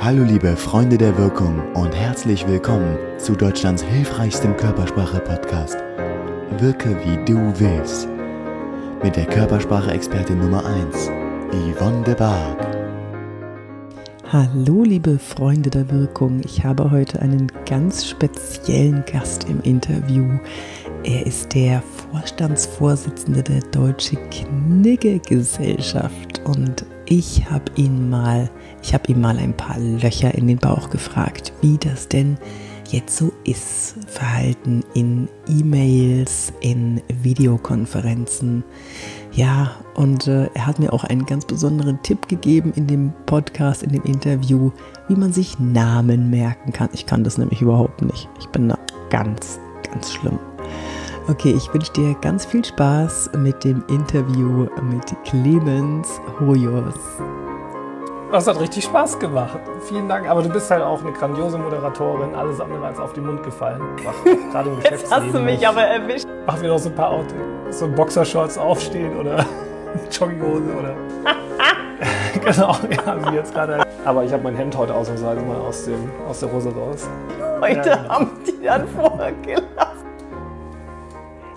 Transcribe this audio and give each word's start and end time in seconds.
Hallo 0.00 0.24
liebe 0.24 0.56
Freunde 0.56 0.98
der 0.98 1.16
Wirkung 1.16 1.62
und 1.74 1.94
herzlich 1.94 2.48
willkommen 2.48 2.98
zu 3.18 3.36
Deutschlands 3.36 3.82
hilfreichstem 3.82 4.56
Körpersprache-Podcast. 4.56 5.76
Wirke 6.58 6.98
wie 7.04 7.24
du 7.24 7.36
willst. 7.58 8.08
Mit 9.02 9.16
der 9.16 9.26
Körpersprache-Expertin 9.26 10.38
Nummer 10.38 10.64
1, 10.64 11.10
Yvonne 11.52 12.02
de 12.02 12.14
Barg. 12.14 12.66
Hallo 14.28 14.82
liebe 14.82 15.18
Freunde 15.18 15.70
der 15.70 15.90
Wirkung, 15.90 16.40
ich 16.44 16.64
habe 16.64 16.90
heute 16.90 17.20
einen 17.20 17.52
ganz 17.66 18.06
speziellen 18.06 19.04
Gast 19.04 19.46
im 19.48 19.60
Interview. 19.60 20.38
Er 21.04 21.26
ist 21.26 21.54
der 21.54 21.82
Vorstandsvorsitzende 22.10 23.42
der 23.42 23.60
Deutsche 23.72 24.16
Knigge-Gesellschaft 24.16 26.40
und 26.44 26.86
ich 27.06 27.50
habe 27.50 27.64
ihn 27.76 28.10
mal, 28.10 28.50
ich 28.82 28.94
habe 28.94 29.10
ihm 29.10 29.20
mal 29.20 29.38
ein 29.38 29.56
paar 29.56 29.78
Löcher 29.78 30.34
in 30.34 30.46
den 30.46 30.58
Bauch 30.58 30.90
gefragt, 30.90 31.52
wie 31.60 31.78
das 31.78 32.08
denn 32.08 32.38
jetzt 32.92 33.16
so 33.16 33.32
ist. 33.44 33.96
Verhalten 34.06 34.84
in 34.94 35.28
E-Mails, 35.48 36.52
in 36.60 37.00
Videokonferenzen. 37.22 38.62
Ja, 39.32 39.72
und 39.94 40.26
äh, 40.26 40.48
er 40.54 40.66
hat 40.66 40.78
mir 40.78 40.92
auch 40.92 41.04
einen 41.04 41.24
ganz 41.24 41.46
besonderen 41.46 42.02
Tipp 42.02 42.28
gegeben 42.28 42.72
in 42.76 42.86
dem 42.86 43.12
Podcast, 43.26 43.82
in 43.82 43.92
dem 43.92 44.02
Interview, 44.04 44.70
wie 45.08 45.16
man 45.16 45.32
sich 45.32 45.58
Namen 45.58 46.30
merken 46.30 46.72
kann. 46.72 46.90
Ich 46.92 47.06
kann 47.06 47.24
das 47.24 47.38
nämlich 47.38 47.62
überhaupt 47.62 48.02
nicht. 48.02 48.28
Ich 48.38 48.46
bin 48.48 48.68
da 48.68 48.78
ganz, 49.10 49.58
ganz 49.90 50.12
schlimm. 50.12 50.38
Okay, 51.28 51.54
ich 51.56 51.72
wünsche 51.72 51.92
dir 51.92 52.16
ganz 52.20 52.44
viel 52.44 52.64
Spaß 52.64 53.30
mit 53.36 53.62
dem 53.62 53.84
Interview 53.88 54.66
mit 54.82 55.04
Clemens 55.24 56.20
Hoyos. 56.40 56.94
Das 58.32 58.48
hat 58.48 58.58
richtig 58.58 58.84
Spaß 58.84 59.20
gemacht. 59.20 59.60
Vielen 59.82 60.08
Dank. 60.08 60.28
Aber 60.28 60.42
du 60.42 60.48
bist 60.48 60.68
halt 60.68 60.82
auch 60.82 61.00
eine 61.00 61.12
grandiose 61.12 61.58
Moderatorin. 61.58 62.34
Alles 62.34 62.60
andere 62.60 62.84
als 62.84 62.98
auf 62.98 63.12
den 63.12 63.26
Mund 63.26 63.44
gefallen. 63.44 63.80
Gerade 64.50 64.70
im 64.70 64.80
Jetzt 64.90 65.14
hast 65.14 65.32
du 65.32 65.38
mich 65.38 65.66
aber 65.66 65.82
erwischt. 65.82 66.26
Mach 66.44 66.60
mir 66.60 66.68
noch 66.68 66.78
so 66.78 66.88
ein 66.88 66.94
paar 66.96 67.10
Out 67.10 67.26
so 67.70 67.86
Boxershorts 67.86 68.58
aufstehen 68.58 69.16
oder 69.16 69.46
Jogginghose 70.10 70.74
oder. 70.76 70.96
genau, 72.44 72.76
ja, 72.90 73.30
wie 73.30 73.36
jetzt 73.36 73.54
gerade. 73.54 73.86
Aber 74.04 74.24
ich 74.24 74.32
habe 74.32 74.42
mein 74.42 74.56
Hemd 74.56 74.76
heute 74.76 74.92
ausnahmsweise 74.92 75.40
mal 75.42 75.58
aus, 75.58 75.84
dem, 75.84 76.10
aus 76.28 76.40
der 76.40 76.52
Hose 76.52 76.74
raus. 76.74 77.08
Heute 77.60 77.88
ja, 77.88 77.96
genau. 77.96 78.08
haben 78.08 78.30
die 78.44 78.64
dann 78.64 78.88
vorgelassen. 78.88 79.91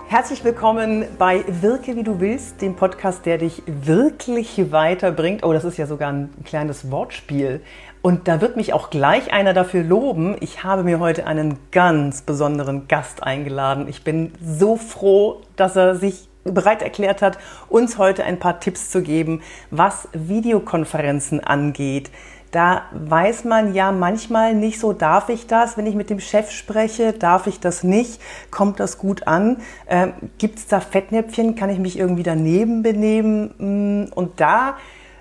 Herzlich 0.08 0.44
willkommen 0.44 1.06
bei 1.17 1.44
Wirke 1.48 1.95
wie 1.95 2.03
du 2.03 2.20
willst, 2.20 2.61
dem 2.61 2.75
Podcast, 2.75 3.25
der 3.25 3.39
dich 3.39 3.64
wirklich 3.66 4.72
weiterbringt. 4.72 5.44
Oh, 5.44 5.52
das 5.52 5.66
ist 5.66 5.78
ja 5.78 5.88
sogar 5.88 6.14
ein 6.14 6.30
kleines 6.45 6.92
Wortspiel. 6.92 7.62
Und 8.03 8.28
da 8.28 8.39
wird 8.39 8.56
mich 8.56 8.72
auch 8.73 8.92
gleich 8.92 9.34
einer 9.34 9.53
dafür 9.53 9.84
loben. 9.84 10.36
Ich 10.42 10.64
habe 10.64 10.84
mir 10.84 11.00
heute 11.00 11.25
einen 11.25 11.58
ganz 11.72 12.22
besonderen 12.22 12.88
Gast 12.88 13.23
eingeladen. 13.23 13.88
Ich 13.88 14.03
bin 14.03 14.31
so 14.39 14.78
froh, 14.78 15.42
dass 15.56 15.75
er 15.75 15.95
sich 15.95 16.30
bereit 16.44 16.84
erklärt 16.84 17.23
hat, 17.23 17.40
uns 17.67 17.97
heute 17.97 18.23
ein 18.23 18.38
paar 18.38 18.59
Tipps 18.59 18.92
zu 18.92 19.02
geben, 19.02 19.42
was 19.72 20.08
Videokonferenzen 20.14 21.44
angeht 21.44 22.12
da 22.56 22.84
weiß 22.94 23.44
man 23.44 23.73
ja 23.73 23.92
manchmal 23.92 24.56
nicht 24.56 24.80
so, 24.80 24.94
darf 24.94 25.28
ich 25.28 25.45
das, 25.45 25.75
wenn 25.75 25.86
ich 25.88 25.95
mit 25.95 26.09
dem 26.09 26.22
Chef 26.22 26.52
spreche, 26.52 27.12
darf 27.12 27.47
ich 27.47 27.59
das 27.59 27.84
nicht, 27.84 28.22
kommt 28.50 28.80
das 28.80 28.97
gut 28.97 29.28
an, 29.28 29.58
ähm, 29.89 30.14
gibt 30.38 30.59
es 30.59 30.67
da 30.67 30.80
Fettnäpfchen, 30.80 31.56
kann 31.56 31.70
ich 31.70 31.80
mich 31.80 32.00
irgendwie 32.00 32.23
daneben 32.23 32.81
benehmen? 32.81 34.06
Mm, 34.08 34.14
und 34.14 34.39
da 34.39 34.78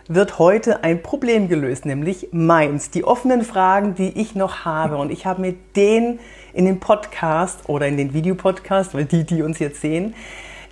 wird 0.07 0.39
heute 0.39 0.85
ein 0.85 1.03
Problem 1.03 1.49
gelöst, 1.49 1.87
nämlich 1.87 2.29
meins, 2.31 2.91
die 2.91 3.03
offenen 3.03 3.43
Fragen, 3.43 3.97
die 3.97 4.21
ich 4.21 4.37
noch 4.37 4.65
habe. 4.65 4.97
Und 4.97 5.11
ich 5.11 5.27
habe 5.27 5.41
mir 5.41 5.55
den 5.75 6.21
in 6.53 6.67
den 6.67 6.79
Podcast 6.79 7.69
oder 7.69 7.89
in 7.89 7.97
den 7.97 8.15
Videopodcast, 8.15 8.95
weil 8.95 9.07
die, 9.07 9.25
die 9.25 9.43
uns 9.43 9.59
jetzt 9.59 9.81
sehen, 9.81 10.15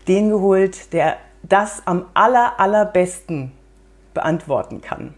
den 0.06 0.30
geholt, 0.30 0.92
der 0.92 1.16
das 1.42 1.82
am 1.86 2.04
aller, 2.14 2.60
allerbesten 2.60 3.50
beantworten 4.14 4.80
kann. 4.80 5.14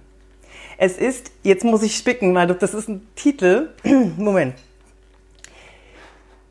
Es 0.79 0.99
ist, 0.99 1.31
jetzt 1.43 1.65
muss 1.65 1.83
ich 1.83 1.97
spicken, 1.97 2.35
weil 2.35 2.49
das 2.49 2.75
ist 2.75 2.89
ein 2.89 3.07
Titel. 3.15 3.71
Moment. 4.17 4.55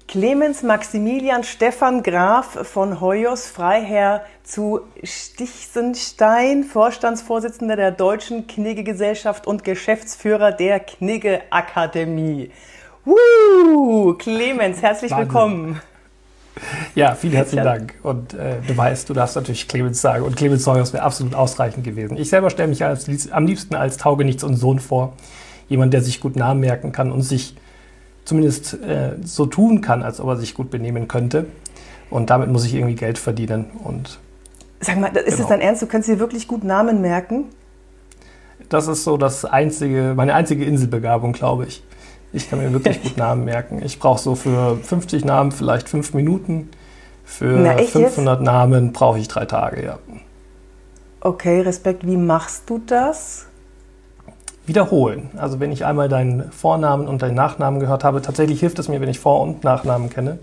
Clemens 0.07 0.61
Maximilian 0.61 1.43
Stefan 1.43 2.03
Graf 2.03 2.67
von 2.67 3.01
Hoyos 3.01 3.47
Freiherr 3.47 4.23
zu 4.43 4.81
Stichsenstein, 5.01 6.63
Vorstandsvorsitzender 6.63 7.75
der 7.75 7.89
Deutschen 7.91 8.45
Knigge-Gesellschaft 8.45 9.47
und 9.47 9.63
Geschäftsführer 9.63 10.51
der 10.51 10.81
Knigge-Akademie. 10.81 12.51
Woo! 13.05 14.13
Clemens, 14.13 14.83
herzlich 14.83 15.11
Wahnsinn. 15.11 15.27
willkommen. 15.27 15.81
Ja, 16.95 17.15
vielen 17.15 17.33
herzlichen 17.33 17.63
Dank. 17.63 17.95
Und 18.03 18.33
äh, 18.33 18.57
du 18.67 18.75
weißt, 18.75 19.09
du 19.09 19.13
darfst 19.13 19.35
natürlich 19.35 19.67
Clemens 19.67 20.01
sagen. 20.01 20.23
Und 20.23 20.35
Clemens 20.35 20.65
Neujers 20.65 20.93
wäre 20.93 21.03
absolut 21.03 21.33
ausreichend 21.33 21.83
gewesen. 21.83 22.17
Ich 22.17 22.29
selber 22.29 22.49
stelle 22.49 22.69
mich 22.69 22.83
als, 22.83 23.31
am 23.31 23.45
liebsten 23.45 23.75
als 23.75 23.97
Taugenichts 23.97 24.43
und 24.43 24.55
Sohn 24.55 24.79
vor. 24.79 25.13
Jemand, 25.69 25.93
der 25.93 26.01
sich 26.01 26.19
gut 26.19 26.35
Namen 26.35 26.59
merken 26.59 26.91
kann 26.91 27.11
und 27.11 27.21
sich 27.21 27.55
zumindest 28.25 28.75
äh, 28.83 29.13
so 29.23 29.45
tun 29.45 29.81
kann, 29.81 30.03
als 30.03 30.19
ob 30.19 30.27
er 30.27 30.37
sich 30.37 30.53
gut 30.53 30.69
benehmen 30.69 31.07
könnte. 31.07 31.45
Und 32.09 32.29
damit 32.29 32.49
muss 32.49 32.65
ich 32.65 32.75
irgendwie 32.75 32.95
Geld 32.95 33.17
verdienen. 33.17 33.65
Und, 33.83 34.19
Sag 34.79 34.99
mal, 34.99 35.07
ist 35.07 35.25
genau. 35.25 35.37
das 35.37 35.47
dein 35.47 35.61
Ernst? 35.61 35.81
Du 35.81 35.87
kannst 35.87 36.07
dir 36.07 36.19
wirklich 36.19 36.47
gut 36.47 36.63
Namen 36.63 37.01
merken? 37.01 37.45
Das 38.69 38.87
ist 38.87 39.03
so 39.03 39.17
das 39.17 39.45
einzige, 39.45 40.13
meine 40.15 40.35
einzige 40.35 40.63
Inselbegabung, 40.63 41.33
glaube 41.33 41.65
ich. 41.65 41.83
Ich 42.33 42.49
kann 42.49 42.59
mir 42.59 42.73
wirklich 42.73 43.01
gut 43.03 43.17
Namen 43.17 43.45
merken. 43.45 43.81
Ich 43.83 43.99
brauche 43.99 44.19
so 44.19 44.35
für 44.35 44.77
50 44.77 45.23
Namen 45.23 45.51
vielleicht 45.51 45.87
fünf 45.87 46.13
Minuten. 46.13 46.69
Für 47.23 47.45
Na, 47.45 47.77
500 47.77 48.39
jetzt? 48.39 48.45
Namen 48.45 48.91
brauche 48.91 49.19
ich 49.19 49.27
drei 49.27 49.45
Tage, 49.45 49.85
ja. 49.85 49.99
Okay, 51.21 51.61
Respekt. 51.61 52.05
Wie 52.05 52.17
machst 52.17 52.69
du 52.69 52.81
das? 52.85 53.45
Wiederholen. 54.65 55.29
Also 55.37 55.59
wenn 55.59 55.71
ich 55.71 55.85
einmal 55.85 56.09
deinen 56.09 56.51
Vornamen 56.51 57.07
und 57.07 57.21
deinen 57.21 57.35
Nachnamen 57.35 57.79
gehört 57.79 58.03
habe, 58.03 58.21
tatsächlich 58.21 58.59
hilft 58.59 58.79
es 58.79 58.89
mir, 58.89 58.99
wenn 58.99 59.09
ich 59.09 59.19
Vor- 59.19 59.41
und 59.41 59.63
Nachnamen 59.63 60.09
kenne. 60.09 60.39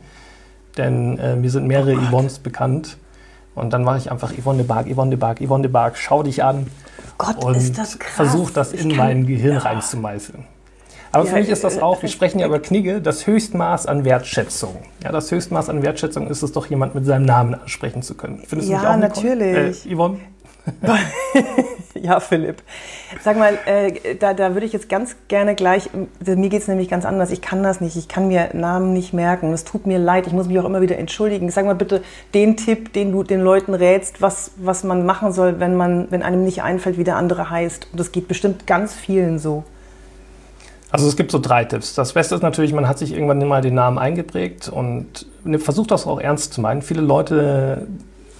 Denn 0.76 1.18
äh, 1.18 1.36
mir 1.36 1.50
sind 1.50 1.66
mehrere 1.66 1.94
oh 1.94 2.00
Yvonnes 2.00 2.38
bekannt. 2.38 2.96
Und 3.54 3.72
dann 3.72 3.82
mache 3.82 3.98
ich 3.98 4.10
einfach 4.10 4.32
Yvonne 4.32 4.58
de 4.58 4.66
Barg, 4.66 4.86
Yvonne 4.86 5.10
de 5.10 5.18
Barg, 5.18 5.40
Yvonne 5.40 5.62
de 5.62 5.70
Barg, 5.70 5.96
schau 5.98 6.22
dich 6.22 6.44
an. 6.44 6.66
Gott, 7.18 7.44
und 7.44 7.56
ist 7.56 7.76
das 7.76 7.98
krass. 7.98 8.14
Versuch 8.14 8.50
das 8.50 8.72
in 8.72 8.96
mein 8.96 9.26
Gehirn 9.26 9.56
ja. 9.56 9.60
reinzumeißeln. 9.60 10.44
Aber 11.12 11.24
ja, 11.24 11.30
für 11.30 11.38
mich 11.40 11.48
ist 11.48 11.64
das 11.64 11.80
auch, 11.80 12.02
wir 12.02 12.08
sprechen 12.08 12.38
ja 12.38 12.46
über 12.46 12.60
Knigge, 12.60 13.00
das 13.00 13.26
Höchstmaß 13.26 13.86
an 13.86 14.04
Wertschätzung. 14.04 14.76
Ja, 15.02 15.10
das 15.10 15.30
Höchstmaß 15.30 15.68
an 15.68 15.82
Wertschätzung 15.82 16.28
ist 16.28 16.42
es 16.42 16.52
doch, 16.52 16.66
jemand 16.66 16.94
mit 16.94 17.04
seinem 17.04 17.24
Namen 17.24 17.54
ansprechen 17.54 18.02
zu 18.02 18.14
können. 18.14 18.42
Findest 18.46 18.70
ja, 18.70 18.78
du 18.78 18.84
nicht 18.84 19.12
auch, 19.12 19.22
natürlich. 19.22 19.86
Äh, 19.86 19.94
Yvonne? 19.94 20.20
ja, 21.94 22.20
Philipp. 22.20 22.62
Sag 23.22 23.38
mal, 23.38 23.58
äh, 23.66 24.14
da, 24.14 24.34
da 24.34 24.54
würde 24.54 24.66
ich 24.66 24.72
jetzt 24.72 24.88
ganz 24.88 25.16
gerne 25.26 25.54
gleich, 25.54 25.90
mir 26.24 26.48
geht 26.48 26.62
es 26.62 26.68
nämlich 26.68 26.88
ganz 26.88 27.04
anders, 27.04 27.30
ich 27.30 27.40
kann 27.40 27.62
das 27.62 27.80
nicht, 27.80 27.96
ich 27.96 28.08
kann 28.08 28.28
mir 28.28 28.50
Namen 28.52 28.92
nicht 28.92 29.12
merken, 29.12 29.52
es 29.52 29.64
tut 29.64 29.86
mir 29.86 29.98
leid, 29.98 30.26
ich 30.26 30.32
muss 30.32 30.46
mich 30.46 30.58
auch 30.58 30.64
immer 30.64 30.80
wieder 30.80 30.98
entschuldigen. 30.98 31.50
Sag 31.50 31.64
mal 31.64 31.74
bitte 31.74 32.02
den 32.34 32.56
Tipp, 32.56 32.92
den 32.92 33.10
du 33.10 33.22
den 33.24 33.40
Leuten 33.40 33.74
rätst, 33.74 34.22
was, 34.22 34.52
was 34.56 34.84
man 34.84 35.06
machen 35.06 35.32
soll, 35.32 35.60
wenn, 35.60 35.74
man, 35.74 36.06
wenn 36.10 36.22
einem 36.22 36.44
nicht 36.44 36.62
einfällt, 36.62 36.98
wie 36.98 37.04
der 37.04 37.16
andere 37.16 37.50
heißt. 37.50 37.88
Und 37.90 37.98
das 37.98 38.12
geht 38.12 38.28
bestimmt 38.28 38.66
ganz 38.66 38.94
vielen 38.94 39.38
so. 39.38 39.64
Also 40.92 41.06
es 41.06 41.16
gibt 41.16 41.30
so 41.30 41.38
drei 41.38 41.64
Tipps. 41.64 41.94
Das 41.94 42.12
Beste 42.14 42.34
ist 42.34 42.42
natürlich, 42.42 42.72
man 42.72 42.88
hat 42.88 42.98
sich 42.98 43.12
irgendwann 43.12 43.46
mal 43.46 43.62
den 43.62 43.74
Namen 43.74 43.98
eingeprägt 43.98 44.68
und 44.68 45.26
ne, 45.44 45.58
versucht 45.58 45.90
das 45.90 46.06
auch 46.06 46.20
ernst 46.20 46.54
zu 46.54 46.60
meinen. 46.60 46.82
Viele 46.82 47.00
Leute 47.00 47.86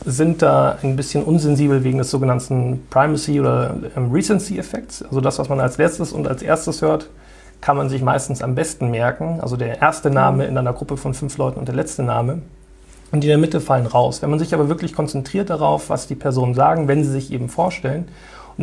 sind 0.04 0.42
da 0.42 0.78
ein 0.82 0.96
bisschen 0.96 1.22
unsensibel 1.22 1.84
wegen 1.84 1.98
des 1.98 2.10
sogenannten 2.10 2.86
Primacy 2.90 3.40
oder 3.40 3.76
ähm, 3.96 4.10
Recency-Effekts. 4.10 5.02
Also 5.02 5.20
das, 5.20 5.38
was 5.38 5.48
man 5.48 5.60
als 5.60 5.78
letztes 5.78 6.12
und 6.12 6.26
als 6.26 6.42
erstes 6.42 6.82
hört, 6.82 7.08
kann 7.60 7.76
man 7.76 7.88
sich 7.88 8.02
meistens 8.02 8.42
am 8.42 8.54
besten 8.54 8.90
merken. 8.90 9.40
Also 9.40 9.56
der 9.56 9.80
erste 9.80 10.10
Name 10.10 10.46
in 10.46 10.56
einer 10.56 10.72
Gruppe 10.72 10.96
von 10.96 11.14
fünf 11.14 11.36
Leuten 11.36 11.58
und 11.58 11.68
der 11.68 11.74
letzte 11.74 12.02
Name. 12.02 12.42
Und 13.12 13.22
die 13.22 13.26
in 13.26 13.30
der 13.30 13.38
Mitte 13.38 13.60
fallen 13.60 13.86
raus. 13.86 14.22
Wenn 14.22 14.30
man 14.30 14.38
sich 14.38 14.54
aber 14.54 14.68
wirklich 14.68 14.94
konzentriert 14.94 15.50
darauf, 15.50 15.90
was 15.90 16.06
die 16.06 16.14
Personen 16.14 16.54
sagen, 16.54 16.88
wenn 16.88 17.04
sie 17.04 17.10
sich 17.10 17.32
eben 17.32 17.48
vorstellen 17.48 18.08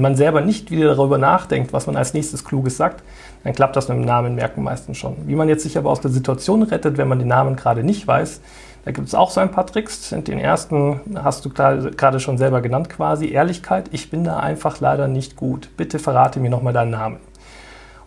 man 0.02 0.16
selber 0.16 0.42
nicht 0.42 0.72
wieder 0.72 0.96
darüber 0.96 1.18
nachdenkt, 1.18 1.74
was 1.74 1.88
man 1.88 1.96
als 1.96 2.14
nächstes 2.14 2.46
Kluges 2.46 2.78
sagt, 2.78 3.04
dann 3.44 3.54
klappt 3.54 3.76
das 3.76 3.88
mit 3.88 3.98
dem 3.98 4.06
Namen 4.06 4.36
merken 4.36 4.64
meistens 4.64 4.98
schon. 4.98 5.16
Wie 5.26 5.36
man 5.36 5.50
jetzt 5.50 5.64
sich 5.64 5.78
aber 5.78 5.90
aus 5.90 6.02
der 6.02 6.12
Situation 6.12 6.64
rettet, 6.64 6.98
wenn 6.98 7.08
man 7.08 7.20
den 7.20 7.28
Namen 7.28 7.56
gerade 7.56 7.84
nicht 7.84 8.08
weiß, 8.08 8.42
da 8.86 8.92
gibt 8.92 9.08
es 9.08 9.16
auch 9.16 9.32
so 9.32 9.42
ein 9.42 9.52
paar 9.52 9.68
Tricks. 9.68 10.12
Den 10.12 10.40
ersten 10.40 11.02
hast 11.22 11.44
du 11.44 11.50
gerade 11.50 12.20
schon 12.22 12.38
selber 12.38 12.62
genannt 12.62 12.90
quasi, 12.90 13.30
Ehrlichkeit. 13.30 13.90
Ich 13.92 14.10
bin 14.10 14.24
da 14.24 14.40
einfach 14.40 14.80
leider 14.80 15.10
nicht 15.10 15.36
gut. 15.36 15.70
Bitte 15.76 16.00
verrate 16.00 16.40
mir 16.40 16.50
nochmal 16.50 16.72
deinen 16.72 16.92
Namen. 16.92 17.18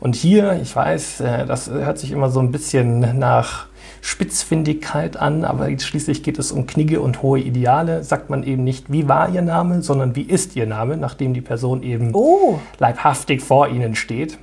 Und 0.00 0.14
hier, 0.14 0.58
ich 0.62 0.74
weiß, 0.74 1.20
äh, 1.20 1.44
das 1.44 1.68
hört 1.68 1.98
sich 1.98 2.12
immer 2.12 2.30
so 2.30 2.40
ein 2.40 2.50
bisschen 2.50 3.18
nach 3.18 3.66
Spitzfindigkeit 4.00 5.16
an, 5.16 5.44
aber 5.44 5.68
schließlich 5.78 6.22
geht 6.22 6.38
es 6.38 6.52
um 6.52 6.66
Knigge 6.66 7.00
und 7.00 7.22
hohe 7.22 7.40
Ideale. 7.40 8.02
Sagt 8.04 8.30
man 8.30 8.42
eben 8.42 8.64
nicht, 8.64 8.90
wie 8.90 9.08
war 9.08 9.28
Ihr 9.28 9.42
Name, 9.42 9.82
sondern 9.82 10.16
wie 10.16 10.22
ist 10.22 10.56
Ihr 10.56 10.66
Name, 10.66 10.96
nachdem 10.96 11.34
die 11.34 11.40
Person 11.40 11.82
eben 11.82 12.10
oh. 12.14 12.58
leibhaftig 12.78 13.42
vor 13.42 13.68
Ihnen 13.68 13.94
steht. 13.94 14.38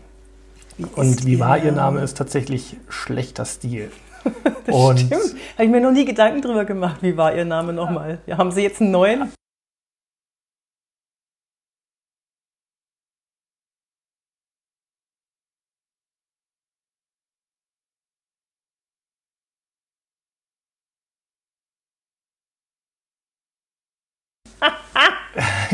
Wie 0.77 0.85
und 0.95 1.25
wie 1.25 1.39
wahr 1.39 1.57
ihr 1.57 1.71
Name 1.71 2.01
ist, 2.01 2.17
tatsächlich 2.17 2.77
schlechter 2.87 3.45
Stil. 3.45 3.91
das 4.65 4.75
und 4.75 4.99
stimmt. 4.99 5.35
Habe 5.53 5.65
ich 5.65 5.69
mir 5.69 5.81
noch 5.81 5.91
nie 5.91 6.05
Gedanken 6.05 6.41
drüber 6.41 6.65
gemacht, 6.65 6.97
wie 7.01 7.17
war 7.17 7.33
ihr 7.33 7.45
Name 7.45 7.73
nochmal. 7.73 8.19
Ja, 8.27 8.37
haben 8.37 8.51
Sie 8.51 8.61
jetzt 8.61 8.81
einen 8.81 8.91
neuen? 8.91 9.31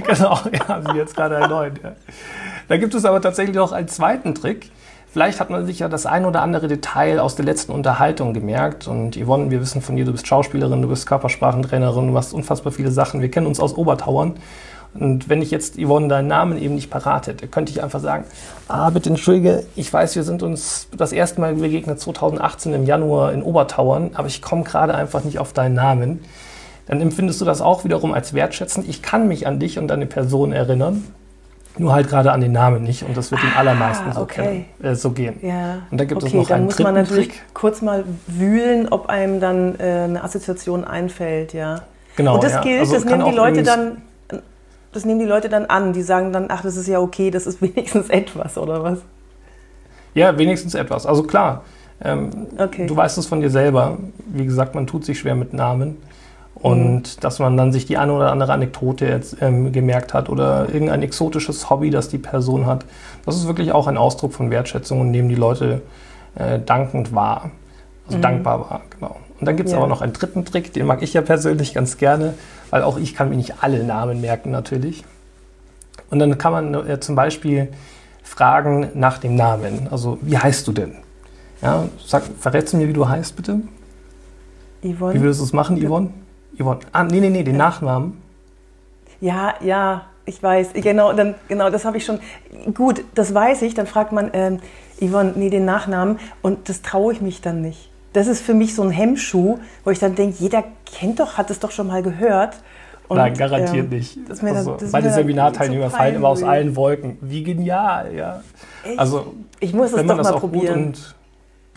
genau, 0.07 0.39
ja, 0.51 0.67
haben 0.67 0.85
Sie 0.91 0.97
jetzt 0.97 1.15
gerade 1.15 1.47
neuen. 1.47 1.79
Ja. 1.81 1.93
Da 2.67 2.77
gibt 2.77 2.93
es 2.93 3.05
aber 3.05 3.21
tatsächlich 3.21 3.55
noch 3.55 3.71
einen 3.71 3.87
zweiten 3.87 4.35
Trick. 4.35 4.71
Vielleicht 5.11 5.39
hat 5.39 5.51
man 5.51 5.65
sich 5.67 5.77
ja 5.79 5.89
das 5.89 6.07
ein 6.07 6.25
oder 6.25 6.41
andere 6.41 6.67
Detail 6.67 7.19
aus 7.19 7.35
der 7.35 7.45
letzten 7.45 7.71
Unterhaltung 7.71 8.33
gemerkt. 8.33 8.87
Und 8.87 9.15
Yvonne, 9.15 9.51
wir 9.51 9.61
wissen 9.61 9.81
von 9.81 9.95
dir, 9.95 10.05
du 10.05 10.11
bist 10.11 10.25
Schauspielerin, 10.25 10.81
du 10.81 10.87
bist 10.87 11.05
Körpersprachentrainerin, 11.05 12.07
du 12.07 12.13
machst 12.13 12.33
unfassbar 12.33 12.71
viele 12.71 12.89
Sachen. 12.89 13.21
Wir 13.21 13.29
kennen 13.29 13.45
uns 13.45 13.59
aus 13.59 13.75
Obertauern. 13.75 14.37
Und 14.95 15.29
wenn 15.29 15.41
ich 15.41 15.51
jetzt, 15.51 15.77
Yvonne, 15.77 16.07
deinen 16.07 16.27
Namen 16.27 16.59
eben 16.59 16.75
nicht 16.75 16.89
parat 16.89 17.27
hätte, 17.27 17.47
könnte 17.47 17.71
ich 17.71 17.83
einfach 17.83 17.99
sagen, 17.99 18.25
ah, 18.67 18.89
bitte 18.89 19.09
entschuldige, 19.09 19.65
ich 19.75 19.91
weiß, 19.91 20.15
wir 20.15 20.23
sind 20.23 20.43
uns 20.43 20.87
das 20.95 21.11
erste 21.11 21.41
Mal 21.41 21.55
begegnet 21.55 21.99
2018 21.99 22.73
im 22.73 22.85
Januar 22.85 23.33
in 23.33 23.41
Obertauern, 23.41 24.11
aber 24.13 24.27
ich 24.27 24.41
komme 24.41 24.63
gerade 24.63 24.93
einfach 24.93 25.23
nicht 25.23 25.39
auf 25.39 25.53
deinen 25.53 25.73
Namen 25.75 26.21
dann 26.85 27.01
empfindest 27.01 27.39
du 27.41 27.45
das 27.45 27.61
auch 27.61 27.83
wiederum 27.83 28.13
als 28.13 28.33
wertschätzend. 28.33 28.87
Ich 28.87 29.01
kann 29.01 29.27
mich 29.27 29.47
an 29.47 29.59
dich 29.59 29.79
und 29.79 29.87
deine 29.87 30.05
Person 30.05 30.51
erinnern, 30.51 31.03
nur 31.77 31.93
halt 31.93 32.09
gerade 32.09 32.31
an 32.31 32.41
den 32.41 32.51
Namen 32.51 32.83
nicht. 32.83 33.03
Und 33.03 33.17
das 33.17 33.31
wird 33.31 33.41
ah, 33.43 33.47
den 33.47 33.57
allermeisten 33.57 34.13
so, 34.13 34.21
okay. 34.21 34.65
kennen, 34.79 34.93
äh, 34.93 34.95
so 34.95 35.11
gehen. 35.11 35.35
Ja. 35.41 35.79
Und 35.89 35.99
da 35.99 36.05
gibt 36.05 36.21
okay, 36.21 36.27
es 36.27 36.33
noch 36.33 36.47
dann 36.47 36.55
einen 36.57 36.65
muss 36.65 36.79
man 36.79 36.93
natürlich 36.93 37.29
Trick. 37.29 37.41
kurz 37.53 37.81
mal 37.81 38.03
wühlen, 38.27 38.87
ob 38.89 39.07
einem 39.07 39.39
dann 39.39 39.79
äh, 39.79 40.03
eine 40.03 40.23
Assoziation 40.23 40.83
einfällt, 40.83 41.53
ja. 41.53 41.81
Genau. 42.15 42.35
Und 42.35 42.43
das 42.43 42.53
ja. 42.53 42.61
gilt, 42.61 42.79
also 42.81 42.93
das 42.93 43.05
nehmen 43.05 43.25
die 43.25 43.35
Leute 43.35 43.63
dann. 43.63 44.01
Das 44.91 45.05
nehmen 45.05 45.19
die 45.19 45.25
Leute 45.25 45.49
dann 45.49 45.65
an, 45.65 45.91
die 45.91 46.03
sagen 46.03 46.31
dann, 46.31 46.45
ach, 46.49 46.61
das 46.61 46.77
ist 46.77 46.87
ja 46.87 46.99
okay, 46.99 47.31
das 47.31 47.47
ist 47.47 47.61
wenigstens 47.63 48.09
etwas, 48.09 48.59
oder 48.59 48.83
was? 48.83 48.99
Ja, 50.13 50.37
wenigstens 50.37 50.75
etwas. 50.75 51.07
Also 51.07 51.23
klar, 51.23 51.63
ähm, 52.03 52.47
okay. 52.59 52.85
du 52.85 52.95
weißt 52.95 53.17
es 53.17 53.25
von 53.25 53.41
dir 53.41 53.49
selber. 53.49 53.97
Wie 54.27 54.45
gesagt, 54.45 54.75
man 54.75 54.85
tut 54.85 55.03
sich 55.05 55.17
schwer 55.17 55.33
mit 55.33 55.53
Namen. 55.53 55.97
Und 56.63 57.17
mhm. 57.17 57.19
dass 57.19 57.39
man 57.39 57.57
dann 57.57 57.73
sich 57.73 57.85
die 57.85 57.97
eine 57.97 58.13
oder 58.13 58.31
andere 58.31 58.53
Anekdote 58.53 59.05
jetzt, 59.05 59.35
ähm, 59.41 59.73
gemerkt 59.73 60.13
hat 60.13 60.29
oder 60.29 60.69
irgendein 60.73 61.03
exotisches 61.03 61.69
Hobby, 61.69 61.89
das 61.89 62.07
die 62.07 62.17
Person 62.17 62.65
hat. 62.65 62.85
Das 63.25 63.35
ist 63.35 63.47
wirklich 63.47 63.73
auch 63.73 63.87
ein 63.87 63.97
Ausdruck 63.97 64.31
von 64.33 64.49
Wertschätzung 64.49 65.01
und 65.01 65.11
nehmen 65.11 65.27
die 65.27 65.35
Leute 65.35 65.81
äh, 66.35 66.59
dankend 66.59 67.13
wahr. 67.13 67.51
Also 68.05 68.17
mhm. 68.17 68.21
dankbar 68.21 68.59
wahr, 68.61 68.81
genau. 68.89 69.17
Und 69.41 69.45
dann 69.45 69.57
gibt 69.57 69.67
es 69.67 69.73
ja. 69.73 69.79
aber 69.79 69.87
noch 69.87 70.01
einen 70.01 70.13
dritten 70.13 70.45
Trick, 70.45 70.71
den 70.71 70.85
mag 70.85 71.01
ich 71.01 71.13
ja 71.13 71.21
persönlich 71.21 71.73
ganz 71.73 71.97
gerne, 71.97 72.33
weil 72.69 72.81
auch 72.81 72.97
ich 72.97 73.13
kann 73.13 73.27
mir 73.27 73.35
nicht 73.35 73.55
alle 73.61 73.83
Namen 73.83 74.21
merken 74.21 74.49
natürlich. 74.49 75.03
Und 76.09 76.19
dann 76.19 76.37
kann 76.37 76.53
man 76.53 76.87
äh, 76.87 77.01
zum 77.01 77.15
Beispiel 77.15 77.67
fragen 78.23 78.87
nach 78.93 79.17
dem 79.17 79.35
Namen. 79.35 79.89
Also, 79.91 80.17
wie 80.21 80.37
heißt 80.37 80.65
du 80.65 80.71
denn? 80.71 80.93
Ja, 81.61 81.89
sag, 82.05 82.23
verrätst 82.39 82.71
du 82.71 82.77
mir, 82.77 82.87
wie 82.87 82.93
du 82.93 83.09
heißt, 83.09 83.35
bitte? 83.35 83.59
Yvonne. 84.81 85.13
Wie 85.13 85.21
würdest 85.21 85.41
du 85.41 85.43
es 85.43 85.51
machen, 85.51 85.77
Yvonne? 85.77 86.11
Yvonne. 86.57 86.79
Ah, 86.91 87.03
nee, 87.03 87.19
nee, 87.19 87.29
nee, 87.29 87.43
den 87.43 87.57
Nachnamen. 87.57 88.21
Ja, 89.21 89.55
ja, 89.61 90.03
ich 90.25 90.41
weiß. 90.41 90.73
Genau, 90.73 91.13
dann, 91.13 91.35
genau 91.47 91.69
das 91.69 91.85
habe 91.85 91.97
ich 91.97 92.05
schon. 92.05 92.19
Gut, 92.73 93.03
das 93.15 93.33
weiß 93.33 93.61
ich. 93.63 93.73
Dann 93.73 93.87
fragt 93.87 94.11
man, 94.11 94.31
ähm, 94.33 94.59
Yvonne, 94.99 95.33
nee, 95.35 95.49
den 95.49 95.65
Nachnamen. 95.65 96.19
Und 96.41 96.69
das 96.69 96.81
traue 96.81 97.13
ich 97.13 97.21
mich 97.21 97.41
dann 97.41 97.61
nicht. 97.61 97.89
Das 98.13 98.27
ist 98.27 98.41
für 98.41 98.53
mich 98.53 98.75
so 98.75 98.83
ein 98.83 98.91
Hemmschuh, 98.91 99.57
wo 99.83 99.89
ich 99.89 99.99
dann 99.99 100.15
denke, 100.15 100.35
jeder 100.39 100.63
kennt 100.85 101.19
doch, 101.19 101.37
hat 101.37 101.49
es 101.49 101.59
doch 101.59 101.71
schon 101.71 101.87
mal 101.87 102.03
gehört. 102.03 102.57
Und, 103.07 103.17
Nein, 103.17 103.33
garantiert 103.33 103.91
ähm, 103.91 103.97
nicht. 103.97 104.17
Also, 104.29 104.77
dann, 104.77 104.91
meine 104.91 105.11
Seminarteilnehmer 105.11 105.89
so 105.89 105.97
fallen 105.97 106.15
immer 106.15 106.29
aus 106.29 106.43
allen 106.43 106.75
Wolken. 106.75 107.17
Wie 107.21 107.43
genial, 107.43 108.13
ja. 108.13 108.41
Echt? 108.83 108.99
Also, 108.99 109.33
ich 109.59 109.73
muss 109.73 109.91
es 109.93 110.05
doch 110.05 110.23
mal 110.23 110.33
probieren 110.33 110.93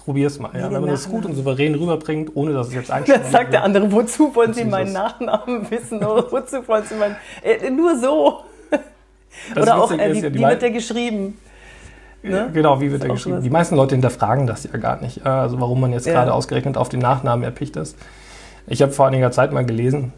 probier 0.06 0.28
es 0.28 0.38
mal. 0.38 0.50
Ja. 0.54 0.70
Wenn 0.70 0.80
man 0.80 0.90
das 0.90 1.08
gut 1.08 1.26
und 1.26 1.34
souverän 1.34 1.74
rüberbringt, 1.74 2.30
ohne 2.34 2.52
dass 2.52 2.68
es 2.68 2.74
jetzt 2.74 2.90
einschränkt. 2.90 3.24
Das 3.24 3.32
sagt 3.32 3.52
der 3.52 3.64
andere, 3.64 3.90
wozu 3.90 4.34
wollen 4.34 4.54
Sie 4.54 4.64
meinen 4.64 4.92
Nachnamen 4.92 5.68
wissen? 5.70 5.98
Oder 5.98 6.30
wozu 6.30 6.66
wollen 6.66 6.84
Sie 6.84 6.94
meinen... 6.94 7.16
Äh, 7.42 7.70
nur 7.70 7.98
so. 7.98 8.40
Das 9.54 9.64
Oder 9.64 9.82
auch, 9.82 9.90
äh, 9.90 10.14
wie, 10.14 10.20
ja, 10.20 10.32
wie 10.32 10.38
wird 10.38 10.62
der 10.62 10.70
geschrieben? 10.70 11.36
Ne? 12.22 12.50
Genau, 12.52 12.80
wie 12.80 12.90
wird 12.90 13.02
der 13.02 13.10
geschrieben? 13.10 13.42
Die 13.42 13.50
meisten 13.50 13.74
Leute 13.76 13.94
hinterfragen 13.94 14.46
das 14.46 14.64
ja 14.64 14.78
gar 14.78 15.00
nicht. 15.00 15.26
Also 15.26 15.60
warum 15.60 15.80
man 15.80 15.92
jetzt 15.92 16.06
ja. 16.06 16.12
gerade 16.14 16.32
ausgerechnet 16.32 16.76
auf 16.76 16.88
den 16.88 17.00
Nachnamen 17.00 17.44
erpicht 17.44 17.76
ist. 17.76 17.96
Ich 18.68 18.82
habe 18.82 18.92
vor 18.92 19.08
einiger 19.08 19.32
Zeit 19.32 19.52
mal 19.52 19.66
gelesen, 19.66 20.12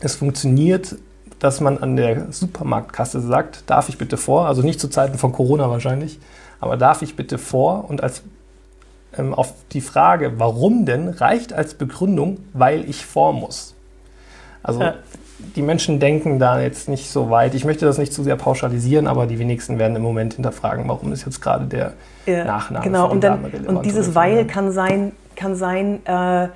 es 0.00 0.14
funktioniert, 0.14 0.96
dass 1.38 1.60
man 1.60 1.78
an 1.78 1.96
der 1.96 2.30
Supermarktkasse 2.30 3.20
sagt, 3.20 3.68
darf 3.68 3.88
ich 3.88 3.98
bitte 3.98 4.16
vor, 4.16 4.46
also 4.46 4.62
nicht 4.62 4.80
zu 4.80 4.88
Zeiten 4.88 5.18
von 5.18 5.32
Corona 5.32 5.68
wahrscheinlich, 5.70 6.18
aber 6.60 6.76
darf 6.76 7.02
ich 7.02 7.16
bitte 7.16 7.38
vor 7.38 7.88
und 7.88 8.02
als 8.02 8.22
ähm, 9.18 9.34
auf 9.34 9.52
die 9.72 9.80
Frage, 9.80 10.38
warum 10.38 10.86
denn, 10.86 11.08
reicht 11.08 11.52
als 11.52 11.74
Begründung, 11.74 12.38
weil 12.52 12.88
ich 12.88 13.04
vor 13.04 13.32
muss. 13.32 13.74
Also 14.62 14.80
ja. 14.80 14.94
die 15.56 15.62
Menschen 15.62 16.00
denken 16.00 16.38
da 16.38 16.60
jetzt 16.60 16.88
nicht 16.88 17.10
so 17.10 17.30
weit. 17.30 17.54
Ich 17.54 17.64
möchte 17.64 17.84
das 17.84 17.98
nicht 17.98 18.12
zu 18.12 18.22
sehr 18.22 18.36
pauschalisieren, 18.36 19.06
aber 19.06 19.26
die 19.26 19.38
wenigsten 19.38 19.78
werden 19.78 19.96
im 19.96 20.02
Moment 20.02 20.34
hinterfragen, 20.34 20.88
warum 20.88 21.12
ist 21.12 21.26
jetzt 21.26 21.40
gerade 21.40 21.66
der 21.66 21.92
ja, 22.26 22.44
Nachname 22.44 22.84
genau. 22.84 23.10
und, 23.10 23.22
dann, 23.22 23.44
und 23.66 23.84
dieses 23.84 24.14
Weil 24.14 24.46
kann 24.46 24.72
sein, 24.72 25.12
kann 25.36 25.54
sein 25.54 26.04
äh, 26.06 26.48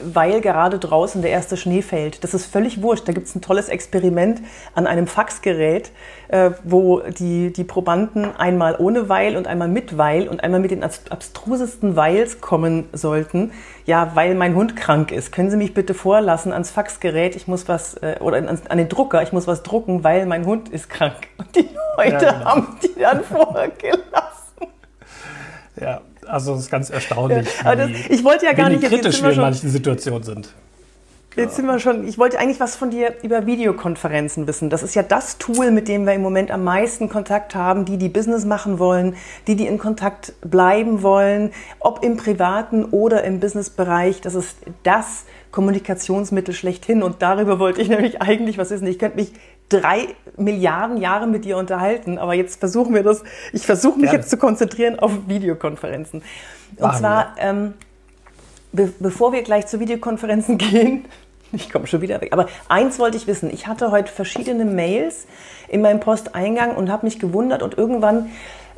weil 0.00 0.40
gerade 0.40 0.78
draußen 0.78 1.22
der 1.22 1.30
erste 1.30 1.56
Schnee 1.56 1.82
fällt. 1.82 2.22
Das 2.22 2.34
ist 2.34 2.46
völlig 2.46 2.82
wurscht. 2.82 3.08
Da 3.08 3.12
gibt 3.12 3.26
es 3.26 3.34
ein 3.34 3.42
tolles 3.42 3.68
Experiment 3.68 4.40
an 4.74 4.86
einem 4.86 5.06
Faxgerät, 5.06 5.90
äh, 6.28 6.50
wo 6.64 7.00
die, 7.00 7.52
die 7.52 7.64
Probanden 7.64 8.34
einmal 8.36 8.76
ohne 8.78 9.08
Weil 9.08 9.36
und 9.36 9.46
einmal 9.46 9.68
mit 9.68 9.98
Weil 9.98 10.28
und 10.28 10.42
einmal 10.42 10.60
mit 10.60 10.70
den 10.70 10.82
abstrusesten 10.82 11.96
Weils 11.96 12.40
kommen 12.40 12.88
sollten. 12.92 13.52
Ja, 13.84 14.12
weil 14.14 14.34
mein 14.34 14.54
Hund 14.54 14.76
krank 14.76 15.10
ist. 15.10 15.32
Können 15.32 15.50
Sie 15.50 15.56
mich 15.56 15.74
bitte 15.74 15.94
vorlassen 15.94 16.52
ans 16.52 16.70
Faxgerät? 16.70 17.34
Ich 17.34 17.48
muss 17.48 17.68
was, 17.68 17.94
äh, 17.94 18.16
oder 18.20 18.36
an, 18.36 18.60
an, 18.68 18.78
den 18.78 18.88
Drucker, 18.88 19.22
ich 19.22 19.32
muss 19.32 19.46
was 19.46 19.62
drucken, 19.62 20.04
weil 20.04 20.26
mein 20.26 20.46
Hund 20.46 20.68
ist 20.68 20.88
krank. 20.88 21.28
Und 21.38 21.54
die 21.56 21.68
Leute 21.96 22.24
ja, 22.24 22.32
genau. 22.32 22.44
haben 22.44 22.78
die 22.82 23.00
dann 23.00 23.24
vorgelassen. 23.24 24.68
Ja, 25.80 26.00
also 26.26 26.54
das 26.54 26.62
ist 26.62 26.70
ganz 26.70 26.90
erstaunlich. 26.90 27.48
Ja, 27.64 27.74
das, 27.74 27.90
ich 28.08 28.24
wollte 28.24 28.46
ja 28.46 28.52
gar 28.52 28.68
nicht 28.68 28.82
kritisch 28.82 29.22
wir 29.22 29.30
in 29.30 29.40
manchen 29.40 29.70
Situationen 29.70 30.22
sind. 30.22 30.48
Jetzt 31.34 31.56
sind 31.56 31.64
wir 31.64 31.78
schon. 31.78 32.06
Ich 32.06 32.18
wollte 32.18 32.38
eigentlich 32.38 32.60
was 32.60 32.76
von 32.76 32.90
dir 32.90 33.14
über 33.22 33.46
Videokonferenzen 33.46 34.46
wissen. 34.46 34.68
Das 34.68 34.82
ist 34.82 34.94
ja 34.94 35.02
das 35.02 35.38
Tool, 35.38 35.70
mit 35.70 35.88
dem 35.88 36.04
wir 36.04 36.12
im 36.12 36.20
Moment 36.20 36.50
am 36.50 36.62
meisten 36.62 37.08
Kontakt 37.08 37.54
haben. 37.54 37.86
Die, 37.86 37.96
die 37.96 38.10
Business 38.10 38.44
machen 38.44 38.78
wollen, 38.78 39.16
die, 39.46 39.56
die 39.56 39.66
in 39.66 39.78
Kontakt 39.78 40.34
bleiben 40.42 41.02
wollen, 41.02 41.52
ob 41.80 42.04
im 42.04 42.18
privaten 42.18 42.84
oder 42.84 43.24
im 43.24 43.40
Businessbereich. 43.40 44.20
Das 44.20 44.34
ist 44.34 44.58
das 44.82 45.24
Kommunikationsmittel 45.52 46.52
schlechthin. 46.52 47.02
Und 47.02 47.22
darüber 47.22 47.58
wollte 47.58 47.80
ich 47.80 47.88
nämlich 47.88 48.20
eigentlich 48.20 48.58
was 48.58 48.68
wissen. 48.70 48.86
Ich 48.86 48.98
könnte 48.98 49.16
mich 49.16 49.32
drei 49.70 50.08
Milliarden 50.36 50.96
Jahre 50.96 51.26
mit 51.26 51.44
dir 51.44 51.56
unterhalten, 51.56 52.18
aber 52.18 52.34
jetzt 52.34 52.58
versuchen 52.58 52.94
wir 52.94 53.02
das, 53.02 53.22
ich 53.52 53.66
versuche 53.66 53.98
mich 53.98 54.10
Gerne. 54.10 54.18
jetzt 54.18 54.30
zu 54.30 54.36
konzentrieren 54.36 54.98
auf 54.98 55.12
Videokonferenzen. 55.26 56.22
Und 56.76 56.80
Machen 56.80 56.98
zwar, 56.98 57.34
ähm, 57.38 57.74
be 58.72 58.92
bevor 58.98 59.32
wir 59.32 59.42
gleich 59.42 59.66
zu 59.66 59.80
Videokonferenzen 59.80 60.58
gehen, 60.58 61.04
ich 61.52 61.70
komme 61.70 61.86
schon 61.86 62.00
wieder 62.00 62.20
weg, 62.20 62.32
aber 62.32 62.46
eins 62.68 62.98
wollte 62.98 63.18
ich 63.18 63.26
wissen, 63.26 63.50
ich 63.52 63.66
hatte 63.66 63.90
heute 63.90 64.10
verschiedene 64.10 64.64
Mails 64.64 65.26
in 65.68 65.82
meinem 65.82 66.00
Posteingang 66.00 66.76
und 66.76 66.90
habe 66.90 67.04
mich 67.04 67.18
gewundert 67.18 67.62
und 67.62 67.76
irgendwann, 67.76 68.30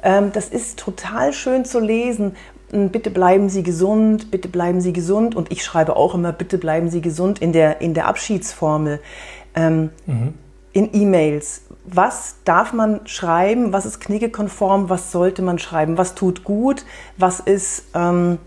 ähm, 0.03 0.33
das 0.33 0.49
ist 0.49 0.79
total 0.79 1.33
schön 1.33 1.65
zu 1.65 1.79
lesen, 1.79 2.35
hm, 2.71 2.89
bitte 2.89 3.11
bleiben 3.11 3.49
Sie 3.49 3.63
gesund, 3.63 4.33
bitte 4.33 4.49
bleiben 4.49 4.81
Sie 4.81 4.93
gesund. 4.93 5.37
Und 5.37 5.53
ich 5.53 5.65
schreibe 5.65 5.95
auch 5.95 6.15
immer, 6.15 6.33
bitte 6.33 6.59
bleiben 6.59 6.91
Sie 6.91 7.01
gesund 7.01 7.41
in 7.41 7.53
der, 7.53 7.81
in 7.81 7.95
der 7.95 8.09
Abschiedsformel. 8.09 9.01
Ähm, 9.55 9.91
mhm 10.07 10.35
in 10.75 10.91
E-Mails. 10.93 11.63
Was 11.87 12.37
darf 12.45 12.73
man 12.73 13.07
schreiben? 13.07 13.73
Was 13.73 13.87
ist 13.87 14.01
kniggekonform? 14.01 14.91
Was 14.91 15.13
sollte 15.13 15.41
man 15.41 15.59
schreiben? 15.59 15.97
Was 15.97 16.15
tut 16.15 16.45
gut? 16.45 16.85
Was 17.17 17.41
ist. 17.41 17.85
Ähm, 17.95 18.39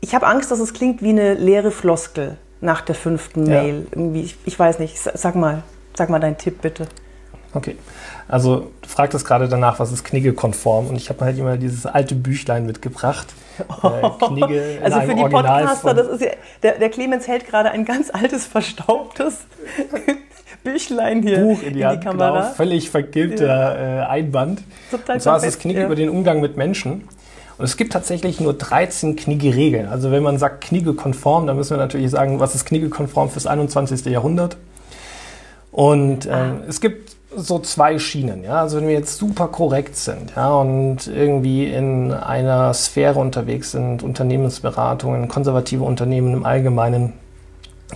ich 0.00 0.14
habe 0.14 0.26
Angst, 0.26 0.50
dass 0.50 0.60
es 0.60 0.72
klingt 0.72 1.02
wie 1.02 1.10
eine 1.10 1.34
leere 1.34 1.70
Floskel 1.70 2.38
nach 2.60 2.82
der 2.82 2.94
fünften 2.94 3.46
ja. 3.46 3.62
Mail. 3.62 3.86
Irgendwie, 3.90 4.22
ich, 4.22 4.36
ich, 4.44 4.58
weiß 4.58 4.78
nicht. 4.78 4.98
Sag 4.98 5.34
mal, 5.34 5.62
sag 5.94 6.10
mal 6.10 6.20
deinen 6.20 6.38
Tipp 6.38 6.60
bitte. 6.60 6.86
Okay. 7.54 7.76
Also, 8.28 8.70
du 8.80 8.88
fragtest 8.88 9.26
gerade 9.26 9.48
danach, 9.48 9.80
was 9.80 9.90
ist 9.90 10.04
kniggekonform? 10.04 10.88
Und 10.88 10.96
ich 10.96 11.08
habe 11.08 11.24
halt 11.24 11.38
immer 11.38 11.56
dieses 11.56 11.86
alte 11.86 12.14
Büchlein 12.14 12.66
mitgebracht. 12.66 13.28
Äh, 13.60 14.26
Knigge 14.26 14.78
also 14.82 15.00
für 15.02 15.14
die 15.14 15.22
Podcaster, 15.22 15.92
das 15.92 16.08
ist 16.08 16.22
ja, 16.22 16.30
der, 16.62 16.78
der 16.78 16.88
Clemens 16.88 17.28
hält 17.28 17.46
gerade 17.46 17.70
ein 17.70 17.84
ganz 17.84 18.08
altes, 18.10 18.46
verstaubtes 18.46 19.40
Büchlein 20.64 21.22
hier 21.22 21.38
Buch 21.38 21.60
in 21.60 21.68
in 21.68 21.72
die, 21.74 21.78
die, 21.80 21.86
Hand, 21.86 22.04
Kamera. 22.04 22.40
Genau, 22.40 22.52
völlig 22.54 22.90
vergilbter 22.90 23.78
äh, 23.78 24.06
Einband. 24.06 24.62
Total 24.90 25.16
und 25.16 25.22
zwar 25.22 25.36
ist 25.36 25.44
das 25.44 25.56
perfekt, 25.56 25.62
Knick 25.62 25.76
ja. 25.76 25.86
über 25.86 25.94
den 25.94 26.08
Umgang 26.08 26.40
mit 26.40 26.56
Menschen. 26.56 27.08
Und 27.58 27.64
es 27.64 27.76
gibt 27.76 27.92
tatsächlich 27.92 28.40
nur 28.40 28.54
13 28.54 29.16
Knigge-Regeln. 29.16 29.86
Also 29.86 30.10
wenn 30.10 30.22
man 30.22 30.38
sagt 30.38 30.62
Knigge-konform, 30.62 31.46
dann 31.46 31.56
müssen 31.56 31.70
wir 31.70 31.78
natürlich 31.78 32.10
sagen, 32.10 32.40
was 32.40 32.54
ist 32.54 32.64
Knigge-konform 32.64 33.28
fürs 33.28 33.46
21. 33.46 34.06
Jahrhundert. 34.06 34.56
Und 35.72 36.26
ähm, 36.26 36.32
Ah. 36.32 36.52
es 36.68 36.80
gibt 36.80 37.16
so 37.36 37.58
zwei 37.58 37.98
Schienen. 37.98 38.44
Ja? 38.44 38.62
Also 38.62 38.78
wenn 38.78 38.86
wir 38.86 38.94
jetzt 38.94 39.18
super 39.18 39.48
korrekt 39.48 39.96
sind 39.96 40.32
ja, 40.36 40.50
und 40.52 41.06
irgendwie 41.06 41.66
in 41.66 42.12
einer 42.12 42.74
Sphäre 42.74 43.18
unterwegs 43.18 43.72
sind, 43.72 44.02
Unternehmensberatungen, 44.02 45.28
konservative 45.28 45.84
Unternehmen 45.84 46.32
im 46.32 46.44
Allgemeinen, 46.44 47.12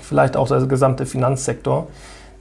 vielleicht 0.00 0.36
auch 0.36 0.48
der 0.48 0.60
gesamte 0.66 1.06
Finanzsektor, 1.06 1.88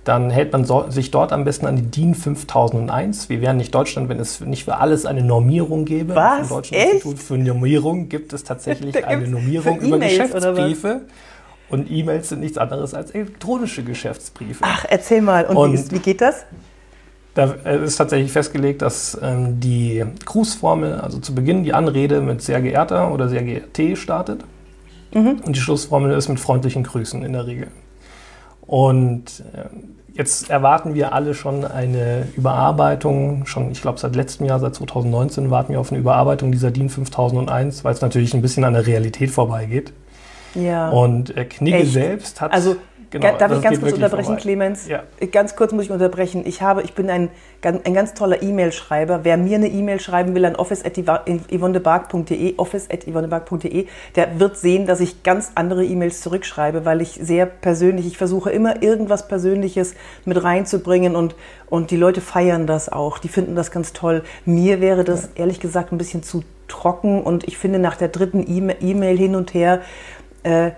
dann 0.03 0.29
hält 0.29 0.51
man 0.51 0.65
so, 0.65 0.86
sich 0.89 1.12
dort 1.12 1.31
am 1.31 1.45
besten 1.45 1.65
an 1.65 1.75
die 1.77 1.83
DIN 1.83 2.13
5001. 2.15 3.29
Wir 3.29 3.41
wären 3.41 3.57
nicht 3.57 3.74
Deutschland, 3.74 4.10
wenn 4.10 4.19
es 4.19 4.41
nicht 4.41 4.65
für 4.65 4.77
alles 4.77 5.05
eine 5.05 5.24
Normierung 5.24 5.86
gäbe. 5.86 6.15
Was? 6.15 6.41
Im 6.43 6.50
Deutschen 6.50 6.75
Echt? 6.75 6.93
Institut 6.95 7.19
für 7.19 7.38
Normierung 7.38 8.10
gibt 8.10 8.33
es 8.33 8.43
tatsächlich 8.43 9.05
eine 9.07 9.27
Normierung 9.27 9.79
für 9.79 9.88
über? 9.88 10.00
Geschäftsbriefe. 10.00 11.01
Und 11.69 11.89
E-Mails 11.89 12.29
sind 12.29 12.41
nichts 12.41 12.57
anderes 12.57 12.93
als 12.93 13.12
elektronische 13.12 13.83
Geschäftsbriefe. 13.83 14.63
Ach, 14.63 14.86
erzähl 14.89 15.22
mal. 15.22 15.45
Und, 15.45 15.57
Und- 15.57 15.72
wie, 15.72 15.75
ist, 15.75 15.91
wie 15.91 16.00
geht 16.00 16.22
das? 16.22 16.45
Da 17.36 17.55
äh, 17.65 17.83
ist 17.83 17.95
tatsächlich 17.95 18.31
festgelegt, 18.31 18.83
dass 18.83 19.17
ähm, 19.19 19.60
die 19.60 20.03
Grußformel, 20.25 21.00
also 21.00 21.17
zu 21.17 21.33
Beginn 21.33 21.63
die 21.63 21.74
Anrede 21.74 22.22
mit 22.22 22.43
sehr 22.43 22.62
geehrter 22.62 23.12
oder 23.12 23.27
sehr 23.27 23.41
geehrte 23.41 23.95
startet. 23.95 24.41
Mhm. 25.13 25.41
Und 25.43 25.55
die 25.55 25.60
Schlussformel 25.60 26.15
ist 26.15 26.29
mit 26.29 26.39
freundlichen 26.39 26.83
Grüßen 26.83 27.24
in 27.24 27.33
der 27.33 27.48
Regel. 27.48 27.69
Und 28.65 29.43
äh, 29.53 29.65
jetzt 30.13 30.50
erwarten 30.50 30.93
wir 30.93 31.13
alle 31.13 31.34
schon 31.34 31.65
eine 31.65 32.27
Überarbeitung, 32.36 33.46
schon 33.46 33.72
ich 33.72 33.82
glaube 33.82 34.00
seit 34.00 34.15
letztem 34.15 34.46
Jahr, 34.46 34.60
seit 34.60 34.75
2019 34.75 35.50
warten 35.50 35.74
wir 35.74 35.79
auf 35.79 35.91
eine 35.91 36.00
Überarbeitung 36.00 36.51
dieser 36.51 36.72
DIN 36.72 36.89
5001, 36.89 37.84
weil 37.84 37.93
es 37.93 38.01
natürlich 38.01 38.34
ein 38.34 38.41
bisschen 38.41 38.63
an 38.63 38.74
der 38.74 38.88
Realität 38.88 39.32
vorbeigeht. 39.32 39.93
Ja. 40.55 40.89
Und 40.89 41.36
äh, 41.36 41.46
Knigge 41.46 41.79
Echt? 41.79 41.93
selbst 41.93 42.41
hat... 42.41 42.53
Also, 42.53 42.75
genau, 43.22 43.38
Darf 43.38 43.50
das 43.50 43.58
ich 43.58 43.63
ganz 43.63 43.79
kurz 43.79 43.93
unterbrechen, 43.93 44.25
vorbei. 44.25 44.41
Clemens? 44.41 44.88
Ja. 44.88 45.03
Ganz 45.32 45.55
kurz 45.55 45.72
muss 45.72 45.86
ich 45.86 45.91
unterbrechen. 45.91 46.43
Ich, 46.46 46.62
habe, 46.62 46.82
ich 46.82 46.93
bin 46.93 47.10
ein, 47.10 47.29
ein 47.62 47.93
ganz 47.93 48.13
toller 48.13 48.41
E-Mail-Schreiber. 48.41 49.22
Wer 49.24 49.38
mir 49.38 49.58
eine 49.58 49.67
E-Mail 49.67 50.00
schreiben 50.00 50.36
will 50.36 50.46
an 50.46 50.55
office.yvonnebark.de, 50.55 52.55
office.yvonnebark.de, 52.58 53.88
der 54.15 54.39
wird 54.39 54.58
sehen, 54.58 54.86
dass 54.86 55.00
ich 55.00 55.24
ganz 55.24 55.51
andere 55.55 55.86
E-Mails 55.86 56.22
zurückschreibe, 56.22 56.86
weil 56.86 57.01
ich 57.01 57.20
sehr 57.22 57.46
persönlich, 57.46 58.08
ich 58.08 58.17
versuche 58.17 58.51
immer 58.51 58.84
irgendwas 58.84 59.27
Persönliches 59.27 59.96
mit 60.25 60.43
reinzubringen 60.43 61.15
und, 61.15 61.36
und 61.70 61.91
die 61.91 61.98
Leute 61.98 62.22
feiern 62.22 62.67
das 62.67 62.89
auch. 62.89 63.20
Die 63.20 63.29
finden 63.29 63.55
das 63.55 63.72
ganz 63.72 63.93
toll. 63.93 64.24
Mir 64.46 64.82
wäre 64.82 65.03
das 65.03 65.29
ehrlich 65.36 65.60
gesagt 65.60 65.91
ein 65.91 65.98
bisschen 65.98 66.24
zu 66.24 66.43
trocken 66.67 67.22
und 67.22 67.48
ich 67.48 67.58
finde 67.58 67.79
nach 67.79 67.96
der 67.96 68.08
dritten 68.08 68.46
E-Mail 68.48 69.17
hin 69.17 69.36
und 69.36 69.53
her, 69.53 69.82
äh, 70.43 70.72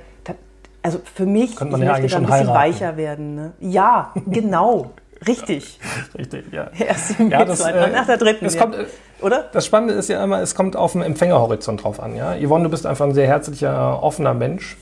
also 0.85 0.99
für 1.03 1.25
mich, 1.25 1.55
Könnte 1.55 1.71
man 1.71 1.81
ich 1.81 1.87
ja 1.87 1.93
möchte 1.93 2.01
eigentlich 2.01 2.11
da 2.11 2.17
ein 2.17 2.23
bisschen 2.25 2.53
heiraten. 2.53 2.73
weicher 2.73 2.97
werden. 2.97 3.35
Ne? 3.35 3.51
Ja, 3.59 4.13
genau. 4.27 4.91
Richtig. 5.27 5.79
Richtig, 6.17 6.45
ja. 6.53 6.67
Erst 6.79 7.19
im 7.19 7.31
Ja, 7.31 7.43
das, 7.43 7.59
äh, 7.61 7.89
nach 7.89 8.05
der 8.05 8.17
dritten. 8.17 8.45
es 8.45 8.53
ja. 8.53 8.61
kommt, 8.61 8.75
äh, 8.75 8.85
Oder? 9.21 9.45
Das 9.51 9.65
Spannende 9.65 9.95
ist 9.95 10.09
ja 10.09 10.23
immer, 10.23 10.41
es 10.41 10.53
kommt 10.53 10.75
auf 10.75 10.91
den 10.91 11.01
Empfängerhorizont 11.01 11.83
drauf 11.83 11.99
an. 11.99 12.15
Ja? 12.15 12.35
Yvonne, 12.35 12.65
du 12.65 12.69
bist 12.69 12.85
einfach 12.85 13.05
ein 13.05 13.15
sehr 13.15 13.25
herzlicher, 13.25 14.03
offener 14.03 14.35
Mensch, 14.35 14.77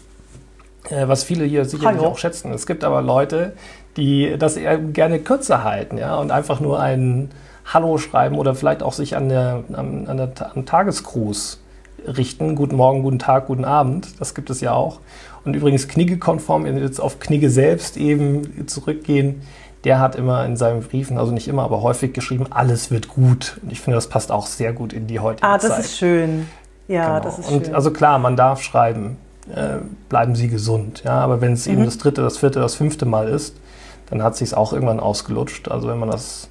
äh, 0.90 1.08
was 1.08 1.24
viele 1.24 1.46
hier 1.46 1.64
sicherlich 1.64 2.02
Hallo. 2.02 2.12
auch 2.12 2.18
schätzen. 2.18 2.52
Es 2.52 2.66
gibt 2.66 2.84
aber 2.84 3.02
Leute, 3.02 3.54
die 3.96 4.36
das 4.38 4.58
eher 4.58 4.78
gerne 4.78 5.20
kürzer 5.20 5.64
halten 5.64 5.98
ja? 5.98 6.18
und 6.18 6.32
einfach 6.32 6.60
nur 6.60 6.82
ein 6.82 7.32
Hallo 7.66 7.98
schreiben 7.98 8.38
oder 8.38 8.56
vielleicht 8.56 8.84
auch 8.84 8.92
sich 8.92 9.16
an 9.16 9.30
der, 9.30 9.64
an, 9.72 10.08
an 10.08 10.18
der, 10.18 10.32
am 10.54 10.66
Tagesgruß 10.66 11.62
richten. 12.08 12.56
Guten 12.56 12.76
Morgen, 12.76 13.04
guten 13.04 13.20
Tag, 13.20 13.48
guten 13.48 13.66
Abend. 13.66 14.20
Das 14.20 14.36
gibt 14.36 14.50
es 14.50 14.62
ja 14.62 14.74
auch. 14.74 15.00
Und 15.46 15.56
übrigens 15.56 15.88
Knigge-konform, 15.88 16.66
jetzt 16.78 17.00
auf 17.02 17.20
Knigge 17.20 17.50
selbst 17.50 17.98
eben 17.98 18.66
zurückgehen, 18.68 19.42
der 19.84 20.00
hat 20.00 20.16
immer 20.16 20.46
in 20.46 20.56
seinen 20.56 20.82
Briefen, 20.82 21.18
also 21.18 21.34
nicht 21.34 21.48
immer, 21.50 21.64
aber 21.64 21.82
häufig 21.82 22.14
geschrieben, 22.14 22.46
alles 22.50 22.90
wird 22.92 23.10
gut. 23.10 23.60
Und 23.62 23.72
ich 23.72 23.82
finde, 23.82 23.96
das 23.96 24.08
passt 24.08 24.32
auch 24.32 24.46
sehr 24.48 24.72
gut 24.72 24.94
in 24.94 25.08
die 25.08 25.20
heutige 25.20 25.46
Ah, 25.46 25.58
das 25.58 25.68
Zeit. 25.72 25.80
ist 25.82 25.98
schön. 25.98 26.48
Ja, 26.88 27.20
Genau. 27.20 27.24
das 27.30 27.40
ist 27.40 27.52
Und 27.52 27.66
schön. 27.66 27.76
also 27.76 27.92
klar, 27.92 28.18
man 28.20 28.38
darf 28.38 28.62
schreiben, 28.62 29.18
äh, 29.54 29.80
bleiben 30.08 30.36
Sie 30.36 30.48
gesund. 30.48 31.02
Ja, 31.04 31.20
aber 31.20 31.42
wenn 31.42 31.52
es 31.54 31.66
Mhm. 31.66 31.74
eben 31.74 31.86
das 31.86 31.98
dritte, 31.98 32.22
das 32.22 32.38
vierte, 32.38 32.60
das 32.62 32.76
fünfte 32.76 33.06
Mal 33.06 33.28
ist, 33.28 33.56
dann 34.10 34.24
hat 34.24 34.38
sich 34.38 34.54
auch 34.56 34.72
irgendwann 34.72 35.02
ausgelutscht. 35.02 35.70
Also 35.70 35.90
wenn 35.90 35.98
man 36.00 36.10
das 36.10 36.48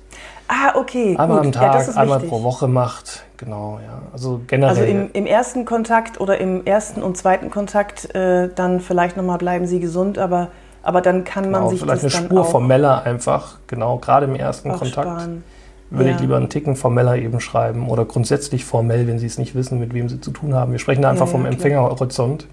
ah, 0.52 0.78
okay. 0.78 1.16
einmal 1.18 1.38
gut. 1.38 1.46
am 1.46 1.52
Tag, 1.52 1.86
ja, 1.88 1.94
einmal 1.94 2.18
wichtig. 2.18 2.30
pro 2.30 2.42
Woche 2.42 2.68
macht, 2.68 3.24
genau, 3.36 3.78
ja. 3.84 4.02
Also 4.12 4.40
generell. 4.46 4.70
Also 4.76 4.82
im, 4.84 5.10
im 5.12 5.26
ersten 5.26 5.64
Kontakt 5.64 6.20
oder 6.20 6.38
im 6.38 6.64
ersten 6.66 7.02
und 7.02 7.16
zweiten 7.16 7.50
Kontakt 7.50 8.14
äh, 8.14 8.48
dann 8.54 8.80
vielleicht 8.80 9.16
nochmal 9.16 9.38
bleiben 9.38 9.66
Sie 9.66 9.80
gesund, 9.80 10.18
aber, 10.18 10.48
aber 10.82 11.00
dann 11.00 11.24
kann 11.24 11.50
man 11.50 11.60
genau, 11.62 11.70
sich 11.70 11.80
vielleicht 11.80 12.04
das 12.04 12.14
eine 12.16 12.26
Spur 12.26 12.40
auch, 12.42 12.50
formeller 12.50 13.04
einfach, 13.04 13.58
genau, 13.66 13.98
gerade 13.98 14.26
im 14.26 14.34
ersten 14.36 14.70
Kontakt. 14.70 14.92
sparen. 15.08 15.44
Würde 15.90 16.08
Ja. 16.08 16.14
ich 16.14 16.22
lieber 16.22 16.36
einen 16.38 16.48
Ticken 16.48 16.74
formeller 16.74 17.16
eben 17.16 17.38
schreiben 17.40 17.88
oder 17.88 18.06
grundsätzlich 18.06 18.64
formell, 18.64 19.06
wenn 19.06 19.18
Sie 19.18 19.26
es 19.26 19.36
nicht 19.36 19.54
wissen, 19.54 19.78
mit 19.78 19.92
wem 19.92 20.08
Sie 20.08 20.20
zu 20.22 20.30
tun 20.30 20.54
haben. 20.54 20.72
Wir 20.72 20.78
sprechen 20.78 21.02
da 21.02 21.10
einfach 21.10 21.26
Ja, 21.26 21.32
vom. 21.32 21.44
Empfängerhorizont. 21.44 22.46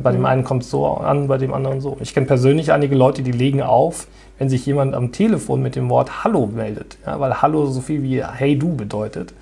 Bei 0.00 0.12
dem 0.12 0.20
Mhm. 0.20 0.26
einen 0.26 0.44
kommt 0.44 0.62
es 0.62 0.70
so 0.70 0.86
an, 0.86 1.26
bei 1.26 1.38
dem 1.38 1.52
anderen 1.52 1.80
so. 1.80 1.96
Ich 1.98 2.14
kenne 2.14 2.26
persönlich 2.26 2.70
einige 2.72 2.94
Leute, 2.94 3.22
die 3.22 3.32
legen 3.32 3.62
auf, 3.62 4.06
wenn 4.42 4.48
sich 4.48 4.66
jemand 4.66 4.92
am 4.96 5.12
Telefon 5.12 5.62
mit 5.62 5.76
dem 5.76 5.88
Wort 5.88 6.24
Hallo 6.24 6.46
meldet. 6.52 6.98
Ja, 7.06 7.20
weil 7.20 7.40
Hallo 7.42 7.66
so 7.66 7.80
viel 7.80 8.02
wie 8.02 8.24
Hey 8.24 8.58
du 8.58 8.74
bedeutet. 8.74 9.32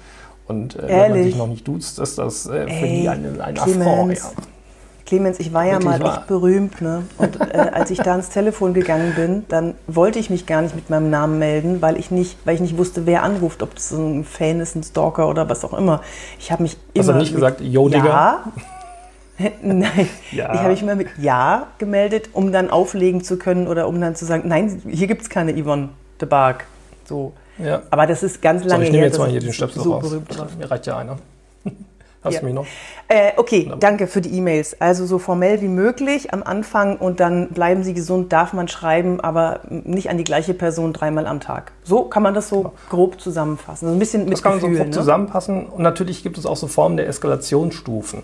Und 0.46 0.76
äh, 0.76 0.88
wenn 0.88 1.12
man 1.12 1.22
sich 1.22 1.36
noch 1.36 1.46
nicht 1.46 1.66
duzt, 1.66 1.98
ist 1.98 2.18
das 2.18 2.44
äh, 2.44 2.64
für 2.64 2.84
Ey, 2.84 3.00
die 3.00 3.08
eine, 3.08 3.42
ein 3.42 3.54
Clemens. 3.54 3.80
Affront. 3.86 4.18
Ja. 4.18 4.30
Clemens, 5.06 5.40
ich 5.40 5.54
war 5.54 5.64
ja 5.64 5.72
Wirklich 5.82 5.88
mal 5.88 6.00
wahr. 6.02 6.18
echt 6.18 6.26
berühmt, 6.26 6.82
ne? 6.82 7.04
Und 7.16 7.40
äh, 7.40 7.70
als 7.72 7.90
ich 7.90 7.96
da 7.96 8.10
ans 8.12 8.28
Telefon 8.28 8.74
gegangen 8.74 9.14
bin, 9.16 9.46
dann 9.48 9.74
wollte 9.86 10.18
ich 10.18 10.28
mich 10.28 10.44
gar 10.44 10.60
nicht 10.60 10.74
mit 10.76 10.90
meinem 10.90 11.08
Namen 11.08 11.38
melden, 11.38 11.80
weil 11.80 11.96
ich 11.98 12.10
nicht, 12.10 12.36
weil 12.44 12.56
ich 12.56 12.60
nicht 12.60 12.76
wusste, 12.76 13.06
wer 13.06 13.22
anruft, 13.22 13.62
ob 13.62 13.78
es 13.78 13.90
ein 13.92 14.24
Fan 14.24 14.60
ist, 14.60 14.76
ein 14.76 14.82
Stalker 14.82 15.30
oder 15.30 15.48
was 15.48 15.64
auch 15.64 15.72
immer. 15.72 16.02
Ich 16.38 16.52
habe 16.52 16.62
mich 16.62 16.76
Hast 16.94 17.04
immer 17.06 17.14
du 17.14 17.18
nicht 17.20 17.32
gesagt, 17.32 17.62
Yo, 17.62 17.88
Digga? 17.88 18.04
Ja. 18.06 18.44
Nein, 19.62 20.08
Ja. 20.32 20.52
ich 20.52 20.58
habe 20.60 20.70
mich 20.70 20.82
immer 20.82 20.94
mit 20.96 21.08
Ja 21.18 21.68
gemeldet, 21.78 22.30
um 22.32 22.52
dann 22.52 22.70
auflegen 22.70 23.22
zu 23.24 23.36
können 23.38 23.66
oder 23.68 23.88
um 23.88 24.00
dann 24.00 24.14
zu 24.14 24.24
sagen, 24.24 24.48
nein, 24.48 24.82
hier 24.88 25.06
gibt 25.06 25.22
es 25.22 25.28
keine 25.30 25.52
Yvonne 25.60 25.90
de 26.20 26.28
Barg. 26.28 26.66
So. 27.06 27.32
Ja. 27.58 27.82
Aber 27.90 28.06
das 28.06 28.22
ist 28.22 28.40
ganz 28.42 28.62
So, 28.62 28.68
lange 28.68 28.84
ich 28.84 28.90
nehme 28.90 29.02
her, 29.02 29.08
jetzt 29.08 29.18
mal 29.18 29.28
hier 29.30 29.40
den 29.40 29.52
Stöpsel 29.52 29.82
so 29.82 29.94
raus. 29.94 30.14
Mir 30.58 30.70
reicht 30.70 30.86
ja 30.86 30.96
einer. 30.98 31.18
Hast 32.22 32.34
Ja. 32.34 32.40
du 32.40 32.46
mich 32.46 32.54
noch? 32.54 32.66
Äh, 33.08 33.32
okay, 33.38 33.70
danke 33.80 34.06
für 34.06 34.20
die 34.20 34.30
E-Mails. 34.36 34.78
Also 34.80 35.06
so 35.06 35.18
formell 35.18 35.62
wie 35.62 35.68
möglich 35.68 36.34
am 36.34 36.42
Anfang 36.42 36.96
und 36.98 37.18
dann 37.18 37.48
bleiben 37.48 37.82
Sie 37.82 37.94
gesund, 37.94 38.30
darf 38.32 38.52
man 38.52 38.68
schreiben, 38.68 39.20
aber 39.20 39.60
nicht 39.70 40.10
an 40.10 40.18
die 40.18 40.24
gleiche 40.24 40.52
Person 40.52 40.92
dreimal 40.92 41.26
am 41.26 41.40
Tag. 41.40 41.72
So 41.82 42.04
kann 42.04 42.22
man 42.22 42.34
das 42.34 42.50
so 42.50 42.72
grob 42.90 43.18
zusammenfassen. 43.20 43.88
So 43.88 43.94
ein 43.94 43.98
bisschen 43.98 44.24
mit 44.24 44.34
Das 44.34 44.42
kann 44.42 44.52
man 44.52 44.60
so 44.60 44.66
Gefühl, 44.66 44.80
grob 44.84 44.88
ne? 44.88 44.92
zusammenpassen. 44.92 45.66
Und 45.66 45.82
natürlich 45.82 46.22
gibt 46.22 46.36
es 46.36 46.44
auch 46.44 46.56
so 46.58 46.66
Formen 46.66 46.98
der 46.98 47.08
Eskalationsstufen. 47.08 48.22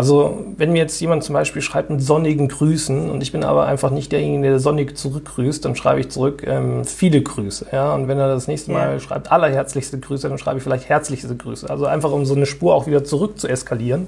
Also 0.00 0.46
wenn 0.56 0.72
mir 0.72 0.78
jetzt 0.78 0.98
jemand 1.02 1.22
zum 1.24 1.34
Beispiel 1.34 1.60
schreibt 1.60 1.90
mit 1.90 2.00
sonnigen 2.00 2.48
Grüßen 2.48 3.10
und 3.10 3.22
ich 3.22 3.32
bin 3.32 3.44
aber 3.44 3.66
einfach 3.66 3.90
nicht 3.90 4.10
derjenige, 4.12 4.48
der 4.48 4.58
sonnig 4.58 4.96
zurückgrüßt, 4.96 5.62
dann 5.62 5.76
schreibe 5.76 6.00
ich 6.00 6.08
zurück 6.08 6.42
ähm, 6.46 6.86
viele 6.86 7.20
Grüße. 7.20 7.66
Ja? 7.70 7.94
Und 7.94 8.08
wenn 8.08 8.18
er 8.18 8.28
das 8.28 8.48
nächste 8.48 8.72
Mal 8.72 8.94
Ja. 8.94 8.98
schreibt 8.98 9.30
allerherzlichste 9.30 9.98
Grüße, 9.98 10.26
dann 10.30 10.38
schreibe 10.38 10.56
ich 10.56 10.62
vielleicht 10.62 10.88
herzlichste 10.88 11.36
Grüße. 11.36 11.68
Also 11.68 11.84
einfach 11.84 12.12
um 12.12 12.24
so 12.24 12.34
eine 12.34 12.46
Spur 12.46 12.74
auch 12.74 12.86
wieder 12.86 13.04
zurück 13.04 13.38
zu 13.38 13.46
eskalieren 13.46 14.06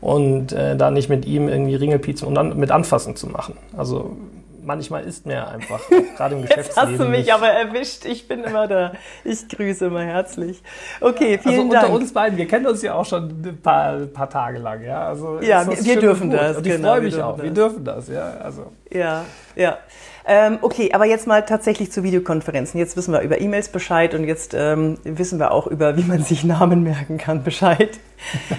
und 0.00 0.52
äh, 0.52 0.74
da 0.74 0.90
nicht 0.90 1.10
mit 1.10 1.26
ihm 1.26 1.50
irgendwie 1.50 1.74
Ringelpiezen 1.74 2.26
und 2.26 2.34
dann 2.34 2.58
mit 2.58 2.70
Anfassen 2.70 3.14
zu 3.14 3.26
machen. 3.26 3.58
Also 3.76 4.16
manchmal 4.64 5.04
ist 5.04 5.26
mir 5.26 5.46
einfach, 5.48 5.80
gerade 6.16 6.34
im 6.34 6.40
Jetzt 6.42 6.50
Geschäftsleben. 6.50 6.90
hast 6.92 7.00
du 7.00 7.04
mich 7.08 7.32
aber 7.32 7.48
erwischt. 7.48 8.04
Ich 8.04 8.28
bin 8.28 8.44
immer 8.44 8.66
da. 8.68 8.92
Ich 9.24 9.48
grüße 9.48 9.86
immer 9.86 10.02
herzlich. 10.02 10.62
Okay, 11.00 11.38
vielen 11.38 11.54
also 11.54 11.62
unter 11.62 11.80
Dank. 11.82 11.94
uns 11.94 12.12
beiden, 12.12 12.38
wir 12.38 12.46
kennen 12.48 12.66
uns 12.66 12.82
ja 12.82 12.94
auch 12.94 13.04
schon 13.06 13.24
ein 13.28 13.58
paar, 13.62 13.98
paar 14.06 14.30
Tage 14.30 14.58
lang, 14.58 14.82
ja. 14.84 15.08
Also 15.08 15.40
Ja, 15.40 15.66
wir- 15.68 15.84
wir 15.84 16.00
dürfen 16.00 16.30
das, 16.30 16.56
Und 16.58 16.66
ich 16.66 16.72
genau, 16.74 16.88
freue 16.92 17.00
wir 17.02 17.04
mich 17.10 17.22
auch. 17.22 17.36
Wir 17.38 17.44
das. 17.50 17.54
dürfen 17.54 17.84
das, 17.84 18.08
ja. 18.08 18.30
Also 18.42 18.66
Ja, 18.92 19.24
ja. 19.56 19.78
Ähm, 20.26 20.58
okay, 20.60 20.90
aber 20.92 21.06
jetzt 21.06 21.26
mal 21.26 21.44
tatsächlich 21.44 21.90
zu 21.90 22.02
Videokonferenzen. 22.02 22.78
Jetzt 22.78 22.94
wissen 22.96 23.12
wir 23.12 23.22
über 23.22 23.40
E-Mails 23.40 23.70
Bescheid 23.70 24.14
und 24.14 24.24
jetzt 24.24 24.52
ähm, 24.54 24.98
wissen 25.02 25.38
wir 25.38 25.50
auch 25.50 25.66
über, 25.66 25.96
wie 25.96 26.02
man 26.04 26.22
sich 26.24 26.44
Namen 26.44 26.82
merken 26.82 27.16
kann, 27.18 27.42
Bescheid. 27.42 27.98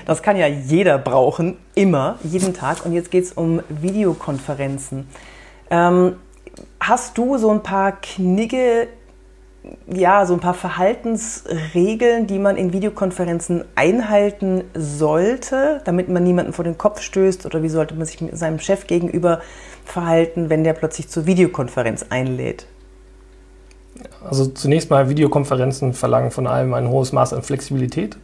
Das 0.08 0.24
kann 0.24 0.38
ja 0.38 0.48
jeder 0.48 0.98
brauchen, 0.98 1.58
immer, 1.76 2.18
jeden 2.24 2.54
Tag. 2.56 2.84
Und 2.86 2.94
jetzt 2.94 3.12
geht 3.12 3.26
es 3.26 3.32
um 3.34 3.62
Videokonferenzen. 3.70 5.08
Ähm, 5.72 6.18
hast 6.80 7.18
du 7.18 7.38
so 7.38 7.50
ein 7.50 7.64
paar 7.64 7.94
Knigge, 7.94 8.90
ja, 9.88 10.26
so 10.26 10.34
ein 10.34 10.40
paar 10.42 10.54
Verhaltensregeln, 10.54 12.28
die 12.28 12.40
man 12.40 12.58
in 12.58 12.74
Videokonferenzen 12.74 13.64
einhalten 13.76 14.66
sollte, 14.76 15.82
damit 15.86 16.10
man 16.10 16.24
niemanden 16.24 16.52
vor 16.52 16.66
den 16.66 16.78
Kopf 16.78 17.02
stößt? 17.02 17.46
Oder 17.46 17.64
wie 17.64 17.70
sollte 17.70 17.96
man 17.96 18.06
sich 18.06 18.20
mit 18.20 18.38
seinem 18.38 18.60
Chef 18.60 18.86
gegenüber 18.86 19.42
verhalten, 19.86 20.50
wenn 20.50 20.64
der 20.64 20.74
plötzlich 20.74 21.08
zur 21.08 21.26
Videokonferenz 21.26 22.06
einlädt? 22.10 22.68
Also 24.24 24.48
zunächst 24.48 24.90
mal 24.90 25.10
Videokonferenzen 25.10 25.94
verlangen 25.94 26.32
von 26.32 26.48
allem 26.48 26.74
ein 26.74 26.90
hohes 26.90 27.14
Maß 27.14 27.34
an 27.34 27.44
Flexibilität. 27.44 28.18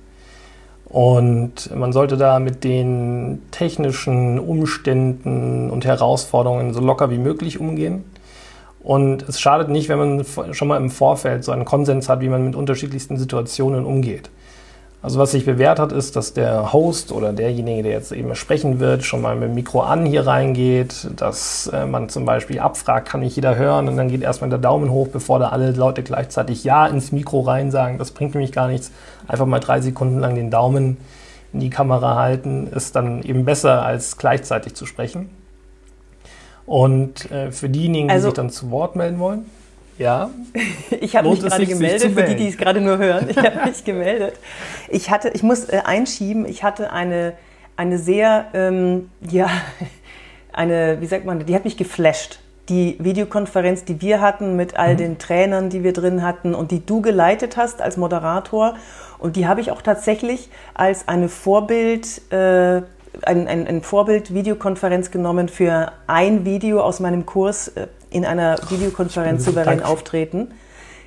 Und 0.89 1.75
man 1.75 1.91
sollte 1.91 2.15
da 2.15 2.39
mit 2.39 2.63
den 2.63 3.41
technischen 3.51 4.39
Umständen 4.39 5.69
und 5.69 5.85
Herausforderungen 5.85 6.73
so 6.73 6.79
locker 6.79 7.09
wie 7.11 7.17
möglich 7.17 7.59
umgehen. 7.59 8.05
Und 8.79 9.27
es 9.27 9.41
schadet 9.41 9.67
nicht, 9.67 9.89
wenn 9.89 9.97
man 9.97 10.25
schon 10.53 10.67
mal 10.69 10.77
im 10.77 10.89
Vorfeld 10.89 11.43
so 11.43 11.51
einen 11.51 11.65
Konsens 11.65 12.07
hat, 12.07 12.21
wie 12.21 12.29
man 12.29 12.45
mit 12.45 12.55
unterschiedlichsten 12.55 13.17
Situationen 13.17 13.85
umgeht. 13.85 14.29
Also 15.01 15.19
was 15.19 15.31
sich 15.31 15.45
bewährt 15.45 15.79
hat, 15.79 15.91
ist, 15.91 16.15
dass 16.15 16.33
der 16.33 16.73
Host 16.73 17.11
oder 17.11 17.31
derjenige, 17.31 17.83
der 17.83 17.91
jetzt 17.91 18.11
eben 18.11 18.33
sprechen 18.35 18.79
wird, 18.79 19.03
schon 19.03 19.21
mal 19.21 19.35
mit 19.35 19.49
dem 19.49 19.55
Mikro 19.55 19.81
an 19.81 20.05
hier 20.07 20.25
reingeht, 20.25 21.09
dass 21.15 21.67
äh, 21.67 21.85
man 21.85 22.09
zum 22.09 22.25
Beispiel 22.25 22.59
abfragt, 22.59 23.07
kann 23.07 23.19
mich 23.19 23.35
jeder 23.35 23.55
hören 23.55 23.87
und 23.87 23.95
dann 23.95 24.09
geht 24.09 24.23
erstmal 24.23 24.49
der 24.49 24.59
Daumen 24.59 24.89
hoch, 24.89 25.09
bevor 25.09 25.37
da 25.37 25.49
alle 25.49 25.71
Leute 25.71 26.01
gleichzeitig 26.01 26.63
Ja 26.63 26.87
ins 26.87 27.11
Mikro 27.11 27.41
rein 27.41 27.69
sagen. 27.69 27.99
Das 27.99 28.09
bringt 28.09 28.33
nämlich 28.33 28.51
gar 28.51 28.67
nichts. 28.67 28.91
Einfach 29.27 29.45
mal 29.45 29.59
drei 29.59 29.81
Sekunden 29.81 30.19
lang 30.19 30.33
den 30.33 30.49
Daumen 30.49 30.97
in 31.53 31.59
die 31.59 31.69
Kamera 31.69 32.15
halten, 32.15 32.67
ist 32.67 32.95
dann 32.95 33.21
eben 33.21 33.45
besser, 33.45 33.85
als 33.85 34.17
gleichzeitig 34.17 34.73
zu 34.73 34.87
sprechen. 34.87 35.29
Und 36.65 37.31
äh, 37.31 37.51
für 37.51 37.69
diejenigen, 37.69 38.09
also, 38.09 38.27
die 38.27 38.31
sich 38.31 38.35
dann 38.35 38.49
zu 38.49 38.71
Wort 38.71 38.95
melden 38.95 39.19
wollen, 39.19 39.45
ja. 39.97 40.29
Ich 40.99 41.15
habe 41.15 41.29
mich 41.29 41.41
gerade 41.41 41.65
gemeldet, 41.65 42.13
für 42.13 42.23
die, 42.23 42.35
die 42.35 42.47
es 42.47 42.57
gerade 42.57 42.81
nur 42.81 42.97
hören. 42.97 43.29
Ich 43.29 43.37
habe 43.37 43.65
mich 43.65 43.83
gemeldet. 43.83 44.33
Ich 44.89 45.09
hatte, 45.09 45.29
ich 45.29 45.43
muss 45.43 45.65
äh, 45.65 45.81
einschieben, 45.83 46.45
ich 46.45 46.63
hatte 46.63 46.91
eine, 46.91 47.33
eine 47.75 47.97
sehr, 47.97 48.45
ähm, 48.53 49.09
ja, 49.29 49.49
eine, 50.53 50.99
wie 51.01 51.05
sagt 51.05 51.25
man, 51.25 51.45
die 51.45 51.55
hat 51.55 51.65
mich 51.65 51.77
geflasht. 51.77 52.39
Die 52.69 52.97
Videokonferenz, 52.99 53.85
die 53.85 54.01
wir 54.01 54.19
hatten 54.19 54.55
mit 54.57 54.77
all 54.77 54.93
mhm. 54.93 54.97
den 54.97 55.17
Trainern, 55.19 55.69
die 55.69 55.83
wir 55.83 55.93
drin 55.93 56.21
hatten 56.21 56.53
und 56.53 56.71
die 56.71 56.85
du 56.85 57.01
geleitet 57.01 57.55
hast 57.55 57.81
als 57.81 57.95
Moderator. 57.95 58.75
Und 59.19 59.35
die 59.35 59.47
habe 59.47 59.61
ich 59.61 59.71
auch 59.71 59.81
tatsächlich 59.81 60.49
als 60.73 61.07
eine 61.07 61.29
Vorbild, 61.29 62.21
äh, 62.31 62.81
ein, 63.23 63.47
ein, 63.47 63.67
ein 63.67 63.81
Vorbild-Videokonferenz 63.81 65.11
genommen 65.11 65.47
für 65.47 65.93
ein 66.07 66.45
Video 66.45 66.81
aus 66.81 66.99
meinem 66.99 67.25
Kurs 67.25 67.69
äh, 67.69 67.87
in 68.09 68.25
einer 68.25 68.57
Videokonferenz 68.69 69.45
souverän 69.45 69.83
auftreten. 69.83 70.51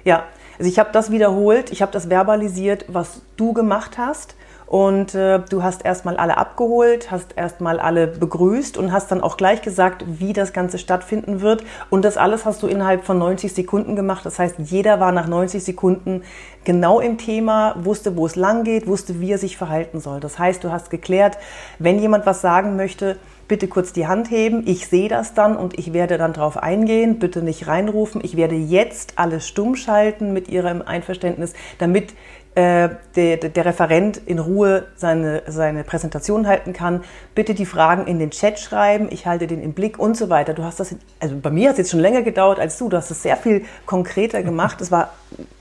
Ja, 0.04 0.25
also 0.59 0.71
ich 0.71 0.78
habe 0.78 0.90
das 0.92 1.11
wiederholt, 1.11 1.71
ich 1.71 1.83
habe 1.83 1.92
das 1.92 2.11
verbalisiert, 2.11 2.85
was 2.88 3.23
du 3.37 3.52
gemacht 3.52 3.99
hast. 3.99 4.35
Und 4.71 5.16
äh, 5.16 5.40
du 5.50 5.64
hast 5.64 5.85
erstmal 5.85 6.16
alle 6.16 6.38
abgeholt, 6.38 7.11
hast 7.11 7.37
erstmal 7.37 7.80
alle 7.80 8.07
begrüßt 8.07 8.78
und 8.78 8.92
hast 8.92 9.11
dann 9.11 9.21
auch 9.21 9.37
gleich 9.37 9.62
gesagt, 9.62 10.04
wie 10.07 10.33
das 10.33 10.52
Ganze 10.52 10.78
stattfinden 10.78 11.40
wird. 11.40 11.64
Und 11.90 12.04
das 12.04 12.16
alles 12.16 12.45
hast 12.45 12.62
du 12.62 12.69
innerhalb 12.69 13.04
von 13.04 13.19
90 13.19 13.52
Sekunden 13.52 13.97
gemacht. 13.97 14.25
Das 14.25 14.38
heißt, 14.38 14.61
jeder 14.61 15.00
war 15.00 15.11
nach 15.11 15.26
90 15.26 15.64
Sekunden 15.64 16.23
genau 16.62 17.00
im 17.00 17.19
Thema, 17.19 17.75
wusste, 17.80 18.16
wo 18.16 18.26
es 18.26 18.37
lang 18.37 18.62
geht, 18.62 18.87
wusste, 18.87 19.21
wie 19.21 19.33
er 19.33 19.38
sich 19.38 19.57
verhalten 19.57 19.99
soll. 19.99 20.21
Das 20.21 20.38
heißt, 20.38 20.62
du 20.62 20.71
hast 20.71 20.88
geklärt, 20.88 21.37
wenn 21.80 21.99
jemand 21.99 22.25
was 22.25 22.40
sagen 22.40 22.76
möchte, 22.76 23.16
bitte 23.50 23.66
kurz 23.66 23.92
die 23.92 24.07
Hand 24.07 24.30
heben. 24.30 24.62
Ich 24.64 24.87
sehe 24.87 25.09
das 25.09 25.35
dann 25.35 25.57
und 25.57 25.76
ich 25.76 25.92
werde 25.92 26.19
dann 26.19 26.33
darauf 26.33 26.57
eingehen. 26.57 27.19
Bitte 27.19 27.42
nicht 27.42 27.66
reinrufen. 27.66 28.21
Ich 28.25 28.37
werde 28.37 28.54
jetzt 28.54 29.14
alles 29.16 29.49
stumm 29.49 29.75
schalten 29.75 30.33
mit 30.33 30.49
Ihrem 30.49 30.83
Einverständnis, 30.83 31.54
damit 31.78 32.14
äh, 32.54 32.90
der, 33.16 33.37
der, 33.38 33.64
Referent 33.64 34.19
in 34.25 34.38
Ruhe 34.38 34.87
seine, 34.95 35.42
seine 35.49 35.83
Präsentation 35.83 36.47
halten 36.47 36.73
kann. 36.73 37.02
Bitte 37.35 37.54
die 37.54 37.66
Fragen 37.66 38.07
in 38.07 38.21
den 38.21 38.30
Chat 38.30 38.61
schreiben, 38.61 39.09
ich 39.11 39.26
halte 39.26 39.49
den 39.49 39.61
im 39.61 39.73
Blick 39.73 39.99
und 39.99 40.16
so 40.16 40.30
weiter. 40.30 40.54
Du 40.54 40.62
hast 40.62 40.78
das, 40.78 40.95
also 41.19 41.35
bei 41.42 41.50
mir 41.50 41.71
hat 41.71 41.73
es 41.75 41.78
jetzt 41.78 41.90
schon 41.90 42.00
länger 42.00 42.23
gedauert 42.23 42.61
als 42.61 42.78
du, 42.78 42.88
du 42.88 42.97
hast 42.97 43.11
es 43.11 43.21
sehr 43.21 43.37
viel 43.37 43.64
konkreter 43.85 44.45
gemacht. 44.45 44.80
Es 44.80 44.92
war 44.92 45.12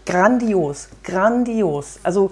grandios, 0.05 0.89
grandios. 1.03 1.99
Also 2.03 2.31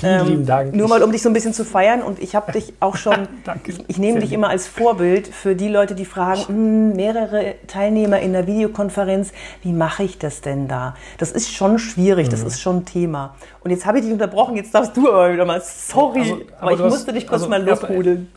Vielen 0.00 0.26
lieben 0.26 0.40
ähm, 0.40 0.46
Dank. 0.46 0.74
Nur 0.74 0.88
mal, 0.88 1.02
um 1.02 1.10
dich 1.10 1.22
so 1.22 1.28
ein 1.28 1.32
bisschen 1.32 1.52
zu 1.52 1.64
feiern. 1.64 2.02
Und 2.02 2.20
ich 2.20 2.34
habe 2.34 2.52
dich 2.52 2.72
auch 2.80 2.96
schon, 2.96 3.28
ich, 3.66 3.78
ich 3.88 3.98
nehme 3.98 4.20
dich 4.20 4.32
immer 4.32 4.48
als 4.48 4.66
Vorbild 4.66 5.26
für 5.26 5.56
die 5.56 5.68
Leute, 5.68 5.94
die 5.94 6.04
fragen, 6.04 6.46
hm, 6.46 6.92
mehrere 6.94 7.54
Teilnehmer 7.66 8.20
in 8.20 8.32
der 8.32 8.46
Videokonferenz, 8.46 9.32
wie 9.62 9.72
mache 9.72 10.04
ich 10.04 10.18
das 10.18 10.40
denn 10.40 10.68
da? 10.68 10.94
Das 11.18 11.32
ist 11.32 11.52
schon 11.52 11.78
schwierig, 11.78 12.26
mhm. 12.26 12.30
das 12.30 12.42
ist 12.42 12.60
schon 12.60 12.78
ein 12.78 12.84
Thema. 12.84 13.34
Und 13.64 13.70
jetzt 13.70 13.86
habe 13.86 13.98
ich 13.98 14.04
dich 14.04 14.12
unterbrochen, 14.12 14.56
jetzt 14.56 14.74
darfst 14.74 14.96
du 14.96 15.08
aber 15.08 15.32
wieder 15.32 15.44
mal, 15.44 15.60
sorry, 15.64 16.20
also, 16.20 16.34
aber, 16.34 16.42
aber 16.60 16.72
ich 16.72 16.78
musste 16.80 17.12
dich 17.12 17.26
kurz 17.26 17.42
also, 17.42 17.48
mal 17.50 17.62
lobhudeln. 17.62 18.28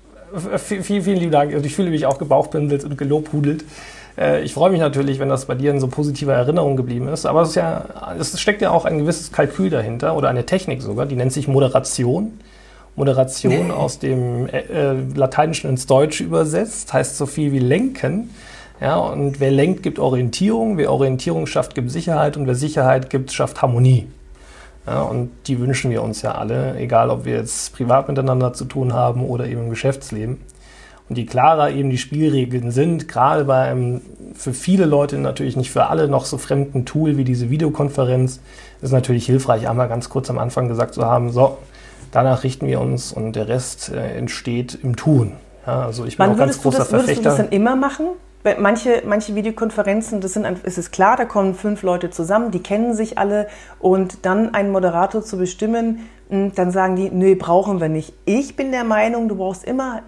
Vielen, 0.58 1.04
vielen 1.04 1.18
lieben 1.18 1.32
Dank. 1.32 1.54
Also 1.54 1.66
ich 1.66 1.76
fühle 1.76 1.90
mich 1.90 2.06
auch 2.06 2.18
gebauchpindelt 2.18 2.86
und 2.86 2.98
gelobhudelt. 2.98 3.66
Äh, 4.18 4.44
ich 4.44 4.54
freue 4.54 4.72
mich 4.72 4.80
natürlich, 4.80 5.20
wenn 5.20 5.30
das 5.30 5.46
bei 5.46 5.56
dir 5.56 5.72
in 5.72 5.80
so 5.80 5.88
positiver 5.88 6.34
Erinnerung 6.34 6.76
geblieben 6.76 7.08
ist. 7.08 7.26
Aber 7.26 7.42
es, 7.42 7.50
ist 7.50 7.56
ja, 7.56 7.86
es 8.20 8.40
steckt 8.40 8.62
ja 8.62 8.72
auch 8.72 8.86
ein 8.86 9.00
gewisses 9.00 9.32
Kalkül 9.32 9.70
dahinter 9.70 10.16
oder 10.16 10.30
eine 10.30 10.46
Technik 10.46 10.82
sogar, 10.82 11.06
die 11.06 11.16
nennt 11.16 11.34
sich 11.34 11.48
Moderation. 11.48 12.40
Moderation 12.96 13.72
aus 13.72 14.00
dem 14.00 14.48
äh, 14.48 14.60
äh, 14.60 14.96
Lateinischen 15.16 15.70
ins 15.70 15.88
Deutsche 15.88 16.24
übersetzt, 16.24 16.92
heißt 16.92 17.18
so 17.18 17.26
viel 17.26 17.52
wie 17.52 17.60
lenken. 17.60 18.30
Ja, 18.82 18.98
und 18.98 19.40
wer 19.40 19.52
lenkt, 19.52 19.84
gibt 19.84 20.00
Orientierung, 20.00 20.78
wer 20.78 20.92
Orientierung 20.92 21.46
schafft, 21.46 21.76
gibt 21.76 21.92
Sicherheit 21.92 22.36
und 22.36 22.48
wer 22.48 22.56
Sicherheit 22.56 23.10
gibt, 23.10 23.32
schafft 23.32 23.62
Harmonie. 23.62 24.08
Ja, 24.88 25.04
und 25.04 25.30
die 25.46 25.60
wünschen 25.60 25.92
wir 25.92 26.02
uns 26.02 26.24
ja 26.24 26.32
alle, 26.34 26.76
egal 26.78 27.12
ob 27.12 27.24
wir 27.24 27.36
jetzt 27.36 27.74
privat 27.76 28.08
miteinander 28.08 28.54
zu 28.54 28.66
tun 28.66 28.94
haben 28.94 29.24
oder 29.24 29.46
eben 29.46 29.66
im 29.66 29.70
Geschäftsleben. 29.70 30.40
Und 31.12 31.18
je 31.18 31.26
klarer 31.26 31.72
eben 31.72 31.90
die 31.90 31.98
Spielregeln 31.98 32.72
sind, 32.72 33.10
gerade 33.10 33.44
bei 33.44 33.64
einem 33.64 34.00
für 34.34 34.54
viele 34.54 34.86
Leute 34.86 35.18
natürlich 35.18 35.58
nicht 35.58 35.70
für 35.70 35.88
alle 35.88 36.08
noch 36.08 36.24
so 36.24 36.38
fremden 36.38 36.86
Tool 36.86 37.18
wie 37.18 37.26
diese 37.26 37.50
Videokonferenz, 37.50 38.40
ist 38.82 38.94
natürlich 38.94 39.26
hilfreich, 39.26 39.68
einmal 39.68 39.90
ganz 39.90 40.08
kurz 40.08 40.30
am 40.30 40.40
Anfang 40.40 40.70
gesagt 40.70 40.94
zu 40.94 41.06
haben, 41.06 41.30
so, 41.30 41.58
danach 42.14 42.46
richten 42.46 42.66
wir 42.66 42.80
uns 42.80 43.12
und 43.12 43.36
der 43.36 43.50
Rest 43.50 43.90
äh, 43.90 44.18
entsteht 44.18 44.80
im 44.84 44.96
Tun. 44.96 45.34
Ja, 45.68 45.86
also 45.86 46.06
ich 46.06 46.16
bin 46.16 46.28
Wann 46.28 46.36
auch 46.36 46.38
ganz 46.38 46.62
großer 46.62 46.78
das, 46.78 46.88
Verfechter. 46.88 47.08
Würdest 47.08 47.26
du 47.26 47.30
das 47.30 47.38
dann 47.40 47.50
immer 47.50 47.76
machen? 47.76 48.06
Manche, 48.58 49.04
manche 49.06 49.36
Videokonferenzen, 49.36 50.22
das 50.22 50.32
sind, 50.32 50.46
ist 50.64 50.78
es 50.78 50.92
klar, 50.92 51.18
da 51.18 51.26
kommen 51.26 51.56
fünf 51.56 51.84
Leute 51.84 52.10
zusammen, 52.10 52.52
die 52.52 52.64
kennen 52.64 52.94
sich 52.94 53.18
alle 53.18 53.48
und 53.80 54.26
dann 54.26 54.54
einen 54.54 54.72
Moderator 54.72 55.26
zu 55.26 55.38
bestimmen, 55.38 56.08
hm, 56.30 56.56
dann 56.56 56.72
sagen 56.72 56.96
die, 56.96 57.10
nee, 57.10 57.36
brauchen 57.36 57.82
wir 57.82 57.90
nicht. 57.90 58.14
Ich 58.24 58.56
bin 58.56 58.72
der 58.72 58.86
Meinung, 58.86 59.28
du 59.28 59.36
brauchst 59.36 59.66
immer 59.66 60.04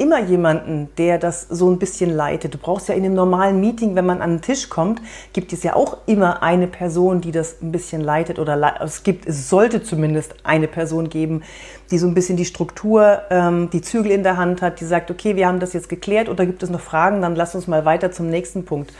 immer 0.00 0.18
jemanden, 0.20 0.88
der 0.96 1.18
das 1.18 1.42
so 1.42 1.70
ein 1.70 1.78
bisschen 1.78 2.10
leitet. 2.10 2.54
Du 2.54 2.58
brauchst 2.58 2.88
ja 2.88 2.94
in 2.94 3.04
einem 3.04 3.14
normalen 3.14 3.60
Meeting, 3.60 3.94
wenn 3.94 4.06
man 4.06 4.22
an 4.22 4.36
den 4.36 4.40
Tisch 4.40 4.70
kommt, 4.70 5.02
gibt 5.34 5.52
es 5.52 5.62
ja 5.62 5.76
auch 5.76 5.98
immer 6.06 6.42
eine 6.42 6.66
Person, 6.66 7.20
die 7.20 7.32
das 7.32 7.60
ein 7.60 7.70
bisschen 7.70 8.00
leitet 8.00 8.38
oder 8.38 8.80
es 8.82 9.02
gibt, 9.02 9.26
es 9.26 9.50
sollte 9.50 9.82
zumindest 9.82 10.34
eine 10.42 10.68
Person 10.68 11.10
geben, 11.10 11.42
die 11.90 11.98
so 11.98 12.06
ein 12.06 12.14
bisschen 12.14 12.38
die 12.38 12.46
Struktur, 12.46 13.20
ähm, 13.30 13.68
die 13.70 13.82
Zügel 13.82 14.10
in 14.10 14.22
der 14.22 14.38
Hand 14.38 14.62
hat, 14.62 14.80
die 14.80 14.86
sagt, 14.86 15.10
okay, 15.10 15.36
wir 15.36 15.46
haben 15.46 15.60
das 15.60 15.74
jetzt 15.74 15.90
geklärt 15.90 16.30
oder 16.30 16.46
gibt 16.46 16.62
es 16.62 16.70
noch 16.70 16.80
Fragen, 16.80 17.20
dann 17.20 17.36
lass 17.36 17.54
uns 17.54 17.66
mal 17.66 17.84
weiter 17.84 18.10
zum 18.10 18.30
nächsten 18.30 18.64
Punkt. 18.64 18.92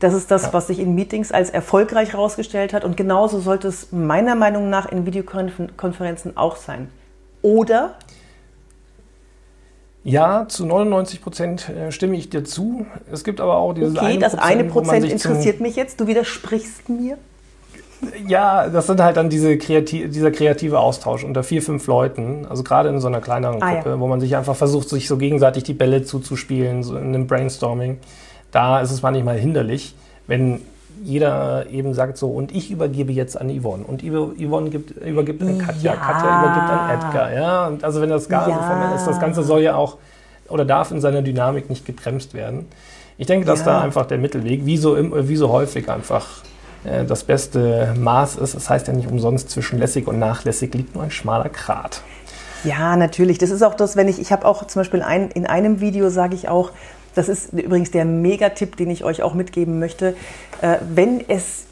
Das 0.00 0.14
ist 0.14 0.32
das, 0.32 0.46
ja. 0.46 0.52
was 0.52 0.66
sich 0.66 0.80
in 0.80 0.96
Meetings 0.96 1.30
als 1.30 1.50
erfolgreich 1.50 2.14
herausgestellt 2.14 2.72
hat 2.72 2.84
und 2.84 2.96
genauso 2.96 3.38
sollte 3.38 3.68
es 3.68 3.92
meiner 3.92 4.34
Meinung 4.34 4.68
nach 4.68 4.90
in 4.90 5.06
Videokonferenzen 5.06 6.36
auch 6.36 6.56
sein. 6.56 6.88
Oder 7.42 7.94
ja, 10.04 10.46
zu 10.48 10.66
99 10.66 11.22
Prozent 11.22 11.68
äh, 11.68 11.92
stimme 11.92 12.16
ich 12.16 12.28
dir 12.28 12.44
zu. 12.44 12.86
Es 13.10 13.22
gibt 13.22 13.40
aber 13.40 13.56
auch 13.56 13.72
dieses 13.72 13.96
okay, 13.96 14.06
eine 14.06 14.18
das 14.18 14.34
eine 14.34 14.64
Prozent 14.64 15.04
interessiert 15.04 15.60
mich 15.60 15.76
jetzt. 15.76 16.00
Du 16.00 16.06
widersprichst 16.06 16.88
mir. 16.88 17.18
Ja, 18.26 18.68
das 18.68 18.88
sind 18.88 19.00
halt 19.00 19.16
dann 19.16 19.30
diese 19.30 19.56
kreativ, 19.58 20.10
dieser 20.10 20.32
kreative 20.32 20.80
Austausch 20.80 21.22
unter 21.22 21.44
vier, 21.44 21.62
fünf 21.62 21.86
Leuten, 21.86 22.46
also 22.50 22.64
gerade 22.64 22.88
in 22.88 22.98
so 22.98 23.06
einer 23.06 23.20
kleineren 23.20 23.62
ah, 23.62 23.74
Gruppe, 23.74 23.90
ja. 23.90 24.00
wo 24.00 24.08
man 24.08 24.20
sich 24.20 24.34
einfach 24.34 24.56
versucht, 24.56 24.88
sich 24.88 25.06
so 25.06 25.16
gegenseitig 25.18 25.62
die 25.62 25.72
Bälle 25.72 26.02
zuzuspielen, 26.02 26.82
so 26.82 26.96
in 26.96 27.08
einem 27.08 27.28
Brainstorming. 27.28 27.98
Da 28.50 28.80
ist 28.80 28.90
es 28.90 29.02
manchmal 29.02 29.38
hinderlich, 29.38 29.94
wenn 30.26 30.62
jeder 31.02 31.66
eben 31.70 31.94
sagt 31.94 32.16
so, 32.16 32.30
und 32.30 32.54
ich 32.54 32.70
übergebe 32.70 33.12
jetzt 33.12 33.40
an 33.40 33.48
Yvonne. 33.48 33.84
Und 33.84 34.02
Yvonne 34.02 34.70
gibt, 34.70 34.90
übergibt 34.90 35.42
an 35.42 35.58
Katja, 35.58 35.94
ja. 35.94 35.96
Katja 35.98 36.40
übergibt 36.40 36.70
an 36.70 36.90
Edgar. 36.90 37.32
Ja? 37.32 37.66
Und 37.68 37.84
also 37.84 38.00
wenn 38.00 38.10
das 38.10 38.28
gar 38.28 38.48
ja. 38.48 38.54
so 38.54 38.62
formell 38.62 38.96
ist, 38.96 39.06
das 39.06 39.20
Ganze 39.20 39.42
soll 39.42 39.62
ja 39.62 39.74
auch 39.74 39.98
oder 40.48 40.64
darf 40.64 40.90
in 40.90 41.00
seiner 41.00 41.22
Dynamik 41.22 41.70
nicht 41.70 41.86
gebremst 41.86 42.34
werden. 42.34 42.66
Ich 43.18 43.26
denke, 43.26 43.46
dass 43.46 43.60
ja. 43.60 43.66
da 43.66 43.80
einfach 43.80 44.06
der 44.06 44.18
Mittelweg, 44.18 44.66
wie 44.66 44.76
so, 44.76 44.96
wie 45.28 45.36
so 45.36 45.50
häufig 45.50 45.88
einfach 45.88 46.26
äh, 46.84 47.04
das 47.04 47.24
beste 47.24 47.94
Maß 47.98 48.36
ist. 48.36 48.54
Das 48.54 48.68
heißt 48.68 48.86
ja 48.88 48.92
nicht 48.92 49.10
umsonst, 49.10 49.50
zwischen 49.50 49.78
lässig 49.78 50.06
und 50.06 50.18
nachlässig 50.18 50.74
liegt 50.74 50.94
nur 50.94 51.04
ein 51.04 51.10
schmaler 51.10 51.48
Grat. 51.48 52.02
Ja, 52.64 52.96
natürlich. 52.96 53.38
Das 53.38 53.50
ist 53.50 53.62
auch 53.62 53.74
das, 53.74 53.96
wenn 53.96 54.08
ich, 54.08 54.20
ich 54.20 54.32
habe 54.32 54.46
auch 54.46 54.66
zum 54.66 54.80
Beispiel 54.80 55.02
ein, 55.02 55.30
in 55.30 55.46
einem 55.46 55.80
Video 55.80 56.10
sage 56.10 56.34
ich 56.34 56.48
auch, 56.48 56.70
das 57.14 57.28
ist 57.28 57.52
übrigens 57.52 57.90
der 57.90 58.04
Megatipp, 58.04 58.76
den 58.76 58.90
ich 58.90 59.04
euch 59.04 59.22
auch 59.22 59.34
mitgeben 59.34 59.78
möchte. 59.78 60.14
Äh, 60.60 60.78
wenn 60.94 61.28
es 61.28 61.64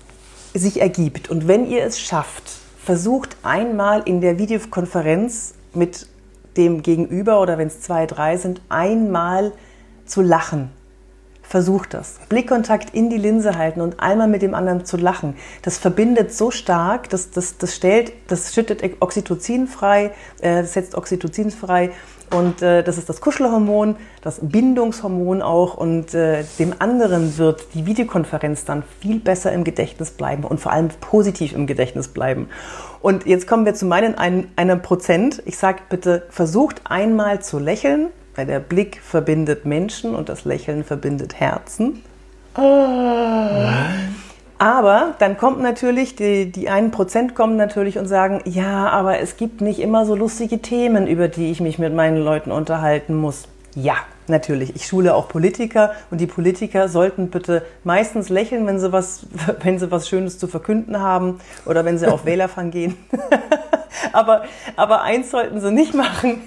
sich 0.54 0.80
ergibt 0.80 1.30
und 1.30 1.48
wenn 1.48 1.66
ihr 1.66 1.84
es 1.84 2.00
schafft, 2.00 2.44
versucht 2.82 3.36
einmal 3.42 4.02
in 4.04 4.20
der 4.20 4.38
Videokonferenz 4.38 5.54
mit 5.74 6.08
dem 6.56 6.82
Gegenüber 6.82 7.40
oder 7.40 7.58
wenn 7.58 7.68
es 7.68 7.80
zwei, 7.80 8.06
drei 8.06 8.36
sind, 8.36 8.60
einmal 8.68 9.52
zu 10.06 10.22
lachen. 10.22 10.70
Versuch 11.42 11.86
das. 11.86 12.20
Blickkontakt 12.28 12.94
in 12.94 13.10
die 13.10 13.16
Linse 13.16 13.58
halten 13.58 13.80
und 13.80 13.98
einmal 13.98 14.28
mit 14.28 14.40
dem 14.40 14.54
anderen 14.54 14.84
zu 14.84 14.96
lachen. 14.96 15.34
Das 15.62 15.78
verbindet 15.78 16.32
so 16.32 16.52
stark, 16.52 17.08
das, 17.10 17.32
das, 17.32 17.58
das 17.58 17.74
stellt, 17.74 18.12
das 18.28 18.54
schüttet 18.54 18.82
Oxytocin 19.00 19.66
frei, 19.66 20.12
äh, 20.40 20.62
setzt 20.62 20.94
Oxytocin 20.94 21.50
frei 21.50 21.90
und 22.32 22.62
äh, 22.62 22.82
das 22.82 22.96
ist 22.96 23.08
das 23.08 23.20
Kuschelhormon, 23.20 23.96
das 24.22 24.38
Bindungshormon 24.40 25.42
auch. 25.42 25.76
Und 25.76 26.14
äh, 26.14 26.44
dem 26.58 26.74
anderen 26.78 27.36
wird 27.38 27.74
die 27.74 27.86
Videokonferenz 27.86 28.64
dann 28.64 28.84
viel 29.00 29.18
besser 29.18 29.52
im 29.52 29.64
Gedächtnis 29.64 30.12
bleiben 30.12 30.44
und 30.44 30.60
vor 30.60 30.72
allem 30.72 30.88
positiv 31.00 31.52
im 31.52 31.66
Gedächtnis 31.66 32.08
bleiben. 32.08 32.48
Und 33.00 33.26
jetzt 33.26 33.46
kommen 33.46 33.64
wir 33.64 33.74
zu 33.74 33.86
meinen 33.86 34.14
einem 34.16 34.82
Prozent. 34.82 35.42
Ich 35.46 35.58
sage 35.58 35.80
bitte, 35.88 36.26
versucht 36.30 36.82
einmal 36.84 37.42
zu 37.42 37.58
lächeln, 37.58 38.08
weil 38.36 38.46
der 38.46 38.60
Blick 38.60 39.00
verbindet 39.02 39.64
Menschen 39.64 40.14
und 40.14 40.28
das 40.28 40.44
Lächeln 40.44 40.84
verbindet 40.84 41.40
Herzen. 41.40 42.02
Ah. 42.54 43.90
Aber 44.60 45.14
dann 45.18 45.38
kommt 45.38 45.62
natürlich, 45.62 46.16
die, 46.16 46.52
die 46.52 46.68
einen 46.68 46.90
Prozent 46.90 47.34
kommen 47.34 47.56
natürlich 47.56 47.96
und 47.96 48.06
sagen, 48.06 48.42
ja, 48.44 48.90
aber 48.90 49.18
es 49.18 49.38
gibt 49.38 49.62
nicht 49.62 49.78
immer 49.78 50.04
so 50.04 50.14
lustige 50.14 50.60
Themen, 50.60 51.06
über 51.06 51.28
die 51.28 51.50
ich 51.50 51.62
mich 51.62 51.78
mit 51.78 51.94
meinen 51.94 52.18
Leuten 52.18 52.52
unterhalten 52.52 53.14
muss. 53.14 53.48
Ja, 53.74 53.94
natürlich. 54.28 54.76
Ich 54.76 54.86
schule 54.86 55.14
auch 55.14 55.28
Politiker 55.28 55.92
und 56.10 56.20
die 56.20 56.26
Politiker 56.26 56.90
sollten 56.90 57.30
bitte 57.30 57.62
meistens 57.84 58.28
lächeln, 58.28 58.66
wenn 58.66 58.78
sie 58.78 58.92
was, 58.92 59.24
wenn 59.62 59.78
sie 59.78 59.90
was 59.90 60.10
Schönes 60.10 60.38
zu 60.38 60.46
verkünden 60.46 61.00
haben 61.00 61.40
oder 61.64 61.86
wenn 61.86 61.96
sie 61.96 62.06
auf 62.06 62.24
Wählerfang 62.26 62.70
gehen. 62.70 62.98
aber, 64.12 64.44
aber 64.76 65.00
eins 65.00 65.30
sollten 65.30 65.62
sie 65.62 65.72
nicht 65.72 65.94
machen, 65.94 66.42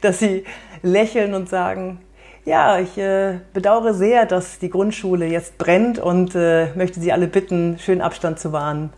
dass 0.00 0.18
sie 0.18 0.42
lächeln 0.82 1.32
und 1.32 1.48
sagen, 1.48 2.00
ja, 2.44 2.78
ich 2.78 2.98
äh, 2.98 3.38
bedauere 3.52 3.94
sehr, 3.94 4.26
dass 4.26 4.58
die 4.58 4.70
Grundschule 4.70 5.26
jetzt 5.26 5.58
brennt 5.58 5.98
und 5.98 6.34
äh, 6.34 6.74
möchte 6.74 7.00
Sie 7.00 7.12
alle 7.12 7.28
bitten, 7.28 7.78
schön 7.78 8.00
Abstand 8.00 8.40
zu 8.40 8.52
wahren. 8.52 8.90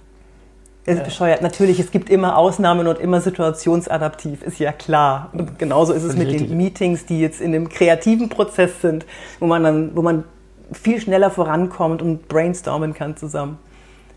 Es 0.86 0.94
ist 0.94 0.98
ja. 0.98 1.04
bescheuert. 1.04 1.42
Natürlich, 1.42 1.78
es 1.80 1.90
gibt 1.90 2.10
immer 2.10 2.36
Ausnahmen 2.36 2.86
und 2.86 2.98
immer 2.98 3.20
situationsadaptiv, 3.20 4.42
ist 4.42 4.58
ja 4.58 4.72
klar. 4.72 5.30
Und 5.32 5.58
genauso 5.58 5.94
ist 5.94 6.02
es 6.02 6.14
mit 6.14 6.30
den 6.30 6.56
Meetings, 6.56 7.06
die 7.06 7.20
jetzt 7.20 7.40
in 7.40 7.54
einem 7.54 7.70
kreativen 7.70 8.28
Prozess 8.28 8.82
sind, 8.82 9.06
wo 9.40 9.46
man 9.46 9.62
dann, 9.62 9.96
wo 9.96 10.02
man 10.02 10.24
viel 10.72 11.00
schneller 11.00 11.30
vorankommt 11.30 12.02
und 12.02 12.28
brainstormen 12.28 12.92
kann 12.92 13.16
zusammen. 13.16 13.58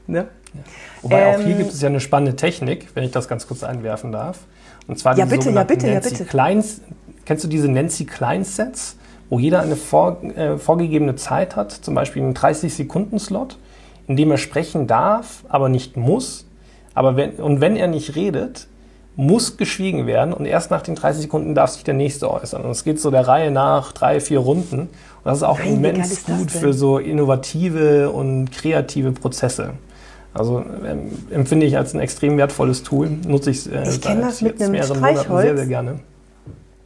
Ne? 0.08 0.28
Ja. 0.54 0.62
Wobei 1.02 1.22
ähm, 1.22 1.36
auch 1.36 1.40
hier 1.40 1.52
ähm, 1.52 1.58
gibt 1.58 1.72
es 1.72 1.82
ja 1.82 1.90
eine 1.90 2.00
spannende 2.00 2.36
Technik, 2.36 2.88
wenn 2.96 3.04
ich 3.04 3.12
das 3.12 3.28
ganz 3.28 3.48
kurz 3.48 3.64
einwerfen 3.64 4.12
darf. 4.12 4.40
Und 4.88 5.00
zwar 5.00 5.18
ja, 5.18 5.26
bitte, 5.26 5.52
ja, 5.52 5.64
bitte, 5.64 5.88
Nancy 5.88 6.10
ja, 6.10 6.18
bitte. 6.18 6.26
Kleins, 6.26 6.82
kennst 7.26 7.44
du 7.44 7.48
diese 7.48 7.70
Nancy 7.70 8.06
Kleins 8.06 8.56
Sets? 8.56 8.98
Wo 9.30 9.40
jeder 9.40 9.62
eine 9.62 9.76
vor, 9.76 10.24
äh, 10.24 10.58
vorgegebene 10.58 11.16
Zeit 11.16 11.56
hat, 11.56 11.72
zum 11.72 11.96
Beispiel 11.96 12.24
einen 12.24 12.34
30-Sekunden-Slot, 12.34 13.58
in 14.08 14.16
dem 14.16 14.32
er 14.32 14.38
sprechen 14.38 14.88
darf, 14.88 15.44
aber 15.50 15.70
nicht 15.70 15.98
muss. 15.98 16.46
Aber 16.94 17.16
wenn, 17.16 17.32
und 17.34 17.62
wenn 17.62 17.76
er 17.76 17.88
nicht 17.88 18.16
redet, 18.16 18.68
muss 19.18 19.58
geschwiegen 19.58 20.06
werden 20.06 20.32
und 20.32 20.46
erst 20.46 20.70
nach 20.70 20.84
den 20.84 20.96
30 20.96 21.24
Sekunden 21.24 21.56
darf 21.56 21.72
sich 21.72 21.84
der 21.84 21.96
Nächste 21.96 22.32
äußern. 22.32 22.64
Und 22.64 22.72
es 22.72 22.84
geht 22.84 23.02
so 23.02 23.10
der 23.10 23.28
Reihe 23.28 23.50
nach 23.52 23.92
drei, 23.92 24.20
vier 24.20 24.40
Runden. 24.40 24.82
Und 24.82 24.90
das 25.24 25.40
ist 25.40 25.44
auch 25.44 25.60
Nein, 25.60 25.84
immens 25.84 26.12
ist 26.12 26.28
gut 26.28 26.52
für 26.52 26.72
so 26.72 27.00
innovative 27.00 28.12
und 28.12 28.52
kreative 28.52 29.12
Prozesse. 29.12 29.72
Also 30.36 30.64
ähm, 30.86 31.12
empfinde 31.32 31.66
ich 31.66 31.76
als 31.78 31.96
ein 31.96 32.00
extrem 32.00 32.38
wertvolles 32.38 32.84
Tool. 32.84 33.10
Nutze 33.28 33.50
ich 33.50 33.72
äh, 33.72 33.82
ich 33.84 34.02
seit 34.02 34.22
das 34.22 34.42
mit 34.42 34.62
einem 34.62 34.72
mehreren 34.72 35.00
Monaten 35.00 35.38
sehr, 35.38 35.58
sehr 35.58 35.66
gerne. 35.66 36.00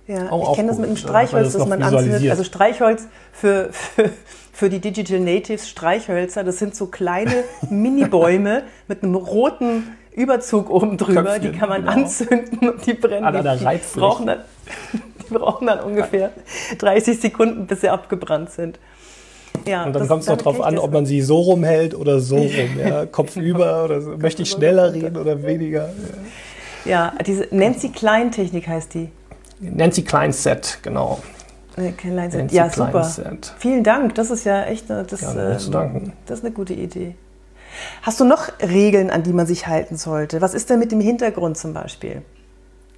Ja, 0.08 0.32
oh, 0.32 0.48
ich 0.50 0.56
kenne 0.56 0.70
das 0.70 0.78
mit 0.78 0.88
einem 0.88 0.98
Streichholz, 0.98 1.54
das, 1.54 1.62
das 1.62 1.68
man 1.68 1.82
anzündet. 1.82 2.30
Also 2.30 2.44
Streichholz 2.44 3.08
für, 3.32 3.70
für, 3.72 4.10
für 4.52 4.70
die 4.70 4.80
Digital 4.80 5.20
Natives, 5.20 5.70
Streichhölzer, 5.70 6.44
das 6.44 6.60
sind 6.60 6.76
so 6.76 6.88
kleine 6.88 7.44
Mini-Bäume 7.70 8.64
mit 8.88 9.04
einem 9.04 9.16
roten 9.16 9.96
Überzug 10.14 10.70
oben 10.70 10.98
drüber, 10.98 11.24
Köpfchen, 11.24 11.54
die 11.54 11.58
kann 11.58 11.70
man 11.70 11.82
genau. 11.82 11.94
anzünden 11.94 12.70
und 12.70 12.86
die 12.86 12.94
brennen. 12.94 13.24
Ah, 13.24 13.32
die, 13.32 13.66
die, 13.66 14.00
brauchen 14.00 14.26
dann, 14.26 14.40
die 15.30 15.34
brauchen 15.34 15.68
dann 15.68 15.80
ungefähr 15.80 16.32
30 16.80 17.20
Sekunden, 17.20 17.68
bis 17.68 17.82
sie 17.82 17.90
abgebrannt 17.90 18.52
sind. 18.52 18.80
Ja, 19.66 19.86
und 19.86 19.94
dann 19.94 20.08
kommt 20.08 20.24
es 20.24 20.28
noch 20.28 20.38
darauf 20.38 20.62
an, 20.62 20.78
ob 20.78 20.92
man 20.92 21.06
sie 21.06 21.22
so 21.22 21.40
rumhält 21.40 21.96
oder 21.96 22.20
so 22.20 22.38
rum. 22.38 22.50
Ja, 22.78 23.06
Kopf 23.12 23.36
über 23.36 23.86
oder 23.86 24.02
so. 24.02 24.18
Möchte 24.18 24.42
ich 24.42 24.50
schneller 24.50 24.94
reden 24.94 25.18
oder 25.18 25.44
weniger? 25.44 25.90
Ja, 26.84 27.14
ja 27.14 27.24
diese 27.26 27.48
Nancy 27.52 27.90
Klein-Technik 27.90 28.68
heißt 28.68 28.94
die. 28.94 29.10
Nancy 29.62 30.04
Kleins 30.04 30.44
Set, 30.44 30.80
genau. 30.82 31.22
Äh, 31.78 31.94
Nancy 32.10 32.56
ja, 32.56 32.70
super. 32.70 33.04
Set. 33.04 33.54
Vielen 33.60 33.84
Dank. 33.84 34.16
Das 34.16 34.30
ist 34.30 34.44
ja 34.44 34.64
echt 34.64 34.92
eine, 34.92 35.04
das, 35.04 35.22
ja, 35.22 35.58
zu 35.58 35.72
danken. 35.72 36.14
das 36.26 36.40
ist 36.40 36.46
eine 36.46 36.54
gute 36.54 36.74
Idee. 36.74 37.16
Hast 38.02 38.20
du 38.20 38.26
noch 38.26 38.50
Regeln, 38.62 39.10
an 39.10 39.24
die 39.24 39.34
man 39.34 39.48
sich 39.48 39.68
halten 39.68 39.96
sollte? 39.96 40.42
Was 40.42 40.54
ist 40.54 40.70
denn 40.70 40.80
mit 40.80 40.92
dem 40.92 41.00
Hintergrund 41.00 41.58
zum 41.58 41.74
Beispiel? 41.74 42.24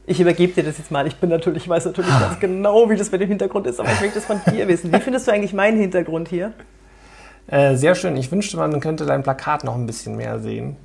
Ich 0.05 0.19
übergebe 0.19 0.53
dir 0.53 0.63
das 0.63 0.77
jetzt 0.79 0.91
mal. 0.91 1.05
Ich 1.07 1.17
bin 1.17 1.29
natürlich, 1.29 1.69
weiß 1.69 1.85
natürlich 1.85 2.11
ganz 2.11 2.39
genau, 2.39 2.89
wie 2.89 2.95
das 2.95 3.11
mit 3.11 3.21
dem 3.21 3.29
Hintergrund 3.29 3.67
ist, 3.67 3.79
aber 3.79 3.91
ich 3.91 4.01
möchte 4.01 4.15
das 4.15 4.25
von 4.25 4.41
dir 4.51 4.67
wissen. 4.67 4.91
Wie 4.91 4.99
findest 4.99 5.27
du 5.27 5.31
eigentlich 5.31 5.53
meinen 5.53 5.79
Hintergrund 5.79 6.27
hier? 6.27 6.53
Äh, 7.47 7.75
sehr 7.75 7.95
schön. 7.95 8.15
Ich 8.17 8.31
wünschte, 8.31 8.57
man 8.57 8.79
könnte 8.79 9.05
dein 9.05 9.23
Plakat 9.23 9.63
noch 9.63 9.75
ein 9.75 9.85
bisschen 9.85 10.17
mehr 10.17 10.39
sehen. 10.39 10.75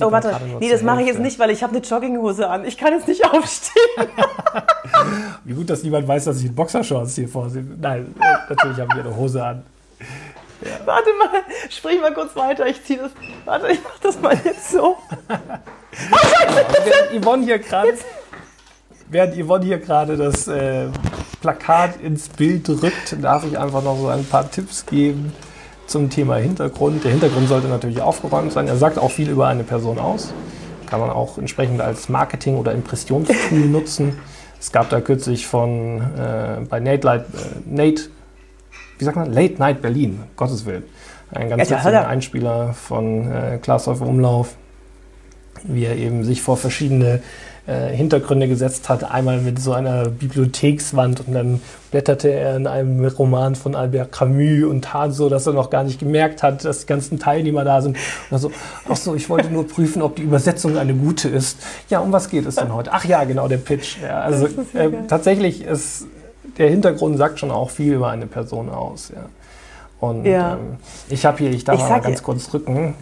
Oh, 0.00 0.12
warte. 0.12 0.40
Nee, 0.60 0.70
das 0.70 0.82
mache 0.82 1.00
ich 1.02 1.08
jetzt 1.08 1.18
nicht, 1.18 1.38
weil 1.38 1.50
ich 1.50 1.62
habe 1.62 1.74
eine 1.74 1.84
Jogginghose 1.84 2.48
an. 2.48 2.64
Ich 2.64 2.78
kann 2.78 2.92
jetzt 2.92 3.08
nicht 3.08 3.24
aufstehen. 3.32 3.82
Wie 5.44 5.54
gut, 5.54 5.68
dass 5.68 5.82
niemand 5.82 6.06
weiß, 6.06 6.24
dass 6.24 6.38
ich 6.38 6.46
in 6.46 6.54
Boxershorts 6.54 7.16
hier 7.16 7.28
vorsehe. 7.28 7.64
Nein, 7.80 8.14
natürlich 8.48 8.78
habe 8.78 8.88
ich 8.94 9.04
eine 9.04 9.16
Hose 9.16 9.44
an. 9.44 9.62
Ja. 10.60 10.86
Warte 10.86 11.10
mal, 11.18 11.40
sprich 11.68 12.00
mal 12.00 12.14
kurz 12.14 12.36
weiter. 12.36 12.66
Ich 12.66 12.84
ziehe 12.84 13.00
das. 13.00 13.10
Warte, 13.44 13.68
ich 13.68 13.82
mache 13.82 13.98
das 14.00 14.20
mal 14.20 14.38
jetzt 14.44 14.70
so. 14.70 14.96
während 15.28 17.24
Yvonne 17.24 17.44
hier 17.44 17.58
gerade. 17.58 17.94
Während 19.08 19.34
Yvonne 19.34 19.64
hier 19.64 19.78
gerade 19.78 20.16
das 20.16 20.46
äh, 20.46 20.86
Plakat 21.40 22.00
ins 22.00 22.28
Bild 22.28 22.68
rückt, 22.68 23.16
darf 23.20 23.44
ich 23.44 23.58
einfach 23.58 23.82
noch 23.82 23.98
so 23.98 24.08
ein 24.08 24.24
paar 24.24 24.48
Tipps 24.48 24.86
geben 24.86 25.32
zum 25.92 26.10
Thema 26.10 26.36
Hintergrund. 26.36 27.04
Der 27.04 27.12
Hintergrund 27.12 27.48
sollte 27.48 27.68
natürlich 27.68 28.00
aufgeräumt 28.00 28.52
sein. 28.52 28.66
Er 28.66 28.76
sagt 28.76 28.98
auch 28.98 29.10
viel 29.10 29.28
über 29.28 29.46
eine 29.46 29.62
Person 29.62 29.98
aus. 29.98 30.32
Kann 30.86 30.98
man 30.98 31.10
auch 31.10 31.38
entsprechend 31.38 31.80
als 31.80 32.08
Marketing- 32.08 32.56
oder 32.56 32.72
Impressionstool 32.72 33.58
nutzen. 33.70 34.18
Es 34.58 34.72
gab 34.72 34.88
da 34.90 35.00
kürzlich 35.00 35.46
von 35.46 36.00
äh, 36.00 36.60
bei 36.68 36.80
Nate, 36.80 37.06
Light, 37.06 37.22
äh, 37.22 37.60
Nate, 37.66 38.02
wie 38.98 39.04
sagt 39.04 39.16
man, 39.16 39.32
Late 39.32 39.54
Night 39.58 39.82
Berlin, 39.82 40.20
Gottes 40.36 40.64
Willen. 40.64 40.84
Ein 41.30 41.50
ganz 41.50 41.70
witziger 41.70 42.08
Einspieler 42.08 42.72
von 42.72 43.30
äh, 43.30 43.58
Klaas 43.60 43.86
Umlauf, 43.86 44.56
wie 45.64 45.84
er 45.84 45.96
eben 45.96 46.24
sich 46.24 46.42
vor 46.42 46.56
verschiedene 46.56 47.22
äh, 47.66 47.94
Hintergründe 47.94 48.48
gesetzt 48.48 48.88
hat. 48.88 49.10
Einmal 49.10 49.40
mit 49.40 49.60
so 49.60 49.72
einer 49.72 50.08
Bibliothekswand 50.08 51.26
und 51.26 51.34
dann 51.34 51.60
blätterte 51.90 52.30
er 52.30 52.56
in 52.56 52.66
einem 52.66 53.04
Roman 53.04 53.54
von 53.54 53.74
Albert 53.74 54.12
Camus 54.12 54.64
und 54.64 54.84
tat 54.84 55.14
so, 55.14 55.28
dass 55.28 55.46
er 55.46 55.52
noch 55.52 55.70
gar 55.70 55.84
nicht 55.84 55.98
gemerkt 55.98 56.42
hat, 56.42 56.64
dass 56.64 56.80
die 56.80 56.86
ganzen 56.86 57.18
Teilnehmer 57.18 57.64
da 57.64 57.80
sind. 57.80 57.96
Und 58.30 58.38
so, 58.38 58.50
ach 58.88 58.96
so, 58.96 59.14
ich 59.14 59.28
wollte 59.28 59.50
nur 59.50 59.68
prüfen, 59.68 60.02
ob 60.02 60.16
die 60.16 60.22
Übersetzung 60.22 60.76
eine 60.76 60.94
gute 60.94 61.28
ist. 61.28 61.58
Ja, 61.88 62.00
um 62.00 62.12
was 62.12 62.30
geht 62.30 62.46
es 62.46 62.56
denn 62.56 62.74
heute? 62.74 62.90
Ach 62.92 63.04
ja, 63.04 63.24
genau, 63.24 63.46
der 63.48 63.58
Pitch. 63.58 63.98
Ja, 64.02 64.20
also 64.20 64.46
äh, 64.46 64.90
tatsächlich 65.08 65.64
ist 65.64 66.06
der 66.58 66.68
Hintergrund 66.68 67.18
sagt 67.18 67.38
schon 67.38 67.50
auch 67.50 67.70
viel 67.70 67.94
über 67.94 68.10
eine 68.10 68.26
Person 68.26 68.68
aus. 68.68 69.12
Ja. 69.14 69.26
Und 70.00 70.24
ja. 70.24 70.54
ähm, 70.54 70.78
ich 71.08 71.24
habe 71.24 71.38
hier, 71.38 71.50
ich 71.50 71.64
darf 71.64 71.76
ich 71.76 71.88
mal 71.88 72.00
ganz 72.00 72.22
kurz 72.22 72.48
drücken, 72.48 72.94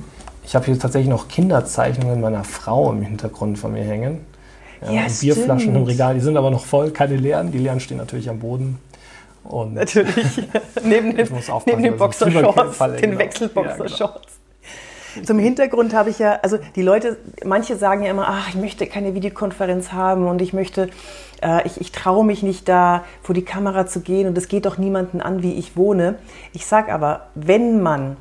ich 0.44 0.55
habe 0.55 0.66
hier 0.66 0.79
tatsächlich 0.79 1.09
noch 1.09 1.29
Kinderzeichnungen 1.29 2.20
meiner 2.20 2.44
Frau 2.44 2.92
im 2.92 3.03
Hintergrund 3.03 3.59
von 3.59 3.73
mir 3.73 3.85
hängen. 3.85 4.20
Ja, 4.83 4.93
ja, 4.93 5.03
und 5.05 5.21
Bierflaschen 5.21 5.75
im 5.75 5.83
Regal, 5.83 6.14
die 6.14 6.21
sind 6.21 6.37
aber 6.37 6.51
noch 6.51 6.64
voll, 6.64 6.90
keine 6.90 7.16
leeren. 7.16 7.53
Die 7.53 7.59
leeren 7.59 7.81
stehen 7.81 7.99
natürlich 7.99 8.31
am 8.31 8.38
Boden. 8.38 8.79
Und 9.45 9.75
natürlich. 9.75 10.16
neben 10.85 11.16
den, 11.16 11.29
neben 11.66 11.83
den 11.83 11.97
Boxershorts, 11.97 12.79
den. 13.01 13.19
Wechselboxershorts. 13.19 13.99
Ja, 13.99 14.07
genau. 14.07 14.21
Zum 15.25 15.38
Hintergrund 15.38 15.95
habe 15.95 16.11
ich 16.11 16.19
ja, 16.19 16.38
also 16.43 16.59
die 16.77 16.83
Leute, 16.83 17.16
manche 17.45 17.77
sagen 17.77 18.05
ja 18.05 18.11
immer, 18.11 18.29
ach, 18.29 18.49
ich 18.49 18.55
möchte 18.55 18.87
keine 18.87 19.14
Videokonferenz 19.14 19.93
haben 19.93 20.29
und 20.29 20.40
ich 20.40 20.53
möchte, 20.53 20.88
äh, 21.43 21.66
ich, 21.66 21.81
ich 21.81 21.93
traue 21.93 22.25
mich 22.25 22.43
nicht 22.43 22.69
da 22.69 23.05
vor 23.23 23.35
die 23.35 23.45
Kamera 23.45 23.87
zu 23.87 24.01
gehen 24.01 24.29
und 24.29 24.38
es 24.38 24.49
geht 24.49 24.66
doch 24.66 24.79
niemanden 24.79 25.21
an, 25.21 25.43
wie 25.43 25.55
ich 25.55 25.77
wohne. 25.77 26.16
Ich 26.53 26.66
sage 26.66 26.93
aber, 26.93 27.27
wenn 27.35 27.83
man, 27.83 28.16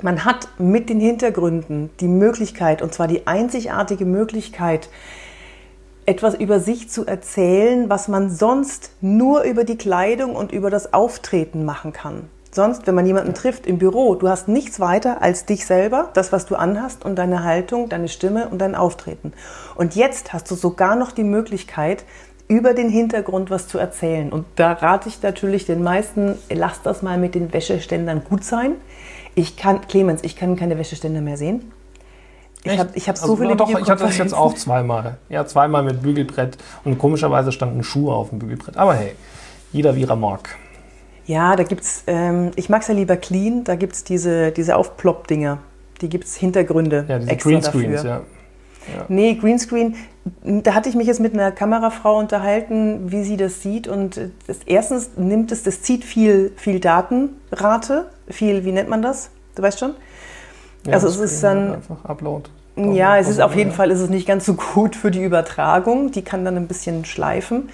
man 0.00 0.24
hat 0.24 0.48
mit 0.58 0.90
den 0.90 1.00
Hintergründen 1.00 1.90
die 2.00 2.08
Möglichkeit, 2.08 2.82
und 2.82 2.94
zwar 2.94 3.08
die 3.08 3.26
einzigartige 3.26 4.04
Möglichkeit, 4.04 4.88
etwas 6.06 6.34
über 6.34 6.60
sich 6.60 6.90
zu 6.90 7.06
erzählen, 7.06 7.88
was 7.88 8.08
man 8.08 8.30
sonst 8.30 8.90
nur 9.00 9.42
über 9.42 9.64
die 9.64 9.78
Kleidung 9.78 10.34
und 10.34 10.52
über 10.52 10.70
das 10.70 10.92
Auftreten 10.92 11.64
machen 11.64 11.92
kann. 11.92 12.28
Sonst, 12.54 12.86
wenn 12.86 12.94
man 12.94 13.06
jemanden 13.06 13.32
trifft 13.32 13.66
im 13.66 13.78
Büro, 13.78 14.14
du 14.14 14.28
hast 14.28 14.46
nichts 14.46 14.78
weiter 14.78 15.22
als 15.22 15.46
dich 15.46 15.64
selber, 15.64 16.10
das, 16.12 16.32
was 16.32 16.44
du 16.44 16.54
anhast 16.54 17.02
und 17.02 17.16
deine 17.16 17.44
Haltung, 17.44 17.88
deine 17.88 18.08
Stimme 18.08 18.48
und 18.48 18.58
dein 18.58 18.74
Auftreten. 18.74 19.32
Und 19.74 19.96
jetzt 19.96 20.34
hast 20.34 20.50
du 20.50 20.54
sogar 20.54 20.94
noch 20.94 21.12
die 21.12 21.24
Möglichkeit, 21.24 22.04
über 22.48 22.74
den 22.74 22.90
Hintergrund 22.90 23.50
was 23.50 23.68
zu 23.68 23.78
erzählen. 23.78 24.30
Und 24.30 24.44
da 24.56 24.72
rate 24.72 25.08
ich 25.08 25.22
natürlich 25.22 25.64
den 25.64 25.82
meisten, 25.82 26.36
lasst 26.50 26.84
das 26.84 27.00
mal 27.00 27.16
mit 27.16 27.34
den 27.34 27.54
Wäscheständern 27.54 28.22
gut 28.28 28.44
sein. 28.44 28.74
Ich 29.34 29.56
kann, 29.56 29.80
Clemens, 29.88 30.22
ich 30.22 30.36
kann 30.36 30.56
keine 30.56 30.76
Wäscheständer 30.76 31.22
mehr 31.22 31.38
sehen. 31.38 31.72
Ich 32.64 32.78
habe 32.78 32.90
ich 32.94 33.08
hab 33.08 33.16
so 33.16 33.24
also, 33.24 33.36
viele 33.36 33.56
doch, 33.56 33.68
Ich 33.68 33.90
hatte 33.90 34.04
das 34.04 34.18
jetzt 34.18 34.34
auch 34.34 34.54
zweimal. 34.54 35.16
Ja, 35.28 35.44
zweimal 35.46 35.82
mit 35.82 36.02
Bügelbrett. 36.02 36.56
Und 36.84 36.98
komischerweise 36.98 37.50
standen 37.50 37.82
Schuhe 37.82 38.14
auf 38.14 38.30
dem 38.30 38.38
Bügelbrett. 38.38 38.76
Aber 38.76 38.94
hey, 38.94 39.14
jeder 39.72 39.96
wie 39.96 40.04
er 40.04 40.16
mag. 40.16 40.56
Ja, 41.26 41.56
da 41.56 41.64
gibt's, 41.64 42.04
ähm, 42.06 42.50
ich 42.56 42.68
mag 42.68 42.82
es 42.82 42.88
ja 42.88 42.94
lieber 42.94 43.16
clean, 43.16 43.64
da 43.64 43.74
gibt 43.76 43.94
es 43.94 44.04
diese, 44.04 44.52
diese 44.52 44.76
Aufplopp-Dinger. 44.76 45.58
Die 46.00 46.08
gibt 46.08 46.24
es 46.24 46.36
Hintergründe 46.36 47.04
ja, 47.08 47.18
diese 47.18 47.30
extra 47.30 47.50
Greenscreens, 47.50 48.02
dafür. 48.02 48.10
ja. 48.10 48.22
Ja. 48.88 49.04
Nee, 49.08 49.34
Greenscreen, 49.34 49.94
da 50.42 50.74
hatte 50.74 50.88
ich 50.88 50.96
mich 50.96 51.06
jetzt 51.06 51.20
mit 51.20 51.34
einer 51.34 51.52
Kamerafrau 51.52 52.18
unterhalten, 52.18 53.12
wie 53.12 53.22
sie 53.22 53.36
das 53.36 53.62
sieht. 53.62 53.86
Und 53.86 54.20
das, 54.46 54.58
erstens 54.66 55.10
nimmt 55.16 55.52
es, 55.52 55.62
das 55.62 55.82
zieht 55.82 56.04
viel, 56.04 56.52
viel 56.56 56.80
Datenrate, 56.80 58.10
viel, 58.28 58.64
wie 58.64 58.72
nennt 58.72 58.88
man 58.88 59.02
das? 59.02 59.30
Du 59.54 59.62
weißt 59.62 59.78
schon? 59.78 59.94
Ja, 60.84 60.94
also 60.94 61.08
es 61.08 61.18
ist 61.18 61.42
dann. 61.42 61.74
Einfach 61.74 62.04
Upload. 62.04 62.50
Ja, 62.76 63.18
es 63.18 63.28
ist 63.28 63.40
auf 63.40 63.54
jeden 63.54 63.72
Fall 63.72 63.90
ist 63.90 64.00
es 64.00 64.08
nicht 64.08 64.26
ganz 64.26 64.46
so 64.46 64.54
gut 64.54 64.96
für 64.96 65.10
die 65.10 65.22
Übertragung. 65.22 66.10
Die 66.10 66.22
kann 66.22 66.44
dann 66.44 66.56
ein 66.56 66.68
bisschen 66.68 67.04
schleifen. 67.04 67.68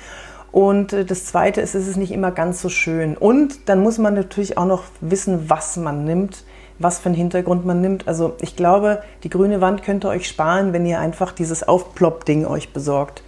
Und 0.51 0.93
äh, 0.93 1.05
das 1.05 1.27
Zweite 1.27 1.61
ist, 1.61 1.75
es 1.75 1.87
ist 1.87 1.97
nicht 1.97 2.11
immer 2.11 2.33
ganz 2.33 2.61
so 2.61 2.69
schön. 2.69 3.17
Und 3.17 3.69
dann 3.69 3.81
muss 3.81 3.99
man 3.99 4.15
natürlich 4.15 4.59
auch 4.59 4.65
noch 4.65 4.85
wissen, 5.01 5.49
was 5.49 5.77
man 5.77 6.05
nimmt, 6.05 6.45
was 6.79 6.99
für 6.99 7.07
einen 7.07 7.15
Hintergrund 7.15 7.65
man 7.65 7.81
nimmt. 7.81 8.09
Also 8.09 8.35
ich 8.41 8.57
glaube, 8.57 9.03
die 9.23 9.31
grüne 9.31 9.61
Wand 9.61 9.83
könnte 9.83 10.09
euch 10.09 10.27
sparen, 10.27 10.73
wenn 10.73 10.85
ihr 10.87 10.99
einfach 10.99 11.33
dieses 11.33 11.67
Aufplopp-Ding 11.67 12.47
euch 12.47 12.73
besorgt. 12.73 13.23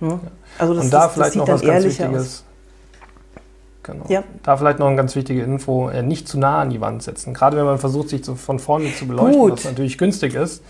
Hm? 0.00 0.20
Also 0.58 0.74
das, 0.74 0.84
Und 0.84 0.90
da 0.92 1.04
das, 1.04 1.14
vielleicht 1.14 1.30
das 1.30 1.36
noch 1.36 1.48
was 1.48 1.62
ganz 1.62 1.84
Wichtiges. 1.84 2.22
Aus. 2.22 2.43
Genau. 3.84 4.04
Ja. 4.08 4.24
Da 4.42 4.56
vielleicht 4.56 4.78
noch 4.80 4.86
eine 4.86 4.96
ganz 4.96 5.14
wichtige 5.14 5.42
Info, 5.42 5.88
äh, 5.88 6.02
nicht 6.02 6.26
zu 6.26 6.38
nah 6.38 6.60
an 6.60 6.70
die 6.70 6.80
Wand 6.80 7.02
setzen. 7.02 7.34
Gerade 7.34 7.56
wenn 7.56 7.66
man 7.66 7.78
versucht, 7.78 8.08
sich 8.08 8.24
von 8.24 8.58
vorne 8.58 8.92
zu 8.94 9.06
beleuchten, 9.06 9.40
Gut. 9.40 9.52
was 9.52 9.64
natürlich 9.64 9.98
günstig 9.98 10.34
ist. 10.34 10.62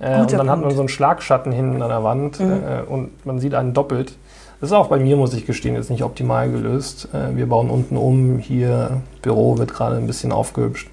Äh, 0.00 0.20
und 0.20 0.32
dann 0.32 0.38
Punkt. 0.38 0.50
hat 0.50 0.60
man 0.62 0.70
so 0.72 0.80
einen 0.80 0.88
Schlagschatten 0.88 1.52
hinten 1.52 1.80
an 1.82 1.90
der 1.90 2.02
Wand 2.02 2.40
mhm. 2.40 2.50
äh, 2.50 2.82
und 2.82 3.24
man 3.24 3.38
sieht 3.38 3.54
einen 3.54 3.74
doppelt. 3.74 4.16
Das 4.60 4.70
ist 4.70 4.74
auch 4.74 4.88
bei 4.88 4.98
mir, 4.98 5.16
muss 5.16 5.34
ich 5.34 5.44
gestehen, 5.44 5.74
jetzt 5.74 5.90
nicht 5.90 6.02
optimal 6.02 6.50
gelöst. 6.50 7.08
Äh, 7.12 7.36
wir 7.36 7.46
bauen 7.46 7.68
unten 7.68 7.96
um, 7.96 8.38
hier 8.38 9.02
Büro 9.20 9.58
wird 9.58 9.74
gerade 9.74 9.96
ein 9.96 10.06
bisschen 10.06 10.32
aufgehübscht. 10.32 10.88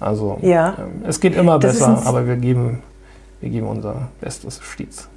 Also 0.00 0.38
ja. 0.42 0.76
Ähm, 0.78 1.04
es 1.06 1.20
geht 1.20 1.36
immer 1.36 1.58
das 1.58 1.78
besser, 1.78 2.02
aber 2.06 2.26
wir 2.26 2.36
geben, 2.36 2.82
wir 3.40 3.50
geben 3.50 3.66
unser 3.66 4.08
Bestes 4.20 4.60
stets. 4.62 5.08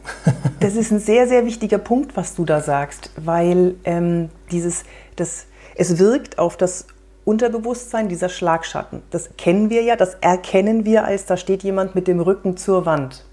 das 0.59 0.75
ist 0.75 0.91
ein 0.91 0.99
sehr, 0.99 1.27
sehr 1.27 1.45
wichtiger 1.45 1.77
Punkt, 1.77 2.17
was 2.17 2.35
du 2.35 2.45
da 2.45 2.61
sagst, 2.61 3.11
weil 3.15 3.75
ähm, 3.85 4.29
dieses, 4.51 4.83
das, 5.15 5.45
es 5.75 5.99
wirkt 5.99 6.39
auf 6.39 6.57
das 6.57 6.87
Unterbewusstsein 7.25 8.09
dieser 8.09 8.29
Schlagschatten. 8.29 9.01
Das 9.09 9.29
kennen 9.37 9.69
wir 9.69 9.81
ja, 9.83 9.95
das 9.95 10.15
erkennen 10.15 10.85
wir, 10.85 11.05
als 11.05 11.25
da 11.25 11.37
steht 11.37 11.63
jemand 11.63 11.95
mit 11.95 12.07
dem 12.07 12.19
Rücken 12.19 12.57
zur 12.57 12.85
Wand. 12.85 13.23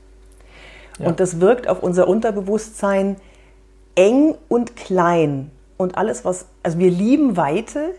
Ja. 0.98 1.08
Und 1.08 1.20
das 1.20 1.40
wirkt 1.40 1.68
auf 1.68 1.82
unser 1.82 2.06
Unterbewusstsein 2.06 3.16
eng 3.94 4.36
und 4.48 4.76
klein 4.76 5.50
und 5.76 5.96
alles, 5.96 6.24
was, 6.24 6.46
also 6.62 6.78
wir 6.78 6.90
lieben 6.90 7.36
Weite. 7.36 7.94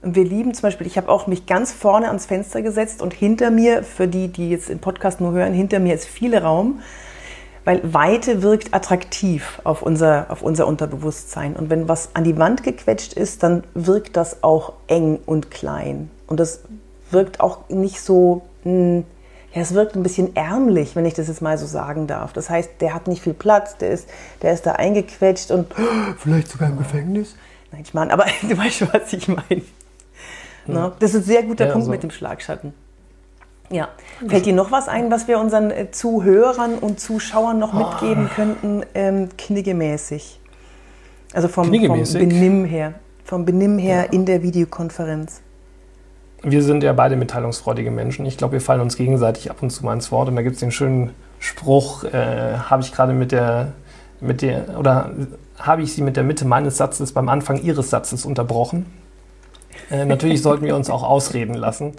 Und 0.00 0.14
wir 0.14 0.24
lieben 0.24 0.54
zum 0.54 0.62
Beispiel, 0.62 0.86
ich 0.86 0.96
habe 0.96 1.08
auch 1.08 1.26
mich 1.26 1.46
ganz 1.46 1.72
vorne 1.72 2.06
ans 2.06 2.24
Fenster 2.24 2.62
gesetzt 2.62 3.02
und 3.02 3.12
hinter 3.12 3.50
mir, 3.50 3.82
für 3.82 4.06
die, 4.06 4.28
die 4.28 4.50
jetzt 4.50 4.70
im 4.70 4.78
Podcast 4.78 5.20
nur 5.20 5.32
hören, 5.32 5.52
hinter 5.52 5.80
mir 5.80 5.94
ist 5.94 6.04
viel 6.06 6.36
Raum, 6.36 6.80
weil 7.68 7.82
Weite 7.92 8.40
wirkt 8.40 8.72
attraktiv 8.72 9.60
auf 9.62 9.82
unser, 9.82 10.30
auf 10.30 10.40
unser 10.40 10.66
Unterbewusstsein. 10.66 11.54
Und 11.54 11.68
wenn 11.68 11.86
was 11.86 12.14
an 12.14 12.24
die 12.24 12.38
Wand 12.38 12.62
gequetscht 12.62 13.12
ist, 13.12 13.42
dann 13.42 13.62
wirkt 13.74 14.16
das 14.16 14.42
auch 14.42 14.72
eng 14.86 15.18
und 15.26 15.50
klein. 15.50 16.10
Und 16.26 16.40
das 16.40 16.60
wirkt 17.10 17.40
auch 17.40 17.68
nicht 17.68 18.00
so, 18.00 18.40
mh, 18.64 18.72
hm, 18.72 19.04
ja, 19.52 19.60
es 19.60 19.74
wirkt 19.74 19.96
ein 19.96 20.02
bisschen 20.02 20.34
ärmlich, 20.34 20.96
wenn 20.96 21.04
ich 21.04 21.12
das 21.12 21.28
jetzt 21.28 21.42
mal 21.42 21.58
so 21.58 21.66
sagen 21.66 22.06
darf. 22.06 22.32
Das 22.32 22.48
heißt, 22.48 22.70
der 22.80 22.94
hat 22.94 23.06
nicht 23.06 23.20
viel 23.20 23.34
Platz, 23.34 23.76
der 23.76 23.90
ist, 23.90 24.08
der 24.40 24.54
ist 24.54 24.64
da 24.64 24.72
eingequetscht 24.72 25.50
und 25.50 25.66
vielleicht 26.16 26.48
sogar 26.48 26.70
im 26.70 26.78
Gefängnis. 26.78 27.36
Nein, 27.70 27.82
ich 27.84 27.92
meine, 27.92 28.14
aber 28.14 28.24
du 28.48 28.56
weißt 28.56 28.76
schon, 28.76 28.88
was 28.92 29.12
ich 29.12 29.28
meine. 29.28 29.60
Ja. 30.66 30.92
Das 31.00 31.10
ist 31.10 31.16
ein 31.16 31.24
sehr 31.24 31.42
guter 31.42 31.66
ja, 31.66 31.72
Punkt 31.72 31.84
so. 31.84 31.90
mit 31.90 32.02
dem 32.02 32.12
Schlagschatten. 32.12 32.72
Ja. 33.70 33.88
Fällt 34.26 34.46
dir 34.46 34.54
noch 34.54 34.70
was 34.70 34.88
ein, 34.88 35.10
was 35.10 35.28
wir 35.28 35.38
unseren 35.38 35.70
äh, 35.70 35.90
Zuhörern 35.90 36.76
und 36.78 37.00
Zuschauern 37.00 37.58
noch 37.58 37.72
mitgeben 37.72 38.28
oh. 38.30 38.34
könnten, 38.34 38.82
ähm, 38.94 39.28
kniggemäßig? 39.36 40.40
Also 41.34 41.48
vom, 41.48 41.66
vom 41.66 41.72
Benimm 41.72 42.64
her. 42.64 42.94
Vom 43.24 43.44
Benimm 43.44 43.78
her 43.78 44.04
ja. 44.04 44.12
in 44.12 44.24
der 44.24 44.42
Videokonferenz 44.42 45.42
wir 46.42 46.62
sind 46.62 46.82
ja 46.82 46.92
beide 46.92 47.16
mitteilungsfreudige 47.16 47.90
Menschen. 47.90 48.24
Ich 48.26 48.36
glaube, 48.36 48.54
wir 48.54 48.60
fallen 48.60 48.80
uns 48.80 48.96
gegenseitig 48.96 49.50
ab 49.50 49.62
und 49.62 49.70
zu 49.70 49.84
mal 49.84 49.94
ins 49.94 50.12
Wort. 50.12 50.28
Und 50.28 50.36
da 50.36 50.42
gibt 50.42 50.54
es 50.54 50.60
den 50.60 50.70
schönen 50.70 51.10
Spruch, 51.40 52.04
äh, 52.04 52.56
habe 52.58 52.82
ich 52.82 52.92
gerade 52.92 53.12
mit 53.12 53.32
der, 53.32 53.72
mit 54.20 54.42
der, 54.42 54.78
oder 54.78 55.10
habe 55.58 55.82
ich 55.82 55.92
sie 55.92 56.02
mit 56.02 56.16
der 56.16 56.24
Mitte 56.24 56.44
meines 56.44 56.76
Satzes 56.76 57.12
beim 57.12 57.28
Anfang 57.28 57.60
ihres 57.62 57.90
Satzes 57.90 58.24
unterbrochen. 58.24 58.86
Äh, 59.90 60.04
natürlich 60.04 60.42
sollten 60.42 60.64
wir 60.64 60.76
uns 60.76 60.90
auch 60.90 61.02
ausreden 61.02 61.54
lassen. 61.54 61.92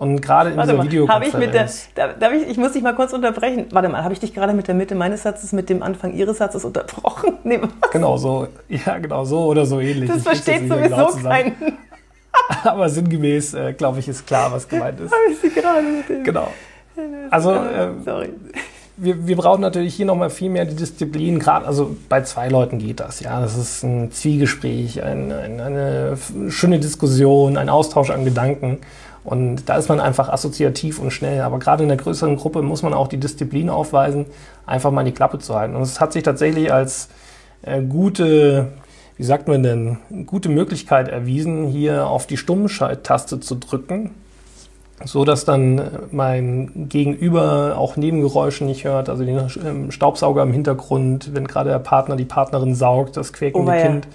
Und 0.00 0.22
gerade 0.22 0.48
in 0.48 0.56
Warte 0.56 0.72
dieser 0.72 0.82
Videokonferenz... 0.82 1.34
Ich, 1.34 1.38
mit 1.38 2.22
der, 2.22 2.32
ich, 2.32 2.48
ich 2.48 2.56
muss 2.56 2.72
dich 2.72 2.82
mal 2.82 2.94
kurz 2.94 3.12
unterbrechen. 3.12 3.66
Warte 3.70 3.90
mal, 3.90 4.02
habe 4.02 4.14
ich 4.14 4.20
dich 4.20 4.32
gerade 4.32 4.54
mit 4.54 4.66
der 4.66 4.74
Mitte 4.74 4.94
meines 4.94 5.24
Satzes 5.24 5.52
mit 5.52 5.68
dem 5.68 5.82
Anfang 5.82 6.14
ihres 6.14 6.38
Satzes 6.38 6.64
unterbrochen? 6.64 7.34
Nee, 7.44 7.60
was? 7.60 7.90
Genau 7.90 8.16
so. 8.16 8.48
Ja, 8.68 8.96
genau 8.96 9.26
so 9.26 9.40
oder 9.44 9.66
so 9.66 9.78
ähnlich. 9.78 10.08
Das 10.08 10.18
ich 10.18 10.22
versteht 10.22 10.68
sowieso 10.68 10.88
genau 10.88 11.10
keinen. 11.22 11.54
Aber 12.64 12.88
sinngemäß, 12.88 13.52
äh, 13.52 13.74
glaube 13.74 13.98
ich, 13.98 14.08
ist 14.08 14.26
klar, 14.26 14.50
was 14.50 14.66
gemeint 14.66 15.00
ist. 15.00 15.12
Habe 15.12 15.22
ich 15.30 15.38
sie 15.38 15.50
gerade 15.50 15.82
mit 15.82 16.08
dem. 16.08 16.24
Genau. 16.24 16.48
Also, 17.30 17.52
äh, 17.52 17.88
Sorry. 18.02 18.30
Wir, 18.96 19.26
wir 19.26 19.36
brauchen 19.36 19.60
natürlich 19.60 19.94
hier 19.94 20.06
nochmal 20.06 20.30
viel 20.30 20.48
mehr 20.48 20.64
die 20.64 20.76
Disziplin. 20.76 21.38
Gerade, 21.38 21.66
also 21.66 21.94
bei 22.08 22.22
zwei 22.22 22.48
Leuten 22.48 22.78
geht 22.78 23.00
das. 23.00 23.20
Ja, 23.20 23.38
das 23.40 23.56
ist 23.56 23.82
ein 23.82 24.10
Zwiegespräch, 24.12 25.02
ein, 25.02 25.30
ein, 25.30 25.60
eine 25.60 26.16
schöne 26.48 26.78
Diskussion, 26.78 27.58
ein 27.58 27.68
Austausch 27.68 28.08
an 28.08 28.24
Gedanken. 28.24 28.78
Und 29.22 29.68
da 29.68 29.76
ist 29.76 29.88
man 29.88 30.00
einfach 30.00 30.28
assoziativ 30.28 30.98
und 30.98 31.10
schnell. 31.10 31.42
Aber 31.42 31.58
gerade 31.58 31.82
in 31.82 31.88
der 31.88 31.98
größeren 31.98 32.36
Gruppe 32.36 32.62
muss 32.62 32.82
man 32.82 32.94
auch 32.94 33.08
die 33.08 33.18
Disziplin 33.18 33.68
aufweisen, 33.68 34.26
einfach 34.66 34.90
mal 34.90 35.04
die 35.04 35.12
Klappe 35.12 35.38
zu 35.38 35.54
halten. 35.54 35.76
Und 35.76 35.82
es 35.82 36.00
hat 36.00 36.12
sich 36.12 36.22
tatsächlich 36.22 36.72
als 36.72 37.08
äh, 37.62 37.82
gute 37.82 38.72
wie 39.20 39.24
sagt 39.24 39.48
man 39.48 39.62
denn, 39.62 39.98
gute 40.24 40.48
Möglichkeit 40.48 41.08
erwiesen, 41.08 41.66
hier 41.66 42.06
auf 42.06 42.26
die 42.26 42.38
Stummschalttaste 42.38 43.38
zu 43.38 43.54
drücken, 43.56 44.12
so 45.04 45.26
dass 45.26 45.44
dann 45.44 46.08
mein 46.10 46.88
Gegenüber 46.88 47.74
auch 47.76 47.98
Nebengeräusche 47.98 48.64
nicht 48.64 48.84
hört, 48.84 49.10
also 49.10 49.22
den 49.22 49.38
ähm, 49.62 49.90
Staubsauger 49.90 50.42
im 50.42 50.54
Hintergrund, 50.54 51.34
wenn 51.34 51.46
gerade 51.46 51.68
der 51.68 51.80
Partner 51.80 52.16
die 52.16 52.24
Partnerin 52.24 52.74
saugt, 52.74 53.18
das 53.18 53.34
quäkende 53.34 53.70
oh, 53.70 53.82
Kind. 53.82 54.08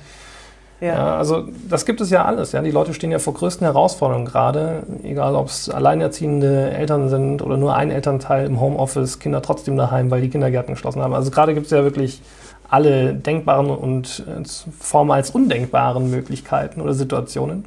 Ja. 0.85 0.95
ja. 0.95 1.17
also 1.17 1.45
das 1.69 1.85
gibt 1.85 2.01
es 2.01 2.09
ja 2.09 2.25
alles. 2.25 2.51
Ja. 2.51 2.61
Die 2.61 2.71
Leute 2.71 2.93
stehen 2.93 3.11
ja 3.11 3.19
vor 3.19 3.33
größten 3.33 3.65
Herausforderungen 3.65 4.25
gerade, 4.25 4.83
egal 5.03 5.35
ob 5.35 5.47
es 5.47 5.69
alleinerziehende 5.69 6.71
Eltern 6.71 7.09
sind 7.09 7.41
oder 7.41 7.57
nur 7.57 7.75
ein 7.75 7.91
Elternteil 7.91 8.45
im 8.45 8.59
Homeoffice, 8.59 9.19
Kinder 9.19 9.41
trotzdem 9.41 9.77
daheim, 9.77 10.11
weil 10.11 10.21
die 10.21 10.29
Kindergärten 10.29 10.75
geschlossen 10.75 11.01
haben. 11.01 11.13
Also 11.13 11.31
gerade 11.31 11.53
gibt 11.53 11.65
es 11.65 11.71
ja 11.71 11.83
wirklich 11.83 12.21
alle 12.69 13.13
denkbaren 13.13 13.69
und 13.69 14.23
äh, 14.27 14.43
vormals 14.79 15.29
undenkbaren 15.29 16.09
Möglichkeiten 16.09 16.81
oder 16.81 16.93
Situationen. 16.93 17.65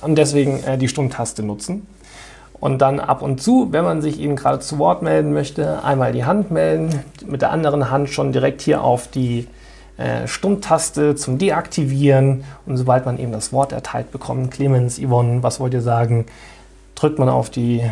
Und 0.00 0.16
deswegen 0.16 0.62
äh, 0.64 0.78
die 0.78 0.88
Stummtaste 0.88 1.42
nutzen. 1.42 1.86
Und 2.58 2.78
dann 2.78 3.00
ab 3.00 3.22
und 3.22 3.42
zu, 3.42 3.72
wenn 3.72 3.84
man 3.84 4.02
sich 4.02 4.20
eben 4.20 4.36
gerade 4.36 4.60
zu 4.60 4.78
Wort 4.78 5.02
melden 5.02 5.32
möchte, 5.32 5.82
einmal 5.82 6.12
die 6.12 6.24
Hand 6.24 6.52
melden, 6.52 7.00
mit 7.26 7.42
der 7.42 7.50
anderen 7.50 7.90
Hand 7.90 8.10
schon 8.10 8.30
direkt 8.30 8.60
hier 8.60 8.84
auf 8.84 9.08
die 9.08 9.48
äh, 10.02 10.26
Stummtaste 10.26 11.14
zum 11.14 11.38
Deaktivieren. 11.38 12.44
Und 12.66 12.76
sobald 12.76 13.06
man 13.06 13.18
eben 13.18 13.32
das 13.32 13.52
Wort 13.52 13.72
erteilt 13.72 14.10
bekommt, 14.10 14.50
Clemens, 14.50 15.00
Yvonne, 15.00 15.42
was 15.42 15.60
wollt 15.60 15.74
ihr 15.74 15.82
sagen, 15.82 16.26
drückt 16.94 17.18
man 17.18 17.28
auf 17.28 17.50
die, 17.50 17.82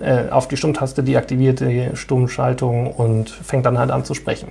äh, 0.00 0.28
auf 0.30 0.48
die 0.48 0.56
Stummtaste, 0.56 1.02
deaktiviert 1.02 1.60
die 1.60 1.90
Stummschaltung 1.94 2.92
und 2.92 3.30
fängt 3.30 3.66
dann 3.66 3.78
halt 3.78 3.90
an 3.90 4.04
zu 4.04 4.14
sprechen. 4.14 4.48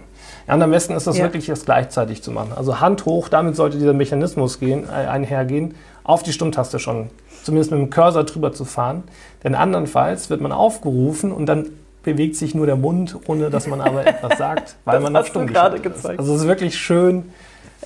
Ja, 0.47 0.55
und 0.55 0.61
am 0.61 0.71
besten 0.71 0.93
ist 0.93 1.07
das 1.07 1.17
ja. 1.17 1.23
wirklich 1.23 1.47
das 1.47 1.65
gleichzeitig 1.65 2.21
zu 2.21 2.31
machen. 2.31 2.51
Also 2.55 2.79
Hand 2.79 3.05
hoch, 3.05 3.29
damit 3.29 3.55
sollte 3.55 3.77
dieser 3.77 3.93
Mechanismus 3.93 4.59
gehen, 4.59 4.85
äh, 4.89 5.07
einhergehen, 5.07 5.75
auf 6.03 6.23
die 6.23 6.33
Stummtaste 6.33 6.79
schon, 6.79 7.09
zumindest 7.43 7.71
mit 7.71 7.79
dem 7.79 7.89
Cursor 7.89 8.23
drüber 8.23 8.53
zu 8.53 8.63
fahren. 8.65 9.03
Denn 9.43 9.55
andernfalls 9.55 10.29
wird 10.29 10.41
man 10.41 10.51
aufgerufen 10.51 11.31
und 11.31 11.47
dann 11.47 11.67
bewegt 12.05 12.35
sich 12.35 12.55
nur 12.55 12.65
der 12.65 12.77
Mund, 12.77 13.17
ohne 13.27 13.49
dass 13.49 13.67
man 13.67 13.81
aber 13.81 14.05
etwas 14.05 14.37
sagt, 14.37 14.75
weil 14.85 14.99
man 15.01 15.15
auf 15.15 15.27
Stumm 15.27 15.47
gerade 15.47 15.79
gezeigt. 15.79 16.19
Also 16.19 16.35
es 16.35 16.41
ist 16.41 16.47
wirklich 16.47 16.77
schön, 16.77 17.31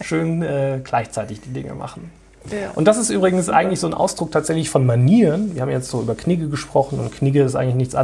schön 0.02 0.44
äh, 0.44 0.80
gleichzeitig 0.84 1.42
die 1.42 1.50
Dinge 1.50 1.74
machen. 1.74 2.12
Ja. 2.52 2.72
Und 2.76 2.88
das 2.88 2.98
ist 2.98 3.10
übrigens 3.10 3.50
eigentlich 3.50 3.80
so 3.80 3.88
ein 3.88 3.94
Ausdruck 3.94 4.32
tatsächlich 4.32 4.70
von 4.70 4.86
Manieren. 4.86 5.56
Wir 5.56 5.62
haben 5.62 5.70
jetzt 5.70 5.90
so 5.90 6.02
über 6.02 6.16
Knigge 6.16 6.48
gesprochen 6.48 7.00
und 7.00 7.12
Knigge 7.12 7.44
ist 7.44 7.56
eigentlich 7.56 7.76
nichts, 7.76 7.96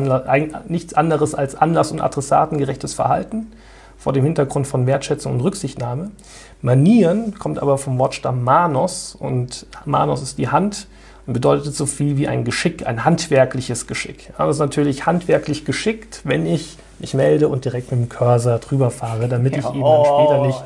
nichts 0.68 0.94
anderes 0.94 1.36
als 1.36 1.56
Anlass- 1.56 1.92
und 1.92 2.02
Adressatengerechtes 2.02 2.94
Verhalten. 2.94 3.52
vor 3.98 4.14
dem 4.14 4.24
Hintergrund 4.24 4.68
von 4.68 4.86
Wertschätzung 4.86 5.34
und 5.34 5.42
Rücksichtnahme. 5.42 6.12
Manieren 6.62 7.40
kommt 7.40 7.60
aber 7.60 7.78
vom 7.78 7.98
Wortstamm 7.98 8.44
Manos 8.44 9.16
und 9.18 9.66
Manos 9.86 10.22
ist 10.22 10.38
die 10.38 10.50
Hand 10.50 10.88
und 11.28 11.34
bedeutet 11.34 11.76
so 11.76 11.86
viel 11.86 12.18
wie 12.18 12.28
ein 12.28 12.44
Geschick, 12.44 12.86
ein 12.86 13.04
handwerkliches 13.06 13.88
Geschick. 13.88 14.32
Aber 14.38 14.50
es 14.50 14.58
ist 14.58 14.62
natürlich 14.62 15.06
handwerklich 15.06 15.66
geschickt, 15.66 16.22
wenn 16.24 16.46
ich 16.46 16.78
mich 17.00 17.14
melde 17.14 17.48
und 17.48 17.66
direkt 17.66 17.92
mit 17.92 18.00
dem 18.00 18.10
Cursor 18.10 18.60
drüber 18.60 18.92
fahre, 18.92 19.28
damit 19.28 19.58
ich 19.58 19.66
eben 19.66 19.82
dann 19.82 20.06
später 20.06 20.46
nicht 20.46 20.64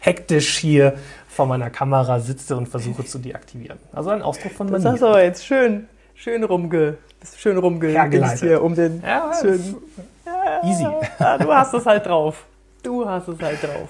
hektisch 0.00 0.58
hier 0.58 0.94
vor 1.28 1.46
meiner 1.46 1.70
Kamera 1.70 2.20
sitze 2.20 2.56
und 2.56 2.68
versuche 2.68 3.04
zu 3.04 3.18
deaktivieren. 3.18 3.78
Also 3.92 4.10
ein 4.10 4.22
Ausdruck 4.22 4.52
von 4.52 4.66
Das 4.66 4.82
Manieren. 4.82 4.92
hast 4.92 5.00
du 5.02 5.06
aber 5.06 5.24
jetzt 5.24 5.46
schön, 5.46 5.88
schön 6.14 6.44
rumge, 6.44 6.98
schön 7.36 7.56
rumgedingst 7.56 8.40
hier 8.40 8.62
um 8.62 8.74
den 8.74 9.02
Ja, 9.02 9.32
schönen. 9.40 9.76
Easy. 10.64 10.86
Ja, 11.18 11.38
du 11.38 11.52
hast 11.52 11.72
es 11.74 11.86
halt 11.86 12.06
drauf. 12.06 12.44
Du 12.82 13.08
hast 13.08 13.28
es 13.28 13.40
halt 13.40 13.62
drauf. 13.62 13.88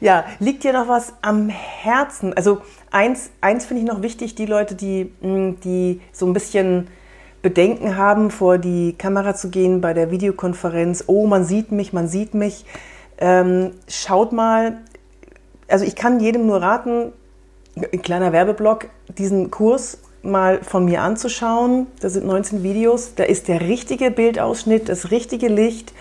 Ja, 0.00 0.24
liegt 0.38 0.64
dir 0.64 0.72
noch 0.72 0.88
was 0.88 1.14
am 1.22 1.48
Herzen? 1.48 2.32
Also 2.34 2.62
eins, 2.90 3.30
eins 3.40 3.66
finde 3.66 3.82
ich 3.82 3.88
noch 3.88 4.02
wichtig, 4.02 4.34
die 4.34 4.46
Leute, 4.46 4.74
die, 4.74 5.12
mh, 5.20 5.56
die 5.64 6.00
so 6.12 6.26
ein 6.26 6.32
bisschen 6.32 6.88
Bedenken 7.42 7.96
haben, 7.96 8.30
vor 8.30 8.58
die 8.58 8.94
Kamera 8.96 9.34
zu 9.34 9.50
gehen 9.50 9.80
bei 9.80 9.94
der 9.94 10.10
Videokonferenz. 10.10 11.04
Oh, 11.06 11.26
man 11.26 11.44
sieht 11.44 11.72
mich, 11.72 11.92
man 11.92 12.08
sieht 12.08 12.34
mich. 12.34 12.64
Ähm, 13.18 13.72
schaut 13.88 14.32
mal, 14.32 14.78
also 15.68 15.84
ich 15.84 15.96
kann 15.96 16.20
jedem 16.20 16.46
nur 16.46 16.62
raten, 16.62 17.12
ein 17.92 18.02
kleiner 18.02 18.32
Werbeblock, 18.32 18.86
diesen 19.16 19.50
Kurs 19.50 19.98
mal 20.22 20.62
von 20.62 20.84
mir 20.84 21.02
anzuschauen. 21.02 21.86
Da 22.00 22.08
sind 22.08 22.26
19 22.26 22.62
Videos. 22.62 23.14
Da 23.14 23.24
ist 23.24 23.48
der 23.48 23.60
richtige 23.60 24.10
Bildausschnitt, 24.10 24.88
das 24.88 25.10
richtige 25.10 25.48
Licht, 25.48 25.92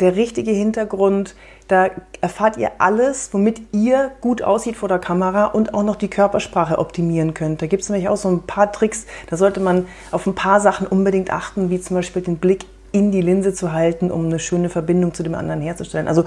der 0.00 0.16
richtige 0.16 0.50
Hintergrund. 0.50 1.34
Da 1.68 1.90
erfahrt 2.20 2.56
ihr 2.56 2.72
alles, 2.78 3.30
womit 3.32 3.62
ihr 3.72 4.10
gut 4.20 4.42
aussieht 4.42 4.76
vor 4.76 4.88
der 4.88 4.98
Kamera 4.98 5.46
und 5.46 5.74
auch 5.74 5.82
noch 5.82 5.96
die 5.96 6.08
Körpersprache 6.08 6.78
optimieren 6.78 7.34
könnt. 7.34 7.62
Da 7.62 7.66
gibt 7.66 7.82
es 7.82 7.88
nämlich 7.88 8.08
auch 8.08 8.16
so 8.16 8.28
ein 8.28 8.42
paar 8.42 8.72
Tricks. 8.72 9.06
Da 9.30 9.36
sollte 9.36 9.60
man 9.60 9.86
auf 10.10 10.26
ein 10.26 10.34
paar 10.34 10.60
Sachen 10.60 10.86
unbedingt 10.86 11.32
achten, 11.32 11.70
wie 11.70 11.80
zum 11.80 11.96
Beispiel 11.96 12.22
den 12.22 12.38
Blick 12.38 12.66
in 12.92 13.10
die 13.10 13.22
Linse 13.22 13.54
zu 13.54 13.72
halten, 13.72 14.10
um 14.10 14.26
eine 14.26 14.38
schöne 14.38 14.68
Verbindung 14.68 15.14
zu 15.14 15.22
dem 15.22 15.34
anderen 15.34 15.62
herzustellen. 15.62 16.08
Also 16.08 16.24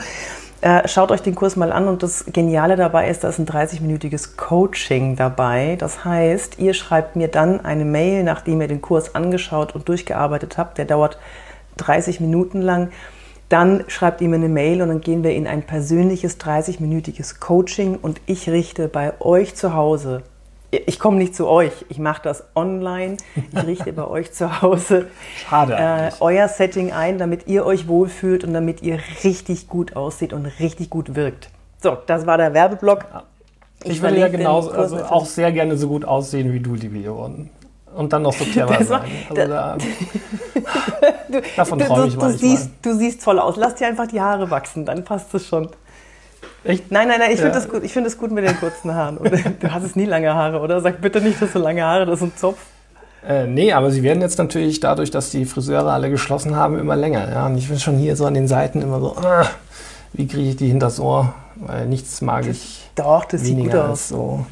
äh, 0.62 0.88
schaut 0.88 1.12
euch 1.12 1.22
den 1.22 1.36
Kurs 1.36 1.56
mal 1.56 1.72
an 1.72 1.88
und 1.88 2.02
das 2.02 2.26
Geniale 2.26 2.76
dabei 2.76 3.10
ist, 3.10 3.24
da 3.24 3.30
ist 3.30 3.38
ein 3.38 3.46
30-minütiges 3.46 4.36
Coaching 4.36 5.16
dabei. 5.16 5.76
Das 5.80 6.04
heißt, 6.04 6.58
ihr 6.58 6.74
schreibt 6.74 7.16
mir 7.16 7.28
dann 7.28 7.64
eine 7.64 7.86
Mail, 7.86 8.24
nachdem 8.24 8.62
ihr 8.62 8.68
den 8.68 8.82
Kurs 8.82 9.14
angeschaut 9.14 9.76
und 9.76 9.88
durchgearbeitet 9.88 10.58
habt. 10.58 10.80
Der 10.80 10.86
dauert 10.86 11.20
30 11.78 12.20
Minuten 12.20 12.62
lang. 12.62 12.90
Dann 13.50 13.84
schreibt 13.88 14.22
ihr 14.22 14.30
mir 14.30 14.38
eine 14.38 14.50
Mail 14.50 14.82
und 14.82 14.90
dann 14.90 15.02
gehen 15.02 15.24
wir 15.24 15.32
in 15.32 15.46
ein 15.46 15.64
persönliches 15.64 16.40
30-minütiges 16.40 17.40
Coaching 17.40 17.96
und 17.96 18.20
ich 18.26 18.50
richte 18.50 18.88
bei 18.88 19.14
euch 19.22 19.56
zu 19.56 19.76
Hause. 19.76 20.24
Ich 20.72 21.00
komme 21.00 21.18
nicht 21.18 21.36
zu 21.36 21.48
euch, 21.48 21.86
ich 21.90 22.00
mache 22.00 22.22
das 22.24 22.44
online. 22.56 23.18
Ich 23.36 23.66
richte 23.66 23.94
bei 23.94 24.06
euch 24.08 24.34
zu 24.34 24.62
Hause 24.62 25.08
äh, 25.52 26.12
euer 26.20 26.48
Setting 26.48 26.92
ein, 26.92 27.18
damit 27.18 27.48
ihr 27.48 27.66
euch 27.66 27.88
wohlfühlt 27.88 28.44
und 28.44 28.54
damit 28.54 28.82
ihr 28.82 29.00
richtig 29.24 29.70
gut 29.70 29.96
aussieht 29.96 30.34
und 30.34 30.46
richtig 30.60 30.90
gut 30.90 31.16
wirkt. 31.16 31.50
So, 31.82 31.98
das 32.08 32.26
war 32.26 32.38
der 32.38 32.54
Werbeblock. 32.54 33.06
Ich 33.84 34.02
würde 34.02 34.18
ja 34.18 34.28
genauso, 34.28 34.72
also 34.72 34.98
auch 34.98 35.26
sehr 35.26 35.52
gerne 35.52 35.78
so 35.78 35.88
gut 35.88 36.04
aussehen 36.04 36.52
wie 36.52 36.60
du, 36.60 36.74
liebe 36.74 37.08
Yvonne. 37.08 37.50
Und 37.96 38.12
dann 38.12 38.24
noch 38.24 38.34
so 38.34 38.44
clever 38.52 38.76
Das 38.78 38.88
sein. 38.88 39.12
Also 39.30 39.48
da, 39.48 39.78
Du, 41.42 41.48
davon 41.56 41.80
du, 41.80 41.86
du, 41.86 42.04
ich 42.06 42.18
du, 42.18 42.30
siehst, 42.30 42.70
du 42.82 42.96
siehst 42.96 43.24
toll 43.24 43.40
aus. 43.40 43.56
Lass 43.58 43.76
dir 43.76 43.88
einfach 43.88 44.08
die 44.08 44.22
Haare 44.22 44.50
wachsen, 44.50 44.86
dann 44.86 45.04
passt 45.04 45.34
es 45.34 45.48
schon. 45.48 45.70
Echt? 46.64 46.92
Nein, 46.92 47.08
nein, 47.08 47.20
nein, 47.20 47.30
ich 47.32 47.38
finde 47.40 47.50
Ja. 47.58 47.62
das 47.62 47.70
gut. 47.70 47.84
Ich 47.84 47.94
finde 47.94 48.10
es 48.10 48.18
gut 48.18 48.32
mit 48.32 48.44
den 48.48 48.58
kurzen 48.60 48.94
Haaren. 48.94 49.20
Du 49.60 49.72
hattest 49.72 49.96
nie 49.96 50.06
lange 50.06 50.34
Haare, 50.34 50.60
oder? 50.60 50.82
Sag 50.82 51.00
bitte 51.02 51.22
nicht, 51.22 51.42
dass 51.42 51.52
du 51.54 51.60
lange 51.60 51.84
Haare, 51.84 52.06
das 52.06 52.18
ist 52.20 52.24
ein 52.24 52.34
Zopf. 52.36 52.58
Äh, 53.28 53.48
nee, 53.48 53.74
aber 53.74 53.90
sie 53.92 54.04
werden 54.04 54.22
jetzt 54.22 54.38
natürlich 54.38 54.80
dadurch, 54.80 55.10
dass 55.12 55.30
die 55.32 55.46
Friseure 55.46 55.92
alle 55.92 56.10
geschlossen 56.10 56.56
haben, 56.56 56.78
immer 56.80 56.96
länger. 56.96 57.30
Ja? 57.32 57.46
Und 57.48 57.58
ich 57.58 57.68
bin 57.68 57.80
schon 57.80 57.98
hier 57.98 58.16
so 58.16 58.26
an 58.26 58.34
den 58.36 58.48
Seiten 58.48 58.82
immer 58.82 59.00
so, 59.00 59.16
ah, 59.18 59.46
wie 60.14 60.28
kriege 60.28 60.50
ich 60.50 60.56
die 60.58 60.68
hinters 60.68 61.00
Ohr? 61.00 61.34
Weil 61.56 61.88
nichts 61.88 62.22
mag 62.22 62.46
ich 62.48 62.90
Doch, 62.96 63.26
das 63.26 63.42
sieht 63.42 63.58
gut 63.58 63.74
aus. 63.76 64.10
so. 64.10 64.46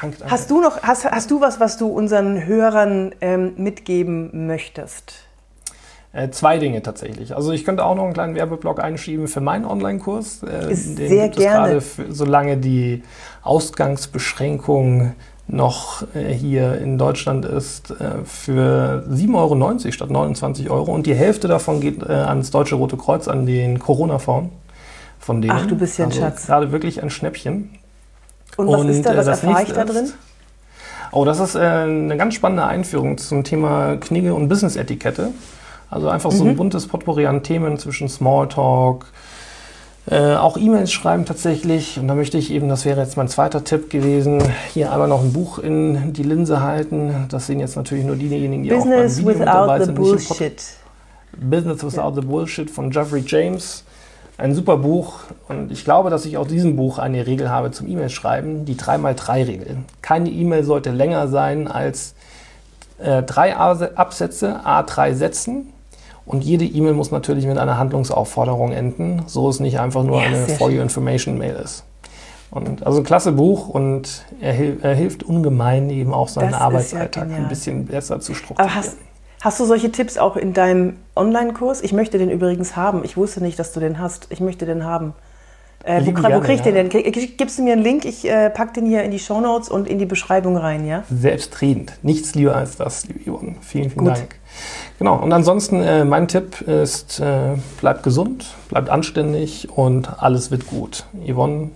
Danke, 0.00 0.16
danke. 0.18 0.32
Hast 0.32 0.50
du 0.50 0.60
noch, 0.60 0.82
hast, 0.82 1.04
hast 1.04 1.30
du 1.30 1.40
was, 1.40 1.60
was 1.60 1.76
du 1.76 1.88
unseren 1.88 2.46
Hörern 2.46 3.14
ähm, 3.20 3.52
mitgeben 3.56 4.46
möchtest? 4.46 5.14
Äh, 6.12 6.30
zwei 6.30 6.58
Dinge 6.58 6.82
tatsächlich. 6.82 7.36
Also 7.36 7.52
ich 7.52 7.64
könnte 7.64 7.84
auch 7.84 7.94
noch 7.94 8.04
einen 8.04 8.14
kleinen 8.14 8.34
Werbeblock 8.34 8.80
einschieben 8.80 9.28
für 9.28 9.40
meinen 9.40 9.64
Online-Kurs. 9.64 10.42
Äh, 10.42 10.74
sehr 10.74 11.28
gibt 11.28 11.36
es 11.38 11.42
gerne. 11.44 11.68
gerade, 11.68 11.80
für, 11.80 12.12
solange 12.12 12.56
die 12.56 13.04
Ausgangsbeschränkung 13.42 15.12
noch 15.46 16.02
äh, 16.14 16.32
hier 16.32 16.78
in 16.78 16.98
Deutschland 16.98 17.44
ist, 17.44 17.90
äh, 17.92 18.24
für 18.24 19.04
7,90 19.08 19.34
Euro 19.36 19.92
statt 19.92 20.10
29 20.10 20.70
Euro. 20.70 20.92
Und 20.92 21.06
die 21.06 21.14
Hälfte 21.14 21.46
davon 21.46 21.80
geht 21.80 22.04
ans 22.08 22.50
Deutsche 22.50 22.74
Rote 22.74 22.96
Kreuz, 22.96 23.28
an 23.28 23.46
den 23.46 23.78
Corona-Fonds. 23.78 24.50
Von 25.20 25.42
denen. 25.42 25.52
Ach, 25.54 25.66
du 25.66 25.76
bist 25.76 25.98
ja 25.98 26.06
ein 26.06 26.10
also 26.10 26.22
Schatz. 26.22 26.46
Gerade 26.46 26.72
wirklich 26.72 27.02
ein 27.02 27.10
Schnäppchen. 27.10 27.70
Und 28.56 28.68
was 28.68 28.84
ist 28.86 29.04
da, 29.06 29.16
was 29.16 29.26
das 29.26 29.44
erfahre 29.44 29.62
ich 29.62 29.72
da 29.72 29.84
drin? 29.84 30.04
ist- 30.06 30.14
Oh, 31.12 31.24
das 31.24 31.40
ist 31.40 31.56
äh, 31.56 31.58
eine 31.58 32.16
ganz 32.16 32.34
spannende 32.34 32.64
Einführung 32.64 33.18
zum 33.18 33.42
Thema 33.42 33.96
Knigge 33.96 34.32
und 34.32 34.48
Business-Etikette. 34.48 35.30
Also 35.90 36.08
einfach 36.08 36.30
Mhm. 36.32 36.36
so 36.36 36.44
ein 36.44 36.56
buntes 36.56 36.86
Potpourri 36.86 37.26
an 37.26 37.42
Themen 37.42 37.78
zwischen 37.78 38.08
Smalltalk, 38.08 39.06
äh, 40.10 40.34
auch 40.36 40.56
E-Mails 40.56 40.92
schreiben 40.92 41.24
tatsächlich. 41.24 41.98
Und 41.98 42.08
da 42.08 42.14
möchte 42.14 42.38
ich 42.38 42.50
eben, 42.52 42.68
das 42.68 42.84
wäre 42.84 43.00
jetzt 43.00 43.16
mein 43.16 43.28
zweiter 43.28 43.64
Tipp 43.64 43.90
gewesen, 43.90 44.42
hier 44.72 44.92
einmal 44.92 45.08
noch 45.08 45.22
ein 45.22 45.32
Buch 45.32 45.58
in 45.58 46.12
die 46.12 46.22
Linse 46.22 46.62
halten. 46.62 47.26
Das 47.28 47.46
sehen 47.46 47.60
jetzt 47.60 47.76
natürlich 47.76 48.04
nur 48.04 48.16
diejenigen, 48.16 48.62
die 48.62 48.72
auch 48.72 48.78
Business 48.78 49.16
beim 49.16 49.26
Video 49.26 49.38
mit 49.40 49.48
dabei 49.48 49.74
without 49.74 49.78
the 49.80 49.84
sind. 49.86 49.94
Pod- 49.96 50.06
bullshit. 50.28 50.62
Business 51.38 51.84
Without 51.84 52.14
the 52.20 52.26
Bullshit 52.26 52.70
von 52.70 52.90
Jeffrey 52.90 53.22
James. 53.26 53.84
Ein 54.36 54.54
super 54.54 54.78
Buch 54.78 55.20
und 55.48 55.70
ich 55.70 55.84
glaube, 55.84 56.08
dass 56.10 56.24
ich 56.24 56.38
aus 56.38 56.48
diesem 56.48 56.74
Buch 56.76 56.98
eine 56.98 57.26
Regel 57.26 57.50
habe 57.50 57.70
zum 57.72 57.86
E-Mail 57.86 58.08
schreiben, 58.08 58.64
die 58.64 58.74
3x3-Regel. 58.74 59.76
Keine 60.02 60.30
E-Mail 60.30 60.64
sollte 60.64 60.90
länger 60.90 61.28
sein 61.28 61.68
als 61.68 62.14
äh, 62.98 63.22
drei 63.22 63.54
A- 63.56 63.90
Absätze, 63.96 64.60
A3 64.64 65.12
Sätzen 65.14 65.68
und 66.30 66.44
jede 66.44 66.64
E-Mail 66.64 66.94
muss 66.94 67.10
natürlich 67.10 67.46
mit 67.46 67.58
einer 67.58 67.76
Handlungsaufforderung 67.76 68.72
enden, 68.72 69.22
so 69.26 69.48
es 69.48 69.58
nicht 69.58 69.80
einfach 69.80 70.04
nur 70.04 70.20
Ja, 70.20 70.28
eine 70.28 70.46
For. 70.46 70.68
Your 70.68 70.82
Information 70.82 71.38
Mail 71.38 71.56
ist. 71.56 71.84
Und 72.52 72.84
also 72.86 72.98
ein 72.98 73.04
klasse 73.04 73.32
Buch 73.32 73.68
und 73.68 74.24
er, 74.40 74.54
er 74.82 74.94
hilft 74.94 75.22
ungemein 75.22 75.90
eben 75.90 76.12
auch 76.14 76.28
seinen 76.28 76.50
Das 76.50 76.60
ja 76.60 76.66
Arbeitsalltag 76.66 77.24
genial. 77.24 77.42
ein 77.42 77.48
bisschen 77.48 77.86
besser 77.86 78.20
zu 78.20 78.34
strukturieren. 78.34 78.70
Aber 78.72 78.80
hast, 78.80 78.96
hast 79.40 79.60
du 79.60 79.64
solche 79.64 79.90
Tipps 79.92 80.18
auch 80.18 80.36
in 80.36 80.52
deinem 80.52 80.96
Online-Kurs? 81.16 81.82
Ich 81.82 81.92
möchte 81.92 82.18
den 82.18 82.30
übrigens 82.30 82.76
haben. 82.76 83.04
Ich 83.04 83.16
wusste 83.16 83.40
nicht, 83.40 83.58
dass 83.58 83.72
du 83.72 83.80
den 83.80 83.98
hast. 83.98 84.26
Ich 84.30 84.40
möchte 84.40 84.66
den 84.66 84.84
haben. 84.84 85.14
Äh, 85.84 86.02
wo 86.04 86.08
wo 86.08 86.20
gerne, 86.20 86.40
krieg 86.40 86.56
ich 86.56 86.60
den 86.60 86.76
ja. 86.76 86.82
denn? 86.82 87.36
Gibst 87.36 87.58
du 87.58 87.62
mir 87.62 87.72
einen 87.72 87.82
Link? 87.82 88.04
Ich 88.04 88.28
äh, 88.28 88.50
pack 88.50 88.74
den 88.74 88.84
hier 88.84 89.02
in 89.02 89.10
die 89.10 89.18
Shownotes 89.18 89.70
und 89.70 89.88
in 89.88 89.98
die 89.98 90.06
Beschreibung 90.06 90.56
rein, 90.56 90.86
ja? 90.86 91.04
Selbstredend. 91.10 91.92
Nichts 92.02 92.34
lieber 92.34 92.54
als 92.54 92.76
das, 92.76 93.06
liebe 93.06 93.20
Yvonne. 93.30 93.56
Vielen, 93.62 93.90
vielen 93.90 94.04
Gut. 94.04 94.16
Dank. 94.16 94.36
Genau, 94.98 95.16
und 95.16 95.32
ansonsten 95.32 95.82
äh, 95.82 96.04
mein 96.04 96.28
Tipp 96.28 96.60
ist, 96.60 97.20
äh, 97.20 97.56
bleibt 97.80 98.02
gesund, 98.02 98.54
bleibt 98.68 98.90
anständig 98.90 99.68
und 99.74 100.22
alles 100.22 100.50
wird 100.50 100.66
gut. 100.66 101.06
Yvonne, 101.26 101.70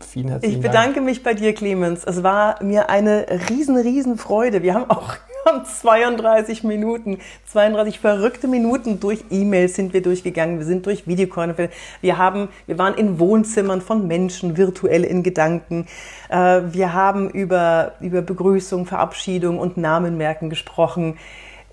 vielen 0.00 0.28
herzlichen 0.28 0.56
Ich 0.56 0.62
Dank. 0.62 0.72
bedanke 0.72 1.00
mich 1.02 1.22
bei 1.22 1.34
dir, 1.34 1.52
Clemens. 1.52 2.02
Es 2.04 2.22
war 2.22 2.62
mir 2.62 2.88
eine 2.88 3.26
riesen, 3.50 3.76
riesen 3.76 4.16
Freude. 4.16 4.62
Wir 4.62 4.72
haben 4.72 4.88
auch 4.88 5.16
haben 5.46 5.64
32 5.64 6.64
Minuten, 6.64 7.18
32 7.46 8.00
verrückte 8.00 8.48
Minuten 8.48 9.00
durch 9.00 9.24
E-Mails 9.30 9.74
sind 9.74 9.94
wir 9.94 10.02
durchgegangen. 10.02 10.58
Wir 10.58 10.66
sind 10.66 10.86
durch 10.86 11.06
Videokonferenzen. 11.06 11.76
Wir 12.00 12.18
haben, 12.18 12.48
wir 12.66 12.78
waren 12.78 12.94
in 12.94 13.18
Wohnzimmern 13.18 13.80
von 13.80 14.06
Menschen, 14.06 14.56
virtuell 14.56 15.04
in 15.04 15.22
Gedanken. 15.22 15.86
Äh, 16.28 16.62
Wir 16.72 16.92
haben 16.92 17.30
über, 17.30 17.92
über 18.00 18.22
Begrüßung, 18.22 18.86
Verabschiedung 18.86 19.58
und 19.58 19.76
Namenmerken 19.76 20.50
gesprochen. 20.50 21.16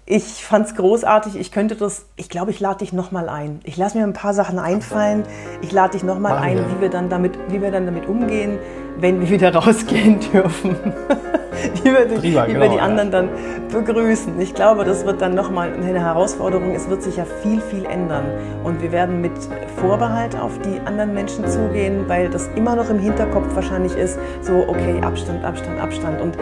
Ich 0.05 0.45
fand's 0.45 0.75
großartig. 0.75 1.38
Ich 1.38 1.51
könnte 1.51 1.76
das, 1.76 2.05
ich 2.17 2.30
glaube, 2.30 2.51
ich 2.51 2.59
lade 2.59 2.80
dich 2.80 2.93
nochmal 2.93 3.30
ein. 3.30 3.61
Ich 3.63 3.78
lasse 3.78 3.97
mir 3.97 4.03
ein 4.03 4.13
paar 4.13 4.34
Sachen 4.34 4.59
einfallen. 4.59 5.24
Ich 5.61 5.71
lade 5.71 5.93
dich 5.93 6.03
nochmal 6.03 6.38
ein, 6.38 6.57
wie 6.57 6.82
wir 6.82 6.89
dann 6.89 7.09
damit, 7.09 7.38
wie 7.47 7.61
wir 7.61 7.71
dann 7.71 7.86
damit 7.86 8.07
umgehen, 8.07 8.59
wenn 8.97 9.21
wir 9.21 9.30
wieder 9.30 9.55
rausgehen 9.55 10.19
dürfen. 10.19 10.76
wie 11.76 11.86
wir 11.86 12.06
die, 12.06 12.16
Prima, 12.16 12.47
wie 12.47 12.54
wir 12.54 12.60
genau, 12.60 12.72
die 12.72 12.78
ja. 12.78 12.84
anderen 12.84 13.12
dann 13.12 13.30
begrüßen. 13.72 14.39
Ich 14.39 14.54
glaube, 14.54 14.84
das 14.86 15.06
wird 15.06 15.22
dann 15.22 15.36
nochmal 15.36 15.74
eine 15.74 15.99
Herausforderung. 15.99 16.74
Es 16.76 16.89
wird 16.89 17.04
sich 17.04 17.18
ja 17.18 17.26
viel, 17.41 17.62
viel 17.62 17.86
ändern. 17.86 18.26
Und 18.64 18.82
wir 18.82 18.91
werden 18.91 19.22
mit 19.22 19.32
Vorbehalt 19.78 20.39
auf 20.39 20.60
die 20.60 20.80
anderen 20.86 21.14
Menschen 21.14 21.47
zugehen, 21.47 22.06
weil 22.08 22.30
das 22.30 22.49
immer 22.56 22.76
noch 22.76 22.89
im 22.89 22.99
Hinterkopf 22.99 23.56
wahrscheinlich 23.56 23.95
ist, 23.95 24.18
so, 24.41 24.66
okay, 24.68 25.01
Abstand, 25.01 25.43
Abstand, 25.43 25.80
Abstand. 25.80 26.22
Und 26.22 26.38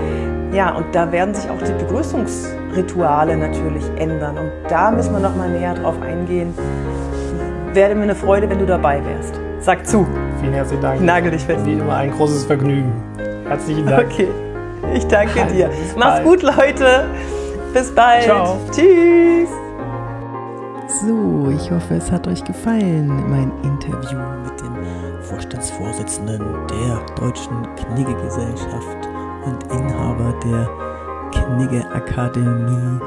ja, 0.54 0.76
und 0.76 0.94
da 0.94 1.12
werden 1.12 1.34
sich 1.34 1.50
auch 1.50 1.62
die 1.62 1.74
Begrüßungsrituale 1.84 3.38
natürlich 3.38 3.84
ändern. 3.98 4.38
Und 4.38 4.52
da 4.70 4.92
müssen 4.92 5.14
wir 5.14 5.20
nochmal 5.20 5.50
näher 5.50 5.74
drauf 5.74 5.96
eingehen, 6.02 6.54
wäre 7.74 7.96
mir 7.96 8.04
eine 8.04 8.16
Freude, 8.16 8.50
wenn 8.50 8.60
du 8.60 8.66
dabei 8.66 9.02
wärst. 9.06 9.40
Sag 9.60 9.88
zu. 9.88 10.08
Vielen 10.40 10.54
herzlichen 10.54 10.82
Dank. 10.82 11.02
Nagel 11.02 11.32
dich 11.32 11.44
fest. 11.44 11.66
Wie 11.66 11.74
immer 11.74 11.96
ein 11.96 12.12
großes 12.12 12.46
Vergnügen. 12.46 12.92
Herzlichen 13.48 13.86
Dank. 13.86 14.08
Okay. 14.12 14.28
Ich 14.94 15.08
danke 15.08 15.46
dir. 15.46 15.68
Bis 15.68 15.96
Mach's 15.96 16.16
bald. 16.18 16.24
gut, 16.26 16.42
Leute. 16.44 17.06
Bis 17.74 17.94
bald. 17.94 18.24
Ciao. 18.24 18.60
Tschüss. 18.72 19.50
So, 21.02 21.50
ich 21.50 21.72
hoffe, 21.72 21.96
es 21.96 22.12
hat 22.12 22.28
euch 22.28 22.44
gefallen, 22.44 23.08
mein 23.30 23.52
Interview 23.64 24.20
mit 24.44 24.60
dem 24.60 24.76
Vorstandsvorsitzenden 25.22 26.40
der 26.68 27.02
Deutschen 27.16 27.56
Kniggegesellschaft 27.76 29.08
und 29.46 29.64
Inhaber 29.72 30.34
der 30.44 30.70
Knigge 31.32 31.86
Akademie. 31.94 33.00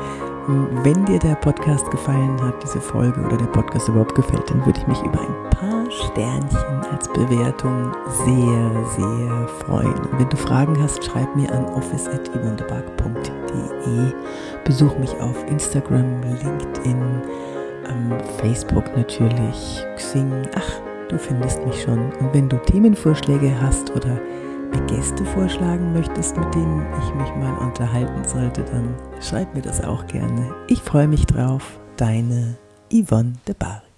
Wenn 0.82 1.04
dir 1.04 1.18
der 1.18 1.34
Podcast 1.36 1.90
gefallen 1.90 2.40
hat, 2.42 2.62
diese 2.62 2.80
Folge 2.80 3.20
oder 3.20 3.36
der 3.36 3.46
Podcast 3.46 3.88
überhaupt 3.88 4.14
gefällt, 4.14 4.48
dann 4.50 4.64
würde 4.64 4.78
ich 4.80 4.86
mich 4.86 5.00
über 5.02 5.20
ein 5.20 5.50
paar 5.50 5.90
Sternchen 5.90 6.83
als 6.94 7.08
Bewertung 7.08 7.92
sehr, 8.24 8.70
sehr 8.96 9.48
freuen. 9.66 9.94
Und 9.94 10.18
wenn 10.18 10.28
du 10.28 10.36
Fragen 10.36 10.80
hast, 10.80 11.04
schreib 11.04 11.34
mir 11.34 11.50
an 11.52 11.64
office.yvonnebark.de. 11.66 14.12
Besuch 14.64 14.96
mich 14.98 15.10
auf 15.20 15.44
Instagram, 15.48 16.22
LinkedIn, 16.22 17.22
ähm, 17.88 18.12
Facebook 18.38 18.96
natürlich, 18.96 19.84
Xing, 19.96 20.30
ach, 20.54 20.80
du 21.08 21.18
findest 21.18 21.66
mich 21.66 21.82
schon. 21.82 22.12
Und 22.20 22.32
wenn 22.32 22.48
du 22.48 22.58
Themenvorschläge 22.58 23.52
hast 23.60 23.90
oder 23.90 24.20
mir 24.70 24.80
Gäste 24.86 25.24
vorschlagen 25.24 25.92
möchtest, 25.92 26.36
mit 26.36 26.54
denen 26.54 26.86
ich 27.02 27.12
mich 27.14 27.34
mal 27.36 27.58
unterhalten 27.58 28.22
sollte, 28.24 28.62
dann 28.62 28.94
schreib 29.20 29.52
mir 29.54 29.62
das 29.62 29.82
auch 29.82 30.06
gerne. 30.06 30.54
Ich 30.68 30.80
freue 30.80 31.08
mich 31.08 31.26
drauf. 31.26 31.80
Deine 31.96 32.54
Yvonne 32.92 33.32
de 33.46 33.54
Barg. 33.58 33.93